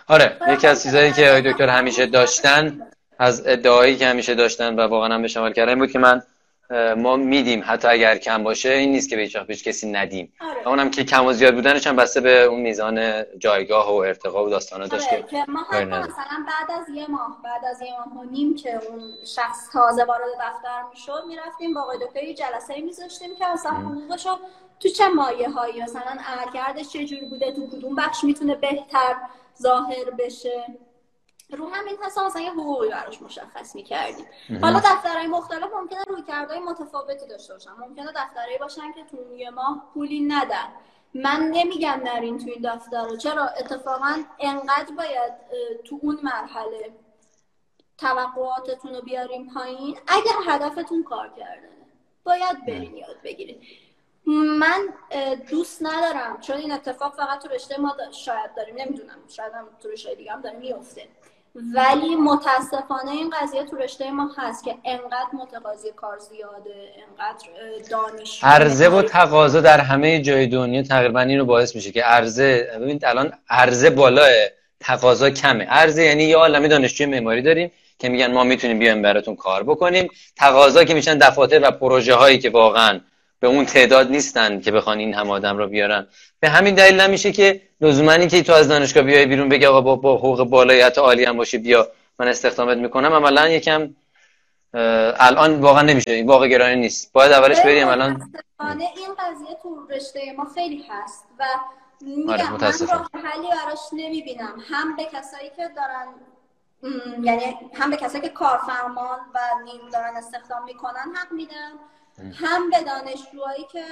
[0.08, 2.88] آره یکی از چیزایی که دکتر همیشه داشتن
[3.20, 6.22] از ادعایی که همیشه داشتن و واقعا هم به شمال کردن بود که من
[6.98, 10.68] ما میدیم حتی اگر کم باشه این نیست که به هیچ کسی ندیم آره.
[10.68, 14.50] اونم که کم و زیاد بودنش هم بسته به اون میزان جایگاه و ارتقا و
[14.50, 15.24] داستانا داشت آره.
[15.24, 18.80] که ما حتی مثلا بعد از یه ماه بعد از یه ماه و نیم که
[18.90, 24.30] اون شخص تازه وارد دفتر می‌شد می‌رفتیم با آقای دکتر جلسه میذاشتیم که اصلا حقوقشو
[24.80, 29.16] تو چه مایه هایی مثلا عملکردش چه جوری بوده تو کدوم بخش می‌تونه بهتر
[29.62, 30.66] ظاهر بشه
[31.56, 34.26] رو همین حساب مثلا یه حقوقی براش مشخص می‌کردیم.
[34.62, 37.72] حالا دفترهای مختلف ممکنه روی کردهای متفاوتی داشته باشن.
[37.72, 40.68] ممکنه دفترهایی باشن که تو یه ماه پولی ندن.
[41.14, 45.34] من نمیگم نرین تو این دفتر چرا؟ اتفاقا انقدر باید
[45.86, 46.92] تو اون مرحله
[47.98, 50.00] توقعاتتون رو بیاریم پایین.
[50.08, 51.70] اگر هدفتون کار کردنه
[52.24, 53.62] باید برین یاد بگیرید.
[54.60, 54.94] من
[55.50, 56.40] دوست ندارم.
[56.42, 58.76] چون این اتفاق فقط تو رشته ما شاید داریم.
[58.78, 59.18] نمی‌دونم.
[59.28, 61.08] شاید هم تو رشته دیگه هم داریم میفته
[61.56, 67.48] ولی متاسفانه این قضیه تو رشته ما هست که انقدر متقاضی کار زیاده انقدر
[67.90, 72.70] دانش عرضه و تقاضا در همه جای دنیا تقریبا این رو باعث میشه که عرضه
[72.76, 74.30] ببینید الان عرضه بالاه
[74.80, 75.66] تقاضا کمه.
[75.66, 80.10] عرضه یعنی یه عالمه دانشجوی معماری داریم که میگن ما می‌تونیم بیایم براتون کار بکنیم.
[80.36, 83.00] تقاضا که میشن دفاتر و پروژه هایی که واقعا
[83.44, 86.08] به اون تعداد نیستن که بخوان این هم آدم رو بیارن.
[86.40, 89.96] به همین دلیل نمیشه که لزوما که تو از دانشگاه بیای بیرون بگی آقا با,
[89.96, 91.88] با حقوق بالایت عالی هم باشی بیا
[92.20, 93.14] من استخدامت می‌کنم.
[93.14, 93.90] عملا یکم
[94.74, 96.12] الان واقعا نمیشه.
[96.12, 97.14] این واقع گرانی نیست.
[97.14, 97.88] باید اولش بریم.
[97.88, 101.46] الان این قضیه تو رشته ما خیلی هست و
[102.02, 104.64] میگم آره من حلی براش نمی‌بینم.
[104.70, 106.08] هم به کسایی که دارن
[107.24, 107.44] یعنی
[107.74, 111.72] هم به کسایی که کارفرمان و نیرو دارن استخدام می‌کنن حق میدم.
[112.34, 113.86] هم به دانشجوهایی که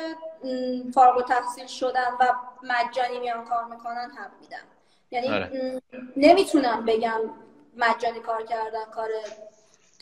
[0.94, 2.34] فارغ و تحصیل شدن و
[2.64, 4.64] مجانی میان کار می‌کنن هم میدم.
[5.12, 5.82] یعنی آره.
[6.18, 7.20] نمی‌تونم بگم
[7.78, 9.10] مجانی کار کردن کار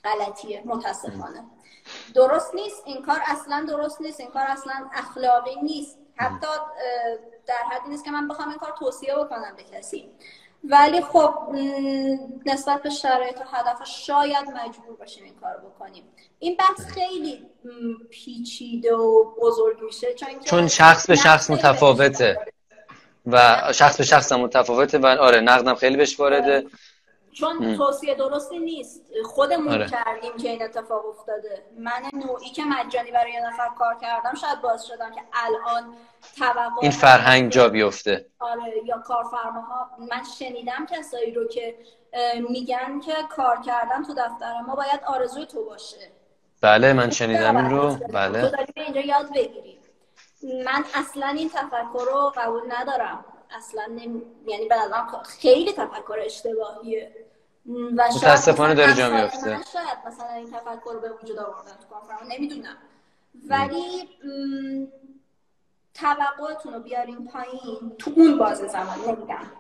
[0.04, 1.44] غلطیه متاسفانه.
[2.14, 2.84] درست نیست.
[2.86, 4.20] این کار اصلا درست نیست.
[4.20, 5.98] این کار اصلا اخلاقی نیست.
[6.16, 6.48] حتی
[7.46, 10.12] در حدی نیست که من بخوام این کار توصیه بکنم به کسی.
[10.64, 11.34] ولی خب
[12.46, 16.04] نسبت به شرایط و هدف شاید مجبور باشیم این کار بکنیم.
[16.40, 17.46] این بحث خیلی
[18.10, 22.38] پیچیده و بزرگ میشه چون, چون شخص به شخص متفاوته.
[23.26, 26.66] و شخص به شخص متفاوته و آره نقدم خیلی بهش وارده.
[27.32, 29.02] چون توصیه درستی نیست.
[29.26, 29.90] خودمون آره.
[29.90, 31.66] کردیم که این اتفاق افتاده.
[31.78, 35.94] من نوعی که مجانی برای یه نفر کار کردم شاید باز شدم که الان
[36.38, 38.26] توقع این فرهنگ جا بیفته.
[38.40, 39.90] آره یا کارفرماها.
[40.00, 41.76] من شنیدم کسایی رو که
[42.50, 46.12] میگن که کار کردن تو دفتر ما باید آرزوی تو باشه.
[46.62, 47.96] بله من شنیدم این رو.
[47.96, 48.50] بله.
[48.50, 49.80] تو اینجا یاد بگیری.
[50.66, 53.26] من اصلا این تفکر رو قبول ندارم.
[53.58, 54.22] اصلا نمی...
[54.46, 54.76] یعنی به
[55.26, 57.26] خیلی تفکر اشتباهیه.
[57.66, 62.32] و متاسفانه داره جا میفته شاید مثلا این تفکر رو به وجود آوردن تو کانفرانس
[62.32, 62.78] نمی‌دونم.
[63.50, 64.10] ولی
[65.94, 67.96] توقعتون رو بیاریم پایین.
[67.98, 69.52] تو اون بازه زمان نمیگم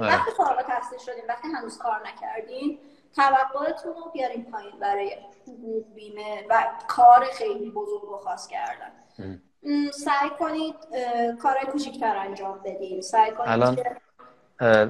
[0.00, 2.78] وقتی فارغ تحصیل شدیم وقتی هنوز کار نکردین
[3.16, 8.92] توقعتون رو بیاریم پایین برای حقوق بیمه و کار خیلی بزرگ و خاص کردن.
[9.92, 10.74] سعی کنید
[11.42, 13.76] کارهای کوچیکتر انجام بدیم سعی کنید الان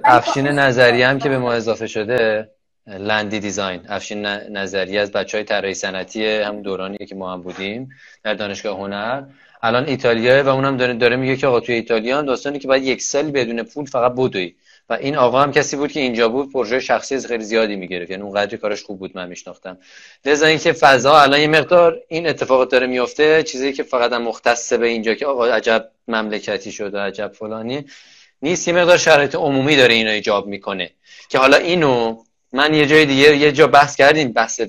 [0.04, 2.50] افشین نظری هم که به ما اضافه شده
[2.86, 3.80] لندی دیزاین.
[3.88, 7.90] افشین نظری از بچه های طراحی صنعتی هم دورانی که ما هم بودیم
[8.22, 9.22] در دانشگاه هنر.
[9.62, 13.02] الان ایتالیا و اونم داره, داره میگه که آقا توی ایتالیا داستانی که باید یک
[13.02, 14.54] سال بدون پول فقط بدوی.
[14.88, 18.10] و این آقا هم کسی بود که اینجا بود پروژه شخصی خیلی زیادی می‌گرفت.
[18.10, 19.78] یعنی اونقدر کارش خوب بود من میشناختم.
[20.24, 24.72] لذا اینکه فضا الان یه مقدار این اتفاقات داره میفته چیزی که فقط هم مختص
[24.72, 27.84] به اینجا که آقا عجب مملکتی شده عجب فلانی
[28.42, 28.68] نیست.
[28.68, 30.90] یه مقدار شرایط عمومی داره اینو ایجاب می‌کنه.
[31.28, 32.22] که حالا اینو
[32.52, 34.60] من یه جای دیگه یه جا بحث کردیم بحث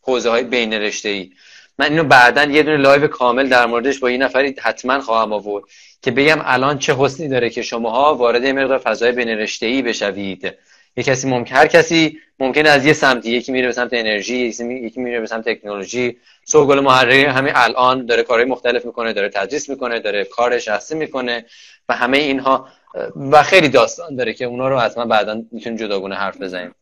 [0.00, 1.30] حوزه های بین رشته ای
[1.78, 5.64] من اینو بعدا یه دونه live کامل در موردش با این نفری حتما خواهم آورد
[6.02, 9.82] که بگم الان چه حسنی داره که شماها وارد یه مقدار فضای بین رشته ای
[9.82, 10.54] بشوید.
[10.96, 15.00] یه کسی ممکن هر کسی ممکن از یه سمتی یکی میره به سمت انرژی یکی
[15.00, 16.16] میره به سمت تکنولوژی.
[16.44, 21.44] سوگل محرری همین الان داره کارهای مختلف می‌کنه داره تدریس می‌کنه داره کار شخصی می‌کنه
[21.88, 22.68] و همه اینها
[23.16, 26.74] و خیلی داستان داره که اونا رو حتما بعدا می‌تونیم جداگونه حرف بزنیم.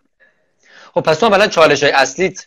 [0.94, 2.46] خب پس تو اولا چالش های اصلیت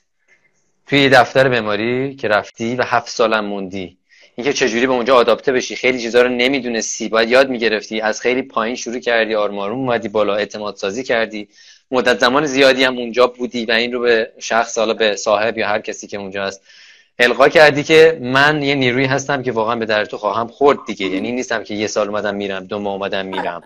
[0.89, 3.97] توی دفتر بیماری که رفتی و هفت سالم موندی.
[4.35, 7.09] اینکه چجوری به اونجا آداپته بشی خیلی چیزا رو نمی‌دونستی.
[7.09, 8.01] باید یاد می‌گرفتی.
[8.01, 11.47] از خیلی پایین شروع کردی آرمارون اومدی بالا اعتماد سازی کردی.
[11.91, 15.67] مدت زمان زیادی هم اونجا بودی و این رو به شخص حالا به صاحب یا
[15.67, 16.61] هر کسی که اونجا هست
[17.19, 21.05] القا کردی که من یه نیروی هستم که واقعا به در تو خواهم خورد دیگه.
[21.05, 23.63] یعنی نیستم که یه سال اومدم میرم دو ماه اومدم میرم.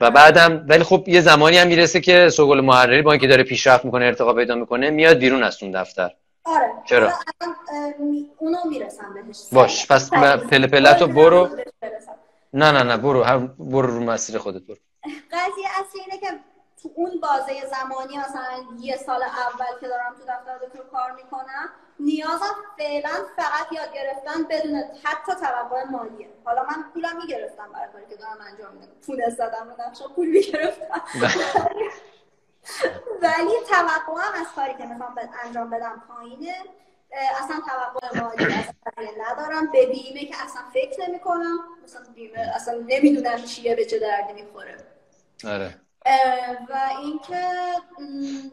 [0.00, 3.84] و بعدم ولی خب یه زمانی هم می‌رسه که سوگل محرری با اینکه داره پیشرفت
[3.84, 6.10] می‌کنه ارتقا پیدا می‌کنه میاد بیرون از اون دفتر.
[6.44, 6.72] آره.
[6.84, 7.12] چرا؟
[8.38, 9.48] اونو می‌رسم بهش.
[9.52, 11.48] باش پس پله پله برو.
[12.52, 14.76] نه نه نه برو هر برو رو مسیر خودت برو.
[15.32, 16.26] قضیه اصلی اینه که
[16.82, 21.68] تو اون بازه زمانی مثلا یه سال اول که دارم تو دفتر دکتر کار می‌کنم
[22.00, 26.28] نیازم فعلا فقط یاد گرفتن بدون حتی توقع مالیه.
[26.44, 28.92] حالا من پولم می‌گرفتم برای کاری که دارم انجام میدم.
[29.06, 31.00] پول استادم رو نقشه پول می‌گرفتم.
[33.22, 35.14] ولی توقعم از کاری که می‌خوام
[35.44, 36.54] انجام بدم پایینه.
[37.40, 39.70] اصلا توقع مالی اصلا ندارم.
[39.72, 44.32] به بیمه که اصلا فکر نمی کنم مثلا بیمه اصلا نمی‌دونم چیه به چه دردی
[44.32, 44.76] می‌خوره.
[45.44, 45.74] آره.
[46.68, 47.50] و اینکه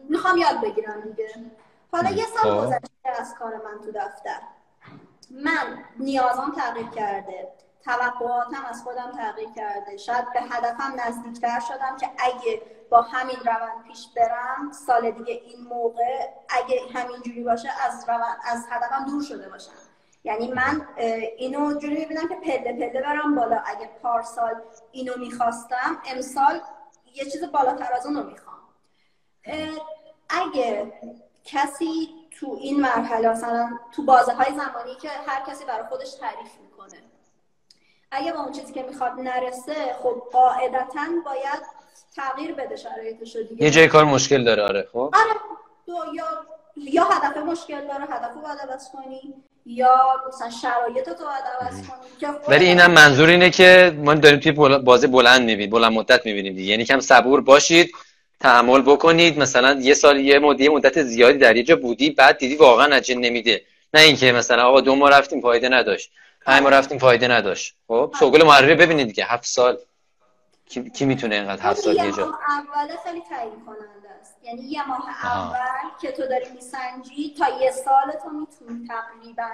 [0.08, 1.28] می‌خوام یاد بگیرم دیگه.
[1.92, 2.66] حالا یه سال خب.
[2.66, 4.38] گذشته از کار من تو دفتر.
[5.30, 7.48] من نیازم تغییر کرده.
[7.86, 9.96] توقعاتم از خودم تغییر کرده.
[9.96, 15.60] شاید به هدفم نزدیکتر شدم که اگه با همین روند پیش برم سال دیگه این
[15.64, 19.72] موقع اگه همین جوری باشه از روند از هدفم دور شده باشم.
[20.24, 20.88] یعنی من
[21.36, 23.62] اینو جوری می‌بینم که پله پله برم بالا.
[23.66, 26.60] اگه پارسال اینو می‌خواستم امسال
[27.14, 28.58] یه چیز بالاتر از اونو می‌خوام.
[30.28, 30.92] اگه
[31.44, 32.08] کسی
[32.40, 36.50] تو این مرحله مثلا تو بازه های زمانی که هر کسی برای خودش تعریف
[38.10, 41.62] اگه با اون چیزی که می‌خواد نرسه خب قاعدتا باید
[42.16, 43.64] تغییر بده شرایطش دیگه.
[43.64, 44.98] یه جای کار مشکل داره آره خب.
[44.98, 45.40] آره
[45.86, 46.24] دو یا
[46.76, 49.34] یا هدف مشکل داره هدف رو باید عوض کنی
[49.66, 49.96] یا
[50.28, 55.06] مثلا شرایط تو باید عوض کنی ولی اینم منظور اینه که ما داریم توی بازی
[55.06, 56.70] بلند می‌بینیم بلند مدت می‌بینیم دیگه.
[56.70, 57.90] یعنی کم صبور باشید
[58.40, 59.38] تحمل بکنید.
[59.38, 63.20] مثلا یه سال یه مدت مدت زیادی در یه جا بودی بعد دیدی واقعا نتیجه
[63.20, 63.62] نمیده.
[63.94, 66.10] نه اینکه مثلا آقا دو ماه رفتیم فایده نداشت.
[66.46, 67.76] پنج ماه رفتیم فایده نداشت.
[67.88, 69.78] خب سوگل محرری ببینید دیگه هفت سال.
[70.66, 74.36] کی, کی می‌تونه اینقدر هفت سال یه جا اول خیلی تعیین کننده است.
[74.42, 79.48] یعنی یه ماه اول که تو داری میسنجی تا یه سال تو می‌تونی تقریبا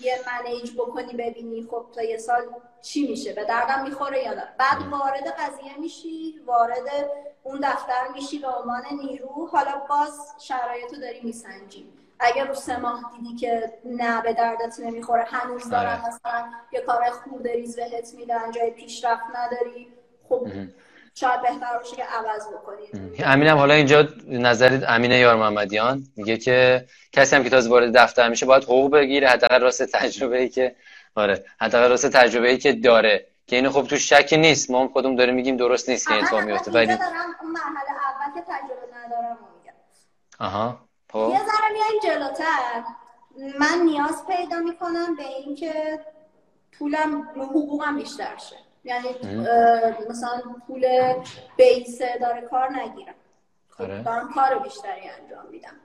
[0.00, 2.42] یه منیج بکنی ببینی خب تا یه سال
[2.82, 4.48] چی میشه به دردم می‌خوره یا نه.
[4.58, 7.10] بعد وارد قضیه میشی وارد
[7.42, 9.48] اون دفتر میشی به عنوان نیرو.
[9.52, 11.86] حالا باز شرایط رو داری میسنجی.
[12.20, 16.06] اگر رو سه ماه دیدی که نه به دردت نمی‌خوره هنوز دارن آره.
[16.08, 19.88] مثلا یه کار خوب ریز بهت میدن جای پیشرفت نداری.
[20.28, 20.48] خب
[21.14, 26.86] شاید بهتر باشه که عوض بکنید امینم حالا اینجا نظر امین یار محمدیان میگه که
[27.12, 30.76] کسی هم که تازه وارد دفتر میشه باید حقوق بگیره حداقل راست تجربه ای که
[31.14, 33.26] آره حداقل راست تجربه ای که داره.
[33.46, 34.70] که اینو خب تو شک نیست.
[34.70, 36.70] ما هم خودمون داریم میگیم درست نیست که اتفاق میفته.
[36.70, 37.00] ولی اون
[37.52, 39.74] مرحله اول که تجربه ندارم میگم.
[40.38, 40.80] آها.
[41.12, 41.28] خب.
[41.32, 42.84] یه ذره میایم جلوتر.
[43.58, 46.04] من نیاز پیدا می‌کنم به اینکه
[46.78, 48.56] پولم حقوقم بیشتر شه.
[48.84, 49.08] یعنی
[50.10, 51.14] مثلا پول
[51.56, 53.14] بیس داره کار نگیرم.
[53.70, 54.02] خب آره.
[54.02, 55.80] دارم کار بیشتری انجام میدم.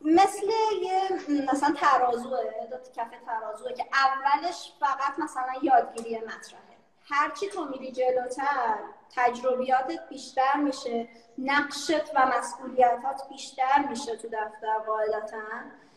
[0.00, 0.46] مثل
[0.82, 1.08] یه
[1.52, 2.38] مثلا ترازوه
[2.70, 6.76] داد کف ترازوه که اولش فقط مثلا یادگیری مطرحه.
[7.08, 8.78] هرچی تو میری جلوتر
[9.16, 11.08] تجربیاتت بیشتر میشه.
[11.38, 15.38] نقشت و مسئولیتات بیشتر میشه تو دفتر قاعدتا.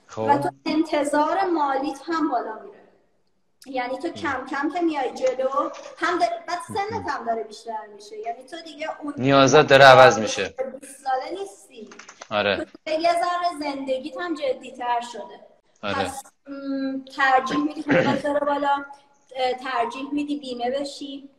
[0.08, 0.22] خب.
[0.22, 2.80] و تو انتظار مالیت هم بالا میره.
[3.66, 5.50] یعنی تو کم کم که میای جلو
[5.98, 8.18] هم داره بعد سنت هم داره بیشتر میشه.
[8.18, 10.56] یعنی تو دیگه اون نیازات داره عوض میشه.
[11.04, 11.90] ساله نیستی.
[12.32, 12.66] آره.
[12.86, 15.40] تو یه ذره زندگیت هم جدیتر شده.
[15.84, 16.06] آره.
[16.06, 16.24] پس
[17.16, 18.86] ترجیح میدی که بالا.
[19.64, 21.30] ترجیح میدی بیمه بشی.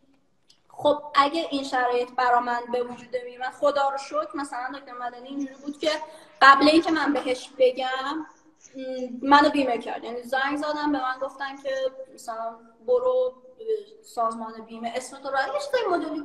[0.82, 5.28] خب اگه این شرایط برا من به وجود میومد خدا رو شکر مثلا دکتر مدنی
[5.28, 5.90] اینجوری بود که
[6.43, 8.27] قبل اینکه من بهش بگم
[9.23, 10.05] منو بیمه کرد.
[10.05, 11.70] یعنی زنگ زدم به من گفتن که
[12.15, 13.35] مثلا برو
[14.02, 16.24] سازمان بیمه اسم تو رو یه مدلی.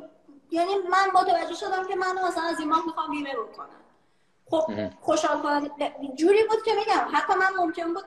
[0.52, 3.82] یعنی من متوجه شدم که من مثلا از این ماه می‌خوام بیمه بکنم
[4.50, 5.70] خب خوشحال کنم
[6.16, 8.04] جوری بود که میگم حتی من ممکن بود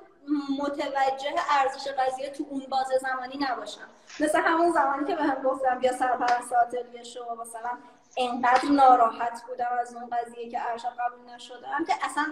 [0.59, 3.89] متوجه ارزش قضیه تو اون بازه زمانی نباشم.
[4.21, 7.71] مثل همون زمانی که به هم گفتم بیا سرپرست آتلیه شو مثلا
[8.17, 12.25] انقدر ناراحت بودم از اون قضیه که ارشد قبول نشدم که اصلا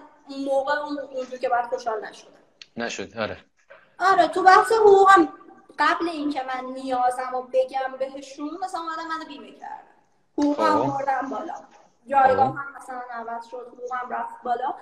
[0.46, 2.30] موقع اون اونجور که بعد خوشحال نشدم.
[2.76, 3.18] نشد.
[3.18, 3.38] آره.
[3.98, 5.28] آره تو بحث حقوقم
[5.78, 9.86] قبل اینکه من نیازم رو بگم بهشون مثلا اومدم منو بیمه کردم
[10.38, 10.98] حقوقم خب.
[10.98, 11.54] بردم بالا.
[12.06, 12.56] جایگاه خب.
[12.56, 14.74] هم مثلا عوض شد حقوقم رفت بالا.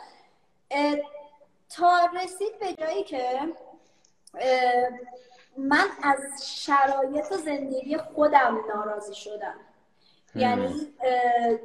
[1.69, 3.41] تا رسید به جایی که
[5.59, 6.19] من از
[6.57, 9.55] شرایط زندگی خودم ناراضی شدم.
[10.35, 10.75] یعنی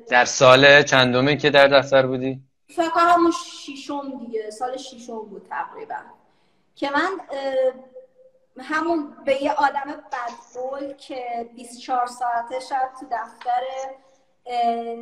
[0.10, 5.96] در سال چندمی که در دفتر بودی؟ فکر همون شیشم دیگه سال شیشم بود تقریبا.
[6.76, 7.10] که من
[8.60, 13.62] همون به یه آدم بدبول که 24 ساعته شد تو دفتر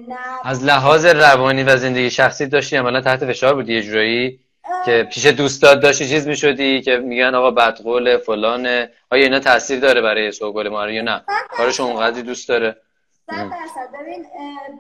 [0.08, 0.18] نه.
[0.44, 4.40] از لحاظ روانی و زندگی شخصی داشتی عملا تحت فشار بودی یه جورایی؟
[4.86, 8.92] که پیش دوستات داشتی چیز می‌شدی که میگن آقا بدقول فلانه.
[9.12, 12.82] آیا اینا تاثیر داره برای سوگل ما یا نه؟ کارش اونقدر دوست داره.
[13.28, 13.92] صد درصد.
[14.02, 14.26] ببین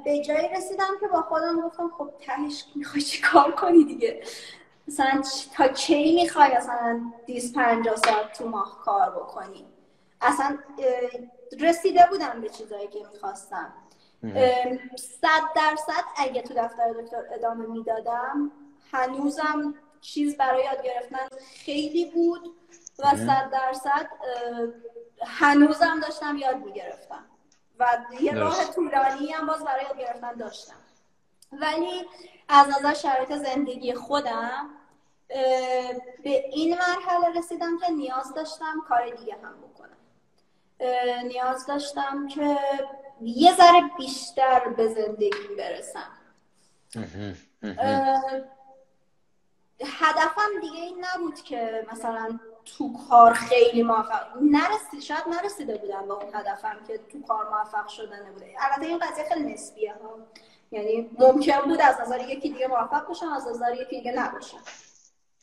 [0.05, 4.22] به جایی رسیدم که با خودم گفتم خب تهش می‌خوای چی کار کنی دیگه؟
[4.88, 5.22] مثلا
[5.55, 9.65] تا کی می‌خوای اصلا 250 پنجاه ساعت تو ماه کار بکنی؟
[10.22, 10.57] اصلا
[11.59, 13.73] رسیده بودم به چیزایی که می‌خواستم.
[14.95, 18.51] صد درصد اگه تو دفتر دکتر ادامه می‌دادم
[18.91, 21.27] هنوزم چیز برای یاد گرفتن
[21.65, 22.55] خیلی بود
[22.99, 24.09] و صد درصد
[25.26, 27.26] هنوزم داشتم یاد می‌گرفتم
[27.80, 30.76] و یه راه طولانی هم باز برای یاد گرفتن داشتم.
[31.51, 32.05] ولی
[32.49, 34.69] از نظر شرایط زندگی خودم
[36.23, 39.97] به این مرحله رسیدم که نیاز داشتم کار دیگه هم بکنم.
[41.27, 42.57] نیاز داشتم که
[43.22, 46.11] یه ذره بیشتر به زندگی برسم.
[49.86, 56.14] هدفم دیگه این نبود که مثلا تو کار خیلی موفق نرسید شاید نرسیده بودم به
[56.14, 60.18] اون هدفم که تو کار موفق شدن نبوده البته این قضیه خیلی نسبیه ها.
[60.72, 64.58] یعنی ممکن بود از نظر یکی دیگه موفق باشم از نظر یکی دیگه نباشم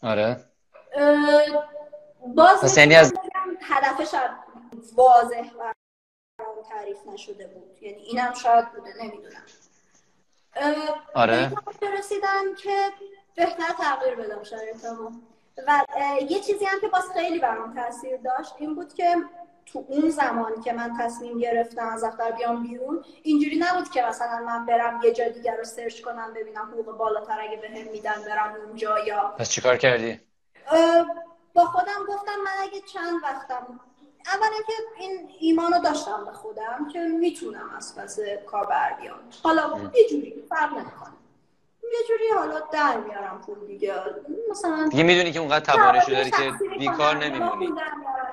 [0.02, 0.44] آره.
[2.34, 3.14] باز یعنی از
[3.62, 4.30] هدف شاید
[4.94, 5.72] واضح و
[6.68, 7.82] تعریف نشده بود.
[7.82, 9.42] یعنی اینم شاید بوده نمی‌دونم.
[11.14, 11.52] آره.
[11.98, 12.90] رسیدم که
[13.36, 15.10] بهتر تغییر بدم شرایطمو
[15.66, 15.82] و
[16.28, 19.16] یه چیزی هم که باز خیلی برام تاثیر داشت این بود که
[19.66, 24.44] تو اون زمان که من تصمیم گرفتم از دفتر بیام بیرون اینجوری نبود که مثلا
[24.46, 28.54] من برم یه جا دیگر رو سرچ کنم ببینم حقوق بالاتر اگه بهم میدن برم
[28.66, 30.20] اونجا یا پس چیکار کردی؟
[31.54, 33.80] با خودم گفتم من اگه چند وقتم
[34.26, 39.18] اولا که این ایمانو داشتم به خودم که می‌تونم از پس کار بر بیام.
[39.42, 41.13] حالا یه جوری فرق نمی‌کنه.
[41.92, 43.94] یه جوری حالا در میارم پول دیگه.
[44.50, 47.72] مثلا دیگه می‌دونی که اونقدر توانشو داری که بیکار نمیمونی.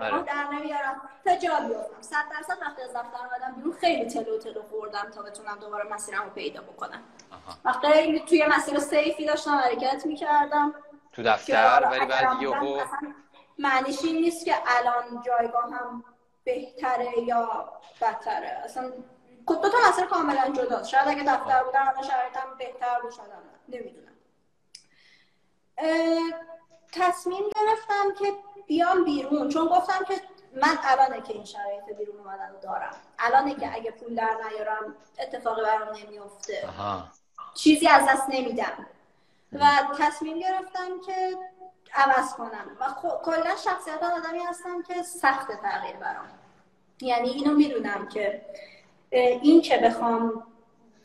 [0.02, 0.24] آره.
[0.24, 1.02] در نمیارم.
[1.26, 5.22] تا جا بیارم صد درصد وقتی از دفتر اومدم بیرون خیلی تلو تلو خوردم تا
[5.22, 7.04] بتونم دوباره مسیرم رو پیدا بکنم.
[7.66, 10.74] وقتی توی مسیر سیفی داشتم حرکت می‌کردم.
[11.14, 12.80] تو دفتر ولی بعد یهو
[13.60, 16.04] معنیش این نیست که الان جایگاه هم
[16.44, 17.70] بهتره یا
[18.02, 18.62] بدتره.
[18.66, 18.92] اصلا
[19.48, 23.30] دو تا مسیر کاملا جداست شاید اگه دفتر بودم الان شرایطم بهتر بود شاید
[23.70, 24.12] نمی‌دونم.
[26.94, 28.34] تصمیم گرفتم که
[28.68, 29.50] بیام بیرون.
[29.50, 30.22] چون گفتم که
[30.56, 32.96] من الانه که این شرایط بیرون اومدن دارم.
[33.20, 36.70] الانه که اگه پول در نیارم اتفاقی برام نمیفته
[37.54, 38.88] چیزی از دست نمیدم.
[39.54, 39.68] و
[40.00, 41.38] تصمیم گرفتم که
[41.94, 42.78] عوض کنم.
[42.80, 42.86] و
[43.24, 46.30] کلا شخصیت آدمی هستم که سخت تغییر برام.
[47.02, 48.46] یعنی اینو می‌دونم که
[49.12, 50.44] این که بخوام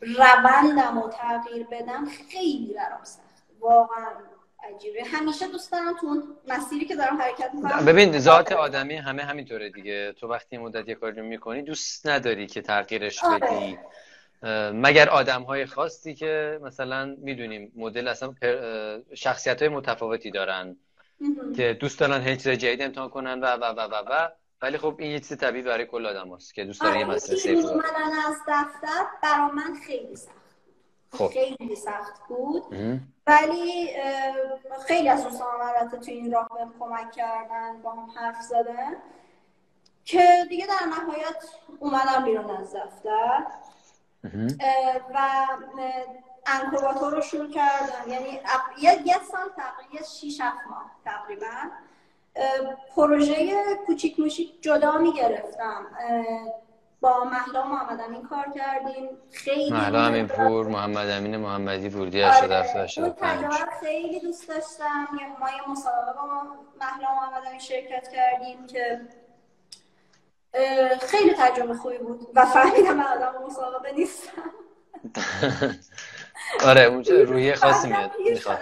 [0.01, 3.43] روندم رو تغییر بدم خیلی برام سخت.
[3.61, 4.07] واقعا
[4.75, 5.05] عجیبه.
[5.05, 7.85] همیشه دوست دارم تو مسیری که دارم حرکت می‌کنم.
[7.85, 10.13] ببین ذات آدمی همه همینطوره دیگه.
[10.13, 13.39] تو وقتی مدت یه کاری می‌کنی دوست نداری که تغییرش آره.
[13.39, 13.79] بدی.
[14.73, 18.35] مگر آدم های خاصی که مثلا می‌دونیم مدل اصلا
[19.15, 20.77] شخصیت های متفاوتی دارن
[21.57, 24.29] که دوست دارن هیچ چیز جدید امتحان کنن و و و و و.
[24.63, 27.39] ولی خب این یه چیز طبیعی برای کل آدم هست که دوست داره یه مسئله
[27.39, 27.83] سیف من
[28.29, 30.37] از دفتر برا من خیلی سخت
[31.13, 31.29] خب.
[31.29, 32.63] خیلی سخت بود.
[33.27, 33.89] ولی
[34.87, 38.97] خیلی از دوستان البته تو این راه بهم کمک کردن با هم حرف زدن
[40.05, 41.45] که دیگه در نهایت
[41.79, 43.47] اومدم بیرون از دفتر.
[45.15, 45.47] و
[46.47, 48.11] انکوباتور رو شروع کردم.
[48.13, 48.41] یعنی
[48.79, 51.71] یه, یه سال تقریبا 6 ماه تقریبا
[52.97, 53.35] پروژه
[53.87, 55.87] کوچیک موچیک جدا می‌گرفتم.
[57.01, 59.09] با محلا محمد امین کار کردیم.
[59.33, 62.87] خیلی محلا امین پور محمد امین محمدی پور دیگه آره.
[63.81, 65.09] خیلی دوست داشتم.
[65.41, 66.43] ما یه مسابقه با
[66.81, 69.01] محلا محمد امین شرکت کردیم که
[71.01, 74.33] خیلی تجربه خوبی بود و فهمیدم من آدم مسابقه نیستم.
[76.69, 78.59] آره اونجا روحیه خاصی میاد می‌خواد.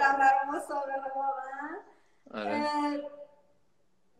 [0.53, 2.97] مسابقه واقعا.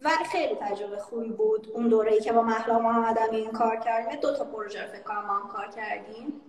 [0.05, 4.19] ولی خیلی تجربه خوبی بود اون دوره ای که با محلا محمد این کار کردیم.
[4.19, 6.41] دو تا پروژه فکر کنم هم کار کردیم.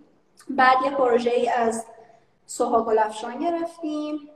[0.48, 1.86] بعد یه پروژه ای از
[2.46, 4.30] سوها گلفشان گرفتیم.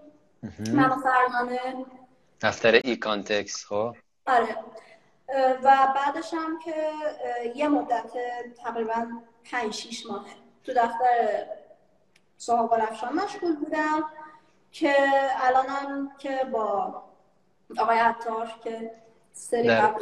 [0.74, 1.86] من و فرمانه
[2.40, 3.96] دفتر ای کانتکس خب.
[4.26, 4.56] آره.
[5.62, 6.74] و بعدش هم که
[7.54, 8.12] یه مدت
[8.64, 9.06] تقریبا
[9.44, 10.24] 5 6 ماه
[10.64, 11.46] تو دفتر
[12.36, 14.04] سوها گلفشان مشغول بودم
[14.72, 14.94] که
[15.36, 17.02] الانم که با
[17.78, 18.90] آقای عطار که
[19.32, 19.94] سری در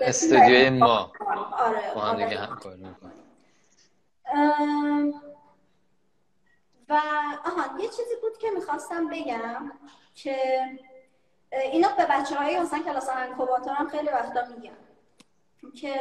[0.00, 1.12] استودیوی ما.
[1.58, 2.76] آره هم دیگه هم کار
[6.88, 7.00] و
[7.44, 9.72] آها یه چیزی بود که می‌خواستم بگم
[10.14, 10.36] که
[11.52, 14.72] اینو به بچه های مثلا کلاس انکوباتور هم خیلی وقتا میگم
[15.74, 16.00] که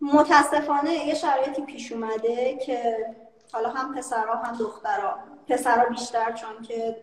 [0.00, 3.06] متاسفانه یه شرایطی پیش اومده که
[3.52, 5.18] حالا هم پسرها هم دخترها
[5.48, 7.02] پسرها بیشتر چون که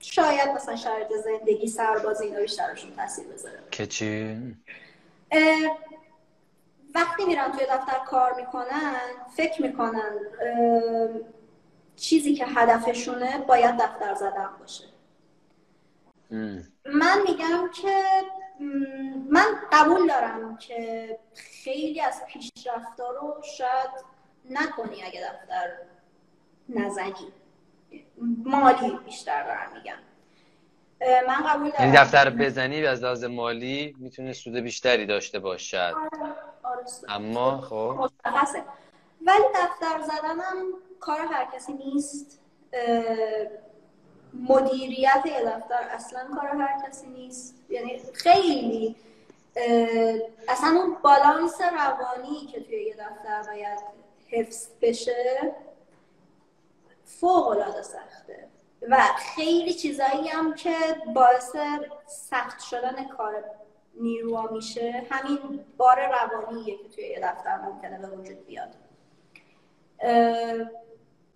[0.00, 3.62] شاید مثلا شرایط زندگی سربازی اینا بیشترشون تاثیر بذاره.
[3.70, 4.36] که چی؟
[6.94, 9.00] وقتی میرن توی دفتر کار می‌کنن
[9.36, 10.18] فکر می‌کنن
[11.96, 14.84] چیزی که هدفشونه باید دفتر زدن باشه.
[16.84, 18.02] من میگم که
[19.28, 23.90] من قبول دارم که خیلی از پیشرفتا رو شاید
[24.50, 25.72] نکنی اگه دفتر
[26.68, 27.32] نزنی.
[28.44, 29.96] مالی بیشتر دارم میگم
[31.26, 31.84] من قبول دارم.
[31.84, 35.94] یعنی دفتر بزنی از لحاظ مالی می‌تونه سود بیشتری داشته باشد.
[35.96, 36.34] آره.
[36.62, 38.10] آره اما خب.
[39.26, 40.64] ولی دفتر زدنم
[41.00, 42.40] کار هر کسی نیست.
[44.34, 47.54] مدیریت یه دفتر اصلا کار هر کسی نیست.
[47.70, 48.96] یعنی خیلی
[50.48, 53.78] اصلا اون بالانس روانی که توی یه دفتر باید
[54.28, 55.52] حفظ بشه
[57.18, 58.48] فوق العاده سخته
[58.88, 58.96] و
[59.36, 60.74] خیلی چیزایی هم که
[61.14, 61.56] باعث
[62.06, 63.44] سخت شدن کار
[63.94, 68.68] نیروها میشه همین بار روانیه که توی یه دفتر ممکنه به وجود بیاد.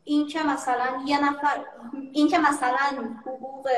[0.04, 1.64] این که مثلا یه نفر
[2.12, 3.68] این که مثلا حقوق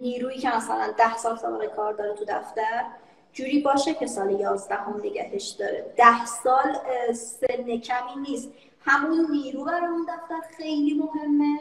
[0.00, 2.84] نیرویی که مثلا ده سال سابقه کار داره تو دفتر
[3.32, 5.94] جوری باشه که سال یازده هم نگهش داره.
[5.96, 6.78] ده سال
[7.12, 8.48] سن کمی نیست.
[8.86, 11.60] همون نیرو برای اون دفتر خیلی مهمه.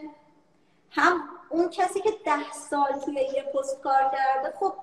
[0.90, 4.74] هم اون کسی که ده سال توی یه پست کار کرده خب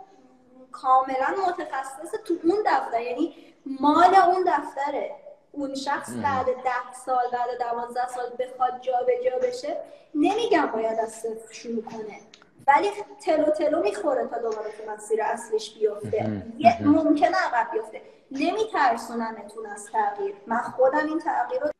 [0.72, 3.34] کاملا متخصص تو اون دفتر یعنی
[3.66, 5.16] مال اون دفتره.
[5.52, 9.76] اون شخص بعد ده سال بعد دوازده سال بخواد جا به جا بشه
[10.14, 12.20] نمیگم باید از صفر شروع کنه.
[12.66, 12.90] ولی
[13.24, 16.42] تلو تلو می‌خوره تا دوباره تو مسیر اصلش بیفته.
[16.80, 18.02] ممکنه عقب بیفته.
[18.30, 20.34] نمیترسونمتون از تغییر.
[20.46, 21.71] من خودم این تغییر رو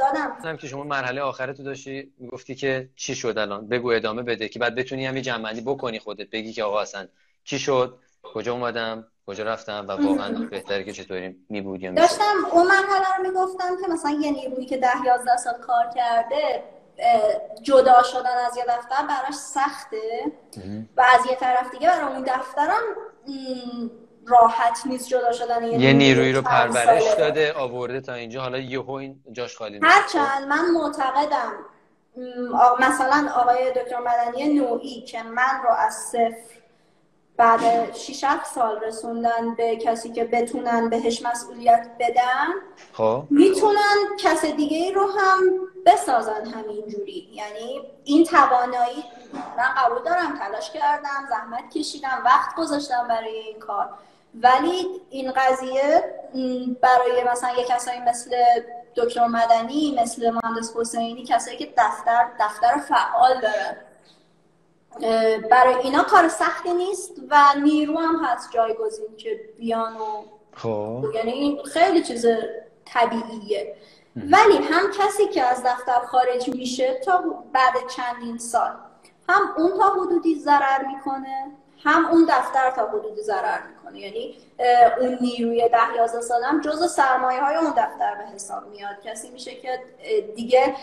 [0.00, 0.56] دادم.
[0.56, 4.58] که شما مرحله آخره تو داشتی گفتی که چی شد الان؟ بگو ادامه بده که
[4.58, 7.08] بعد بتونی هم یه بکنی خودت بگی که آقا اصلا
[7.44, 12.34] چی شد؟ کجا اومدم؟ کجا رفتم؟ و واقعا بهتره که چطوری می بود یا داشتم
[12.52, 16.62] اون مرحله رو می‌گفتم که مثلا یه نیرویی که ده یازده سال کار کرده
[17.62, 20.32] جدا شدن از یه دفتر براش سخته.
[20.96, 22.82] و از یه طرف دیگه برای اون دفترم
[24.26, 28.42] راحت نیست جدا شدن یه, یه نیروی رو پرورش داده آورده تا اینجا.
[28.42, 29.86] حالا یهو این جاش خالی نیست.
[29.96, 31.52] هرچند من معتقدم
[32.80, 36.59] مثلا آقای دکتر مدنی نوعی که من رو از صفر
[37.40, 42.46] بعد 6 سال رسوندن به کسی که بتونن بهش مسئولیت بدن
[42.92, 43.24] خب.
[43.30, 45.40] می‌تونن کس دیگه ای رو هم
[45.86, 47.28] بسازن همینجوری.
[47.32, 49.04] یعنی این توانایی
[49.58, 53.88] من قبول دارم تلاش کردم زحمت کشیدم وقت گذاشتم برای این کار.
[54.34, 56.04] ولی این قضیه
[56.80, 58.30] برای مثلا یه کسایی مثل
[58.96, 63.76] دکتر مدنی مثل مهندس حسینی کسایی که دفتر دفتر فعال دارن.
[65.50, 70.24] برای اینا کار سختی نیست و نیرو هم هست جایگزین که بیان و
[70.56, 71.04] خب.
[71.14, 72.26] یعنی خیلی چیز
[72.84, 73.76] طبیعیه.
[74.16, 78.70] ولی هم کسی که از دفتر خارج میشه تا بعد چندین سال
[79.28, 81.52] هم اون تا حدودی ضرر می‌کنه
[81.84, 84.00] هم اون دفتر تا حدود ضرر می‌کنه.
[84.00, 84.38] یعنی
[85.00, 89.00] اون نیروی ده یازده سالم جز سرمایه های اون دفتر به حساب میاد.
[89.04, 89.80] کسی میشه که
[90.36, 90.74] دیگه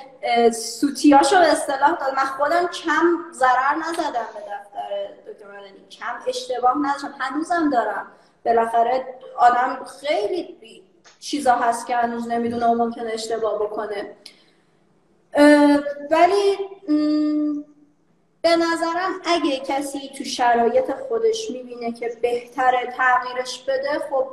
[0.51, 2.15] سوتیاشو به اصطلاح داد.
[2.15, 5.47] من خودم کم ضرر نزدم به دفتر دکتر
[5.91, 8.07] کم اشتباه نزدم هنوزم دارم.
[8.45, 9.05] بالاخره
[9.37, 10.57] آدم خیلی
[11.19, 14.15] چیزا هست که هنوز نمی‌دونه و ممکنه اشتباه بکنه.
[16.11, 16.57] ولی
[18.41, 24.27] به نظرم اگه کسی تو شرایط خودش می‌بینه که بهتره تغییرش بده خب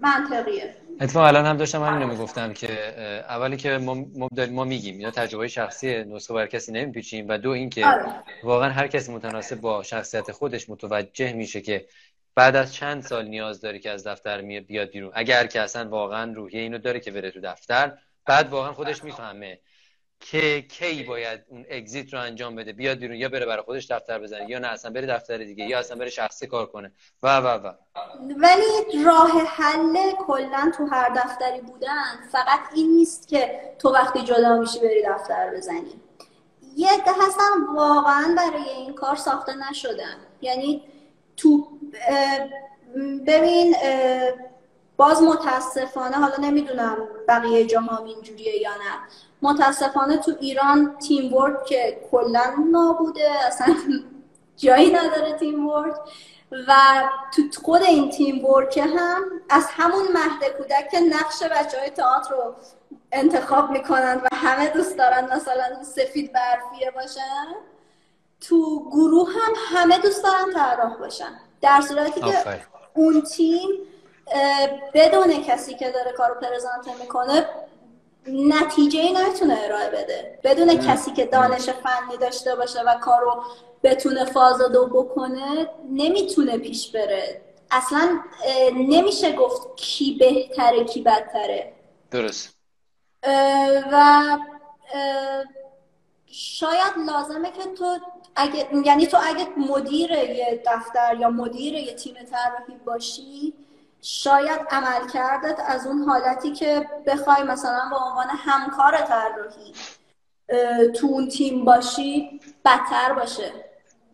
[0.00, 0.74] منطقیه.
[1.00, 2.94] اتفاقا الان هم داشتم همین می‌گفتم که
[3.28, 4.06] اولی که ما,
[4.50, 8.04] ما میگیم یا تجربه شخصی نسخه بر کسی نمیپیچیم و دو اینکه آره.
[8.42, 11.86] واقعا هر کسی متناسب با شخصیت خودش متوجه میشه که
[12.34, 15.12] بعد از چند سال نیاز داره که از دفتر بیاد بیرون.
[15.14, 17.92] اگر که اصلا واقعا روحیه اینو داره که بره تو دفتر
[18.26, 19.58] بعد واقعا خودش می‌فهمه.
[20.20, 24.18] که کی باید اون اگزیت رو انجام بده بیاد بیرون یا بره برای خودش دفتر
[24.18, 26.92] بزنه یا نه اصلا بره دفتر دیگه یا اصلا بره شخصی کار کنه.
[27.22, 27.72] و و و.
[28.36, 34.58] ولی راه حل کلا تو هر دفتری بودن فقط این نیست که تو وقتی جدا
[34.58, 36.00] میشی بری دفتر بزنی.
[36.76, 40.16] یه ده هستن واقعا برای این کار ساخته نشدن.
[40.40, 40.82] یعنی
[41.36, 41.68] تو
[43.26, 43.74] ببین
[44.96, 49.27] باز متاسفانه حالا نمی‌دونم بقیه جاها اینجوریه یا نه.
[49.42, 53.76] متاسفانه تو ایران تیم ورک که کلا نابوده اصلا
[54.56, 55.94] جایی نداره تیم ورک
[56.68, 56.74] و
[57.36, 62.30] تو خود این تیم ورک هم از همون مهد کودک که نقش بچه های تئاتر
[62.30, 62.54] رو
[63.12, 67.54] انتخاب می‌کنن و همه دوست دارن مثلا سفید برفیه باشن
[68.40, 72.60] تو گروه هم همه دوست دارن طراح باشن در صورتی که
[72.94, 73.68] اون تیم
[74.94, 77.46] بدون کسی که داره کارو پرزنت می‌کنه
[78.32, 80.38] نتیجه ای نمی‌تونه ارائه بده.
[80.44, 83.44] بدون کسی که دانش فنی داشته باشه و کارو
[83.82, 84.24] بتونه
[84.68, 87.40] دو بکنه نمی‌تونه پیش بره.
[87.70, 88.20] اصلا
[88.74, 91.72] نمیشه گفت کی بهتره کی بدتره.
[92.10, 92.54] درست.
[93.92, 94.38] و
[96.26, 97.98] شاید لازمه که تو
[98.36, 103.54] اگه یعنی تو اگه مدیر یه دفتر یا مدیر یه تیم طراحی باشی
[104.02, 109.72] شاید عمل کردت از اون حالتی که بخوای مثلا به عنوان همکار طراحی
[110.92, 113.52] تو اون تیم باشی بدتر باشه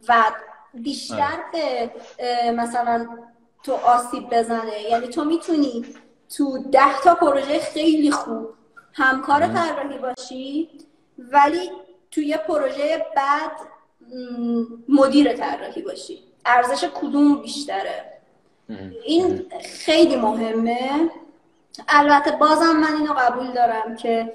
[0.09, 0.25] و
[0.75, 1.91] بیشتر به
[2.53, 3.09] مثلا
[3.63, 4.83] تو آسیب بزنه.
[4.83, 5.95] یعنی تو می‌تونی
[6.37, 8.49] تو ده تا پروژه خیلی خوب
[8.93, 10.71] همکار طراحی باشی
[11.19, 11.71] ولی
[12.11, 13.53] تو یه پروژه بعد
[14.89, 16.25] مدیر طراحی باشی.
[16.47, 18.14] ارزش کدوم بیشتره؟
[19.05, 19.47] این
[19.85, 21.11] خیلی مهمه.
[21.89, 24.33] البته بازم من اینو قبول دارم که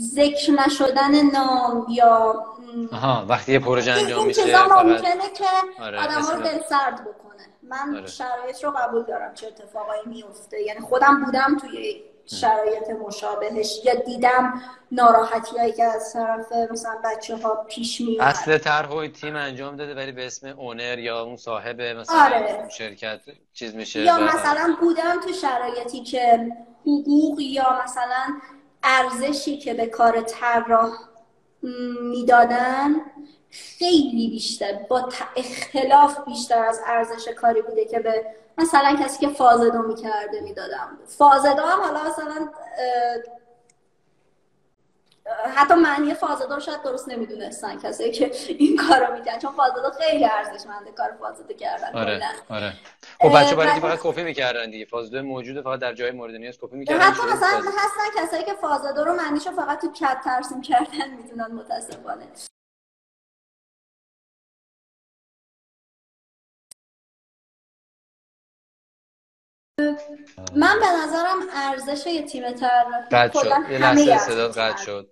[0.00, 2.44] ذکر نشدن نام یا
[2.92, 7.46] آها وقتی یه پروژه انجام میشه این ممکنه که آره آدم رو دل سرد بکنه.
[7.62, 8.06] من آره.
[8.06, 13.80] شرایط رو قبول دارم چه اتفاقایی میفته یعنی خودم بودم توی شرایط مشابهش.
[13.84, 19.36] یا دیدم ناراحتی هایی که از طرف مثلا بچه ها پیش می اصل طرح تیم
[19.36, 22.68] انجام داده ولی به اسم اونر یا اون صاحب مثلا آره.
[22.68, 23.20] شرکت
[23.52, 24.00] چیز میشه.
[24.00, 26.52] یا مثلا بودم تو شرایطی که
[26.82, 28.40] حقوق یا مثلا
[28.82, 30.92] ارزشی که به کار طراح
[32.02, 32.94] می‌دادن
[33.54, 38.26] خیلی بیشتر با اختلاف بیشتر از ارزش کاری بوده که به
[38.58, 40.98] مثلا کسی که فازدو می‌کرده می‌دادم.
[41.06, 42.48] فازدو هم حالا مثلا
[45.56, 50.90] حتی معنی فازدو شاید درست نمی‌دونستن کسی که این کارو می‌کنن چون فازدو خیلی ارزشمنده
[50.90, 52.20] کار فازدو کردن آره
[52.50, 52.72] آره.
[53.20, 56.76] خب بچه برای فقط کپی می‌کردن دیگه فازدو موجوده فقط در جای مورد نیاز کپی
[56.76, 61.52] می‌کردن حتی مثلا هستن کسایی که فازدو رو معنیشو فقط تو کد ترسیم کردن می‌دونن
[61.52, 62.24] متاسفانه.
[70.54, 73.70] من به نظرم ارزش یه تیم طراحی قد شد.
[73.70, 75.10] یه لحظه صدا قد شد.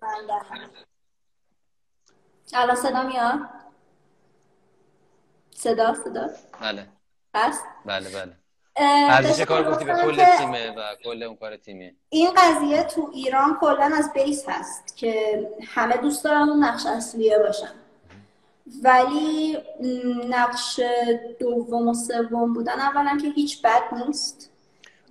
[2.55, 3.39] الان صدا میاد؟
[5.51, 6.31] صدا صدا؟
[6.61, 6.89] بله.
[7.35, 8.33] هست؟ بله بله.
[8.77, 11.95] ارزش کار گفتی به کل تیمه و کل اون کار تیمه.
[12.09, 17.39] این قضیه تو ایران کلا از بیس هست که همه دوست دارن اون نقش اصلیه
[17.39, 17.73] باشن.
[18.83, 19.59] ولی
[20.29, 20.81] نقش
[21.41, 24.52] دوم و سوم بودن اولا که هیچ بد نیست.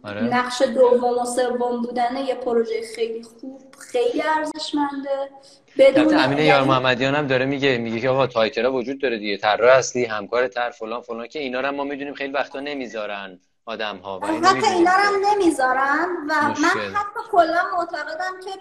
[0.03, 0.21] آره.
[0.21, 5.29] نقش دوم و سوم بودن یه پروژه خیلی خوب خیلی ارزشمنده.
[5.77, 9.77] بدون امینه یار محمدیان هم داره میگه میگه که آقا تایترا وجود داره دیگه طراح
[9.77, 14.19] اصلی همکار تر فلان فلان که اینا رو ما می‌دونیم خیلی وقتا نمی‌ذارن آدم ها
[14.19, 16.63] و حتی اینا رو هم نمی‌ذارن و مشکل.
[16.63, 18.51] من حتی کلا معتقدم که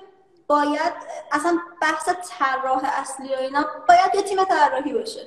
[0.47, 0.93] باید
[1.33, 2.09] اصلا بحث
[2.39, 5.21] طراح اصلی و اینا باید یه تیم طراحی باشه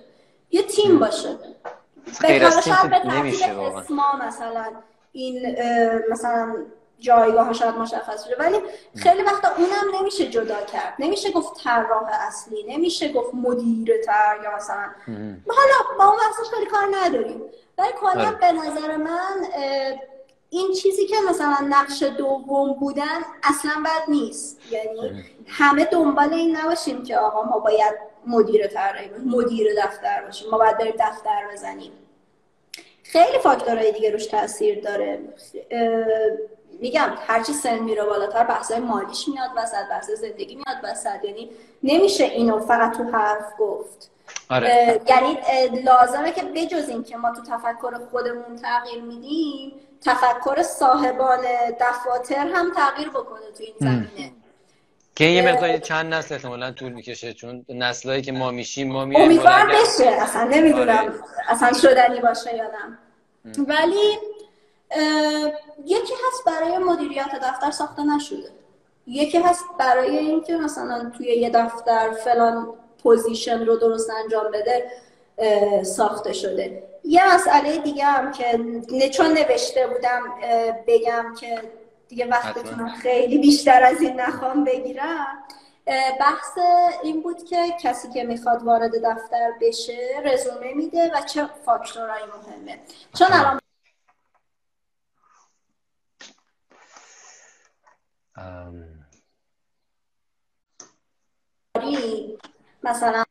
[0.51, 1.37] یه تیم باشه.
[2.21, 2.67] غیر از
[3.05, 3.83] نمیشه واقعا.
[4.27, 4.65] مثلا.
[5.13, 5.55] این
[6.11, 6.55] مثلا
[6.99, 8.57] جایگاه شاید مشخص شده ولی
[8.95, 10.93] خیلی وقتا اونم نمیشه جدا کرد.
[10.99, 14.85] نمیشه گفت طراح اصلی نمیشه گفت مدیر تر یا مثلا.
[15.47, 17.41] حالا با اون بحثش خیلی کار نداریم.
[17.77, 18.31] ولی کلا آره.
[18.31, 19.45] به نظر من
[20.49, 24.59] این چیزی که مثلا نقش دوم بودن اصلا بد نیست.
[24.71, 27.93] یعنی همه دنبال این نباشیم که آقا ما باید
[28.27, 30.49] مدیر طراحی مدیر دفتر باشیم.
[30.49, 31.91] ما باید بریم دفتر بزنیم.
[33.13, 35.19] خیلی فاکتورهای دیگه روش تاثیر داره.
[36.79, 41.23] میگم هرچی سن میره بالاتر بحثای مالیش میاد وسط بحث زندگی میاد وسط.
[41.23, 41.49] یعنی
[41.83, 44.11] نمیشه اینو فقط تو حرف گفت.
[44.49, 45.01] آره.
[45.07, 45.37] یعنی
[45.83, 49.73] لازمه که بجز این که ما تو تفکر خودمون تغییر میدیم
[50.05, 51.41] تفکر صاحبان
[51.79, 54.31] دفاتر هم تغییر بکنه تو این زمینه.
[55.15, 59.23] که یه مقداری چند نسل احتمالا طول می‌کشه چون نسلایی که ما میشیم ما میریم
[59.23, 60.07] امیدوار بشه.
[60.07, 60.97] اصلا نمی‌دونم.
[60.97, 61.13] آره.
[61.49, 62.67] اصلا شدنی باشه یا
[63.57, 64.17] ولی
[65.85, 68.51] یکی هست برای مدیریت دفتر ساخته نشده.
[69.07, 74.91] یکی هست برای اینکه مثلا توی یه دفتر فلان پوزیشن رو درست انجام بده
[75.83, 76.83] ساخته شده.
[77.03, 80.21] یه مسئله دیگه هم که چون نوشته بودم
[80.87, 81.61] بگم که
[82.07, 85.43] دیگه وقتتون خیلی بیشتر از این نخوام بگیرم.
[86.19, 86.57] بحث
[87.03, 92.79] این بود که کسی که می‌خواد وارد دفتر بشه رزومه میده و چه فاکتورهایی مهمه.
[93.17, 93.59] چون الان
[102.83, 103.23] مثلا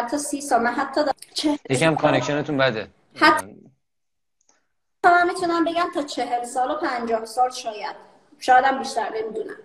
[0.00, 1.00] حتی سی سال من حتی
[1.70, 2.90] یکم connection تون بده.
[3.14, 3.70] حتی
[5.04, 7.96] من می‌تونم بگم تا چهل سال و پنجاه سال شاید.
[8.38, 9.56] شاید هم بیشتر نمی‌دونم.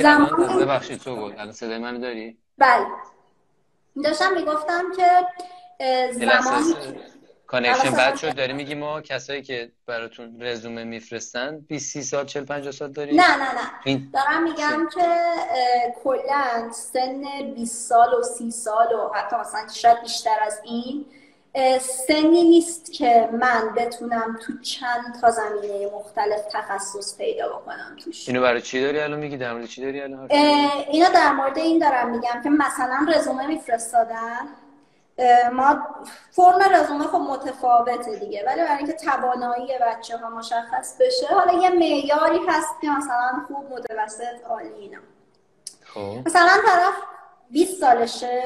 [0.00, 0.58] زمان...
[0.60, 1.50] ببخشید تو بود.
[1.50, 2.86] صدای منو داری؟ بله.
[4.04, 5.26] داشتم می‌گفتم که
[6.12, 6.74] زمانی
[7.46, 8.34] connection بد شد.
[8.34, 13.16] داری میگی ما کسایی که براتون رزومه میفرستن 20 30 سال 40 50 سال داری؟
[13.16, 13.60] نه نه نه.
[13.84, 14.10] این...
[14.14, 15.06] دارم میگم که
[16.04, 17.22] کلا سن
[17.54, 21.06] 20 سال و 30 سال و حتی مثلا شاید بیشتر از این
[21.80, 28.28] سنی نیست که من بتونم تو چند تا زمینه مختلف تخصص پیدا بکنم توش.
[28.28, 31.78] اینو برای چی داری الان میگی؟ در مورد چی داری الان اینو در مورد این
[31.78, 34.48] دارم میگم که مثلا رزومه میفرستادن.
[35.52, 35.86] ما
[36.30, 41.70] فرم رزومه خب متفاوته دیگه ولی برای اینکه توانایی بچه ها مشخص بشه حالا یه
[41.70, 44.98] معیاری هست که مثلا خوب متوسط عالی اینا.
[45.84, 46.16] خب.
[46.26, 46.94] مثلا طرف
[47.50, 48.42] 20 سالشه.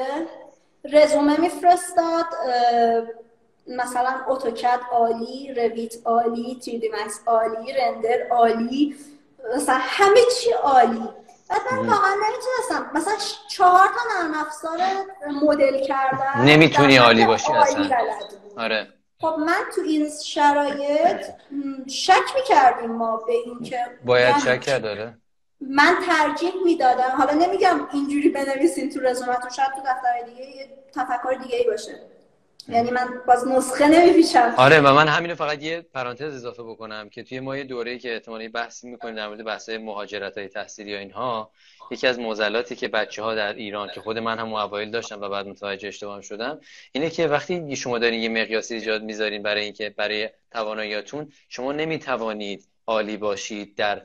[0.83, 2.25] رزومه میفرستاد
[3.67, 8.95] مثلا اتوکد عالی رویت عالی تیردی مکس عالی رندر عالی
[9.55, 11.09] مثلا همه چی عالی.
[11.49, 12.91] بعد من واقعا نمی‌تونستم.
[12.93, 13.13] مثلا
[13.49, 14.79] چهار تا نرم افزار
[15.43, 17.89] مدل کردن نمی‌تونی عالی باشی اصلا.
[18.57, 18.87] آره.
[19.21, 21.25] خب من تو این شرایط
[21.87, 25.17] شک می‌کردیم ما به اینکه باید شک کرد داره
[25.61, 27.09] من ترجیح می‌دادم.
[27.17, 29.49] حالا نمیگم اینجوری بنویسین تو رزومتون.
[29.49, 31.91] شاید تو دفتر دیگه یه تفکر دیگه ای باشه.
[32.69, 37.23] یعنی من باز نسخه نمیپیشم آره و من همینو فقط یه پرانتز اضافه بکنم که
[37.23, 40.99] توی ما یه دوره‌ای که احتمالاً بحثی می‌کنیم در مورد بحث مهاجرت های تحصیلی یا
[40.99, 41.51] اینها
[41.91, 45.29] یکی از معضلاتی که بچه ها در ایران که خود من هم اوایل داشتم و
[45.29, 46.59] بعد متوجه اشتباهم شدم
[46.91, 52.67] اینه که وقتی شما دارین یه مقیاسی ایجاد می‌ذارین برای اینکه برای تواناییاتون شما نمی‌توانید
[52.87, 54.01] عالی باشید در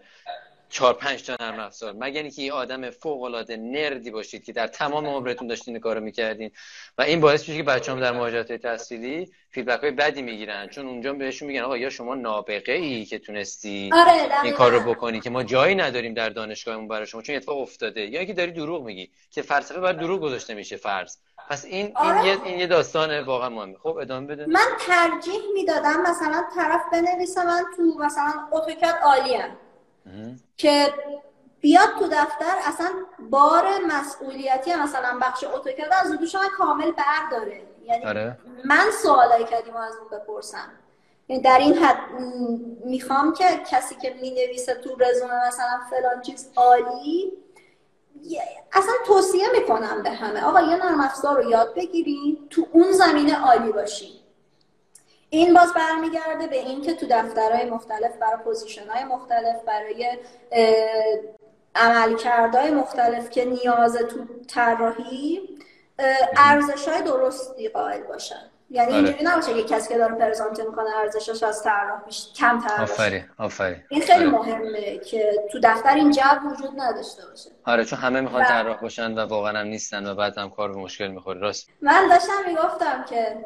[0.69, 1.93] چهار پنج تا نرم افزار.
[1.93, 6.51] مگر اینکه یه آدم فوق العاده نردی باشید که در تمام عمرتون داشتین کارو می‌کردین.
[6.99, 10.69] و این باعث میشه که بچه‌ها در مهاجرت تحصیلی فیدبک های بدی می‌گیرن.
[10.69, 14.95] چون اونجا بهشون میگن آقا یا شما نابغه ای که تونستی آره این کار رو
[14.95, 18.01] بکنی که ما جایی نداریم در دانشگاهمون برای شما چون اتفاق افتاده.
[18.01, 21.17] یا اینکه داری دروغ میگی که فلسفه بر دروغ گذاشته میشه فرض.
[21.49, 22.17] پس این آره.
[22.17, 23.79] این, یه، این یه داستان واقعا مهمه.
[23.83, 24.47] خب ادامه بده.
[24.47, 29.66] من ترجیح می‌دادم مثلا طرف بنویسه من تو مثلا اتوکد عالیم
[30.57, 30.95] که
[31.61, 32.91] بیاد تو دفتر اصلا
[33.31, 37.63] بار مسئولیتی مثلا بخش اتوکد از دوش کامل برداره.
[37.85, 38.39] یعنی آره.
[38.65, 40.69] من سوالای کردیم از اون بپرسم.
[41.29, 41.99] یعنی در این حد
[42.85, 47.33] می‌خوام که کسی که می‌نویسه تو رزومه مثلا فلان چیز عالی
[48.73, 50.45] اصلا توصیه می‌کنم به همه.
[50.45, 54.13] آقا یه نرم افزار رو یاد بگیرین تو اون زمینه عالی باشین.
[55.31, 60.19] این باز برمیگرده به اینکه تو دفترهای مختلف برای position های مختلف برای
[61.75, 64.17] عملکردهای مختلف که نیاز تو
[64.49, 65.41] طراحی
[66.37, 68.51] ارزش های درستی قائل باشن.
[68.71, 68.97] یعنی آره.
[68.97, 73.25] اینجوری نباشه که کسی که داره پرزنت می‌کنه ارزشش از طراح بیش کم تر آفرین
[73.39, 73.83] آفرین.
[73.89, 74.39] این خیلی آره.
[74.39, 77.51] مهمه که تو دفتر این جو وجود نداشته باشه.
[77.65, 80.79] آره چون همه می‌خوان طراح باشن و واقعا هم نیستن و بعد هم کار به
[80.79, 81.41] مشکل می‌خوره.
[81.41, 81.69] راست.
[81.83, 83.37] من داشتم می‌گفتم که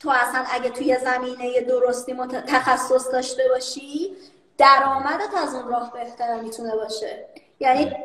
[0.00, 2.16] تو اصلا اگه توی زمینه درستی.
[2.46, 4.16] تخصص داشته باشی
[4.58, 7.24] درآمدت از اون راه بهتر می‌تونه باشه
[7.60, 7.96] یعنی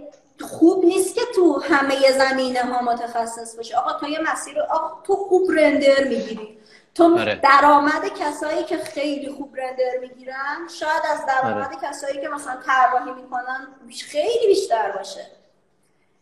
[0.42, 5.16] خوب نیست که تو همه زمینه ها متخصص باشه آقا تو یه مسیر آقا تو
[5.16, 6.58] خوب render می‌گیری
[6.96, 7.40] تو آره.
[7.44, 11.90] درآمد کسایی که خیلی خوب render می‌گیرن شاید از درآمد آره.
[11.90, 13.68] کسایی که مثلا طراحی می‌کنن
[14.08, 15.26] خیلی بیشتر باشه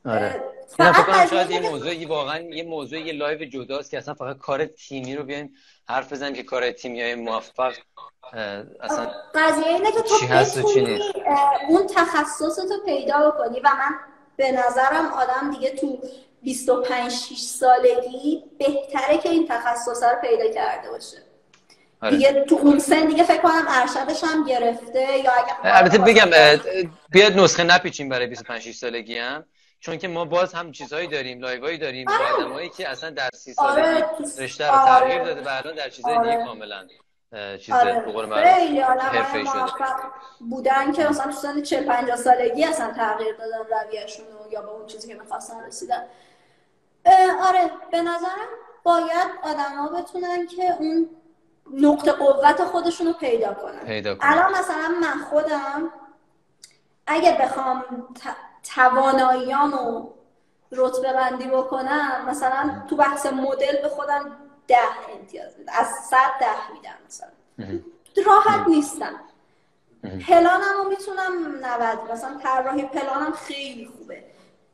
[0.05, 0.43] آره.
[0.79, 4.65] من فکر شاید یه موضوعی واقعا یه موضوع یه live جداست که اصلا فقط کار
[4.65, 5.53] تیمی رو بیایم
[5.89, 7.73] حرف بزنیم که کار تیمی های موفق
[8.81, 10.99] اصلا قضیه اینه که تو بتونی
[11.69, 13.95] اون تخصص رو پیدا بکنی و من
[14.37, 15.99] به نظرم آدم دیگه تو
[16.43, 21.17] 25 6 سالگی بهتره که این تخصص رو پیدا کرده باشه.
[22.01, 22.17] آره.
[22.17, 26.29] دیگه تو اون سن دیگه فکر کنم ارشدش هم گرفته یا اگه البته بگم
[27.11, 29.45] بیاد نسخه نپیچیم برای 25 6 سالگی هم.
[29.81, 32.33] چون که ما باز هم چیزهایی داریم لایوایی داریم آره.
[32.33, 34.05] آدمایی که اصلا در سی سالگی آره.
[34.37, 36.31] رشته رو تغییر داده و الان در چیزهای آره.
[36.31, 36.87] دیگه کاملا
[37.57, 38.03] چیز آره.
[38.43, 39.71] خیلی حرفه‌ای شده
[40.49, 44.85] بودن که مثلا تو سن 40 50 سالگی اصلا تغییر دادن رویشون یا به اون
[44.85, 46.03] چیزی که می‌خواستن رسیدن
[47.47, 48.49] آره به نظرم
[48.83, 51.09] باید آدما بتونن که اون
[51.73, 55.93] نقطه قوت خودشون رو پیدا کنن پیدا کنن الان مثلا من خودم
[57.07, 57.85] اگه بخوام
[59.81, 60.13] رو
[60.71, 64.77] رتبه بندی بکنم مثلا تو بحث مدل به خودم ده
[65.19, 67.29] امتیاز میدم از صد ده میدم مثلا.
[68.25, 69.19] راحت نیستم.
[70.27, 74.23] پلانم رو می‌تونم 90 مثلا طراحی پلانم خیلی خوبه.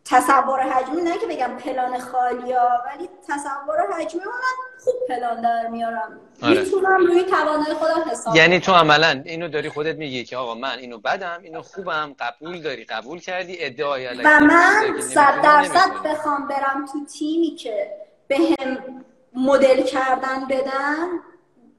[0.09, 5.67] تصور حجمی نه که بگم پلان خالی ها ولی تصور حجمی من خوب پلان در
[5.67, 6.19] میارم.
[6.43, 6.61] آره.
[6.61, 10.79] می‌تونم روی توانای خودم حساب یعنی تو عملا اینو داری خودت میگی که آقا من
[10.79, 16.85] اینو بدم اینو خوبم قبول داری قبول کردی ادعای و من صد درصد بخوام برم
[16.85, 17.91] تو تیمی که
[18.27, 18.77] بهم
[19.35, 21.07] مدل کردن بدن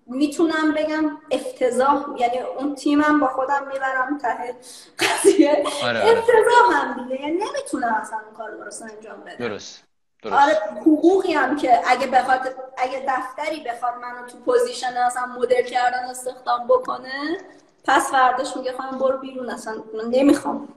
[0.08, 4.54] می‌تونم بگم افتضاح یعنی اون تیمم با خودم می‌برم ته
[4.98, 5.64] قضیه.
[5.84, 6.18] آره, آره.
[6.18, 9.48] افتضاح هم دیگه یعنی نمی‌تونم اصلا اون کار درست انجام بدم.
[9.48, 9.84] درست
[10.22, 10.34] درست.
[10.34, 16.04] آره حقوقی هم که اگه بخواد اگه دفتری بخواد منو تو position اصلا مدل کردن
[16.04, 17.38] استخدام بکنه
[17.84, 19.74] پس فرداش میگه خواهم برو بیرون اصلا
[20.10, 20.68] نمی‌خوام.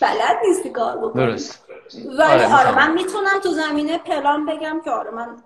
[0.00, 1.64] بلد نیستی کار بکنم درست.
[1.94, 5.36] ولی آره, آره من می‌تونم تو زمینه پلان بگم که آره من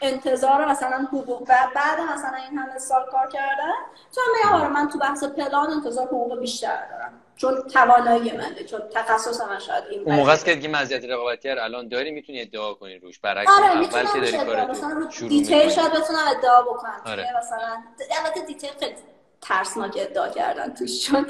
[0.00, 3.72] انتظار مثلا حقوق بعد بعد مثلا این همه سال کار کردن
[4.14, 7.12] تو هم آره من تو بحث پلان انتظار حقوق بیشتر دارم.
[7.36, 11.48] چون توانایی منه چون تخصص من شاید این اون موقع است که دیگه مزیت رقابتی
[11.48, 15.92] الان داری می‌تونی ادعا کنی روش برعکس آره اول که داری کارت مثلا دیتیل شاید
[15.92, 17.26] بتونم ادعا بکنم آره.
[17.38, 17.82] مثلا
[18.18, 18.94] البته دیتیل خیلی
[19.40, 21.26] ترسناک ادعا کردن توش چون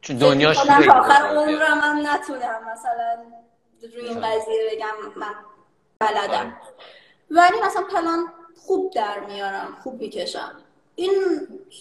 [0.00, 3.18] چون دنیاش آخر عمرم هم نتونم مثلا
[3.94, 5.34] روی این قضیه بگم من
[6.00, 6.56] بلدم.
[7.30, 8.32] ولی مثلا پلان
[8.66, 10.52] خوب در میارم خوب می‌کشم.
[10.94, 11.12] این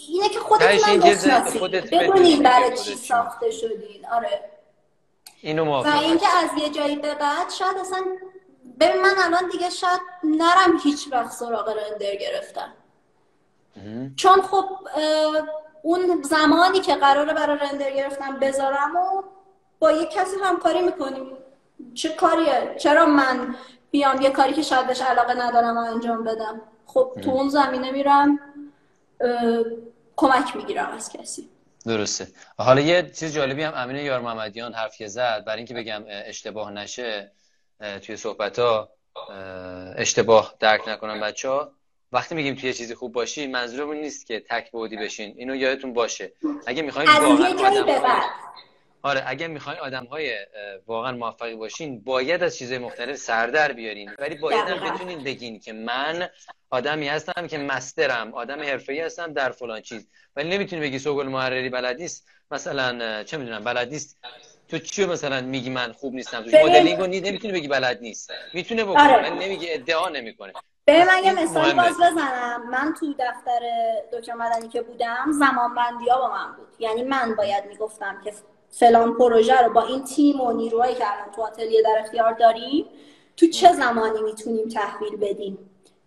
[0.10, 4.06] اینه که خودت من بشناسید برای چی ساخته شدین.
[4.12, 4.52] آره.
[5.42, 8.04] اینو و اینکه از یه جایی به بعد شاید اصلا
[8.80, 12.74] ببین من الان دیگه شاید نرم هیچ وقت سراغ رندر گرفتم
[14.16, 14.66] چون خب
[15.82, 19.24] اون زمانی که قراره برای رندر گرفتم بذارم و
[19.80, 21.38] با یه کسی همکاری می‌کنیم.
[21.94, 23.56] چه کاریه؟ چرا من
[23.98, 26.62] بیام یه کاری که شاید بهش علاقه ندارم و انجام بدم.
[26.86, 28.40] خب تو اون زمینه میرم
[30.16, 31.50] کمک می‌گیرم از کسی.
[31.86, 32.28] درسته.
[32.58, 35.44] حالا یه چیز جالبی هم امین یار محمدیان حرف زد.
[35.46, 37.32] برای اینکه بگم اشتباه نشه
[38.06, 38.90] توی صحبت ها
[39.96, 41.72] اشتباه درک نکنم بچه ها
[42.12, 45.34] وقتی میگیم توی چیزی خوب باشی منظورمون نیست که تک بودی بشین.
[45.38, 46.32] اینو یادتون باشه.
[46.68, 48.22] اگه می‌خواین واقعا
[49.04, 50.38] آره اگه می‌خواین آدم های
[50.88, 54.12] واقعا موفقی باشین باید از چیزهای مختلف سردر بیارین.
[54.20, 56.30] ولی باید هم بتونین بگین که من
[56.70, 60.08] آدمی هستم که مسترم آدم حرفه‌ای هستم در فلان چیز.
[60.36, 62.28] ولی نمی‌تونی بگی سوگل محرری بلد نیست.
[62.52, 64.18] مثلا چه می‌دونم بلد نیست.
[64.70, 68.32] تو چی مثلا میگی من خوب نیستم؟ تو مدلینگ نمی‌تونی بگی بلد نیست.
[68.54, 69.30] می‌تونه بکنه آره.
[69.30, 70.54] ولی نمیگه ادعا نمی‌کنه.
[70.86, 73.60] به من یه مثال باز بزنم من تو دفتر
[74.14, 76.68] دکتر مدنی که بودم زمان بندی ها با من بود.
[76.80, 78.34] یعنی من باید می‌گفتم که
[78.70, 82.86] فلان پروژه رو با این تیم و نیروهایی که الان تو آتلیه در اختیار داریم
[83.38, 85.58] تو چه زمانی می‌تونیم تحویل بدیم؟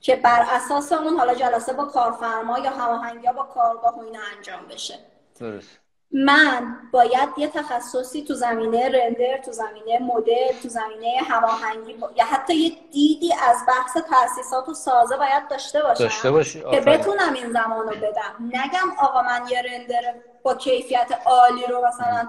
[0.01, 4.67] که بر اساس اون حالا جلسه با کارفرما یا هماهنگی با کارگاه و اینا انجام
[4.67, 4.99] بشه.
[5.41, 5.80] درست.
[6.13, 12.55] من باید یه تخصصی تو زمینه رندر تو زمینه مدل تو زمینه هماهنگی یا حتی
[12.55, 16.61] یه دیدی از بحث تاسیسات و سازه باید داشته باشم؟ داشته باشی.
[16.61, 18.35] که بتونم این زمان رو بدم.
[18.41, 22.29] نگم آقا من یه رندر با کیفیت عالی رو مثلا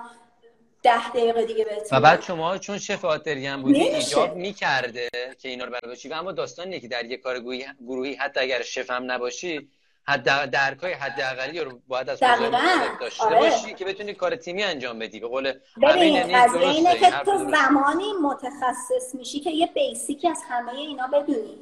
[0.84, 5.10] ده دقیقه دیگه بهتون و بعد شما چون شف آتری هم بودی ایجاب می‌کرده
[5.40, 7.40] که اینا رو برداشتی و اما داستانیه که در یه کار
[7.80, 9.70] گروهی حتی اگر شف هم نباشی
[10.04, 13.40] حد درکای حداقلی رو باید از داشته آره.
[13.40, 18.14] باشی که بتونی کار تیمی انجام بدی به قول ببین از اینه که تو زمانی
[18.24, 21.58] متخصص میشی که یه بیسیکی از همه اینا بدونی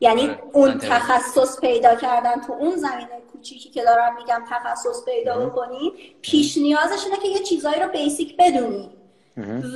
[0.00, 0.42] یعنی آره.
[0.52, 5.92] اون تخصص پیدا کردن تو اون زمینه کوچیکی که دارم میگم تخصص پیدا بکنی
[6.22, 8.90] پیش نیازش اینه که یه چیزایی رو بیسیک بدونی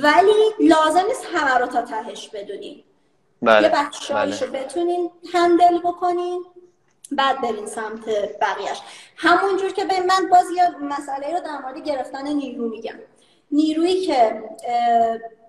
[0.03, 2.83] ولی لازم نیست همه رو تا تهش بدونی
[3.41, 3.63] بله.
[3.63, 4.63] یه بخشایش بله.
[4.63, 6.45] بتونین هندل بکنین
[7.11, 8.05] بعد برین سمت
[8.41, 8.81] بقیهش
[9.15, 12.95] همونجور که به من باز یه مسئله رو در مورد گرفتن نیرو میگم.
[13.51, 14.43] نیرویی که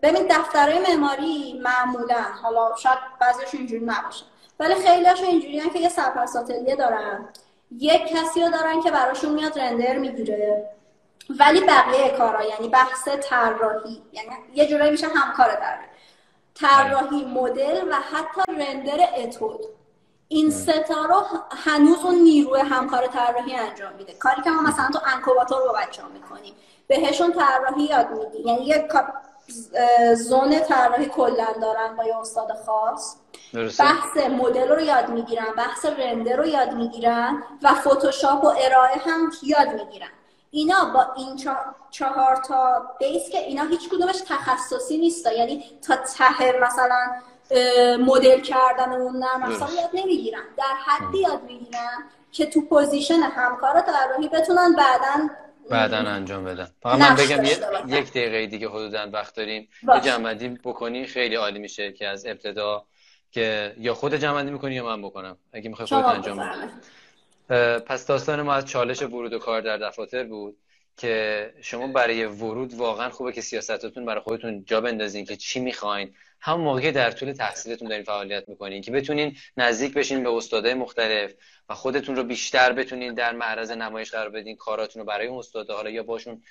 [0.03, 4.25] ببین دفترهای معماری معمولا حالا شاید بعضیش اینجوری نباشه
[4.61, 7.29] ولی خیلیش اینجوری که یه سرپرست دارن.
[7.79, 10.71] یک کسی رو دارن که براشون میاد رندر می‌گیره.
[11.31, 15.79] ولی بقیه کارا یعنی بحث طراحی یعنی یه جورایی میشه همکار در
[16.55, 19.61] طراحی مدل و حتی رندر اتود.
[20.29, 24.13] این ستا رو هنوز اون نیروی همکار طراحی انجام میده.
[24.13, 26.55] کاری که ما مثلا تو انکوباتور با بچه ها می‌کنیم.
[26.89, 28.39] بهشون طراحی یاد میدی.
[28.39, 28.89] یعنی یه
[30.15, 33.17] زون طراحی کلا دارن با یه استاد خاص.
[33.55, 39.33] بحث مدل رو یاد می‌گیرن بحث رندر رو یاد می‌گیرن و فتوشاپ و ارائه هم
[39.43, 40.09] یاد می‌گیرن.
[40.51, 41.41] اینا با این
[41.91, 47.11] چهار تا base که اینا هیچ کدومش تخصصی نیست یعنی تا ته مثلا
[47.99, 50.43] مدل کردن اون نرم افزار یاد نمی‌گیرن.
[50.59, 55.29] در حدی یاد می‌گیرن که تو position همکار طراحی بتونن بعدا
[55.71, 56.69] بعدا انجام بدن.
[56.83, 57.45] فقط من بگم
[57.87, 59.69] یک دقیقه دیگه حدودا وقت داریم.
[59.95, 62.85] یه جمع‌بندی بکنی خیلی عالی میشه که از ابتدا
[63.33, 65.37] که یا خود جمع‌بندی می‌کنی یا من بکنم.
[65.53, 67.81] اگه می‌خوای خودت انجام بدی.
[67.81, 70.57] پس داستان ما از چالش ورود و کار در دفاتر بود
[70.97, 76.15] که شما برای ورود واقعا خوبه که سیاستتون برای خودتون جا بندازین که چی می‌خواین.
[76.41, 81.35] همون موقع در طول تحصیلتون دارین فعالیت می‌کنین که بتونین نزدیک بشین به استادای مختلف
[81.69, 85.77] و خودتون رو بیشتر بتونین در معرض نمایش قرار بدین کاراتون رو برای اون استادا
[85.77, 86.43] حالا یا باشون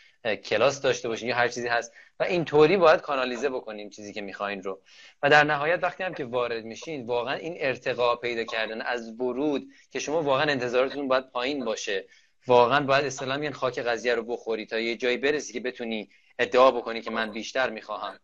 [0.44, 4.64] کلاس داشته باشین یا هر چیزی هست و اینطوری باید کانالیزه بکنیم چیزی که می‌خواین
[4.64, 4.82] رو.
[5.24, 9.68] و در نهایت وقتی هم که وارد میشین واقعا این ارتقا پیدا کردن از ورود
[9.92, 12.08] که شما واقعا انتظارتون باید پایین باشه.
[12.48, 16.10] واقعا باید اصطلاحا یه خاک قضیه رو بخوری تا یه جایی برسی که بتونی
[16.40, 18.20] ادعا بکنی که من بیشتر می‌خواهم.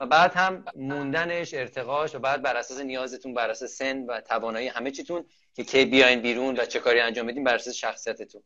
[0.00, 4.68] و بعد هم موندنش ارتقاش و بعد بر اساس نیازتون بر اساس سن و توانایی
[4.68, 5.24] همه چیتون
[5.54, 8.42] که کی بیاین بیرون و چه کاری انجام بدین بر اساس شخصیتتون.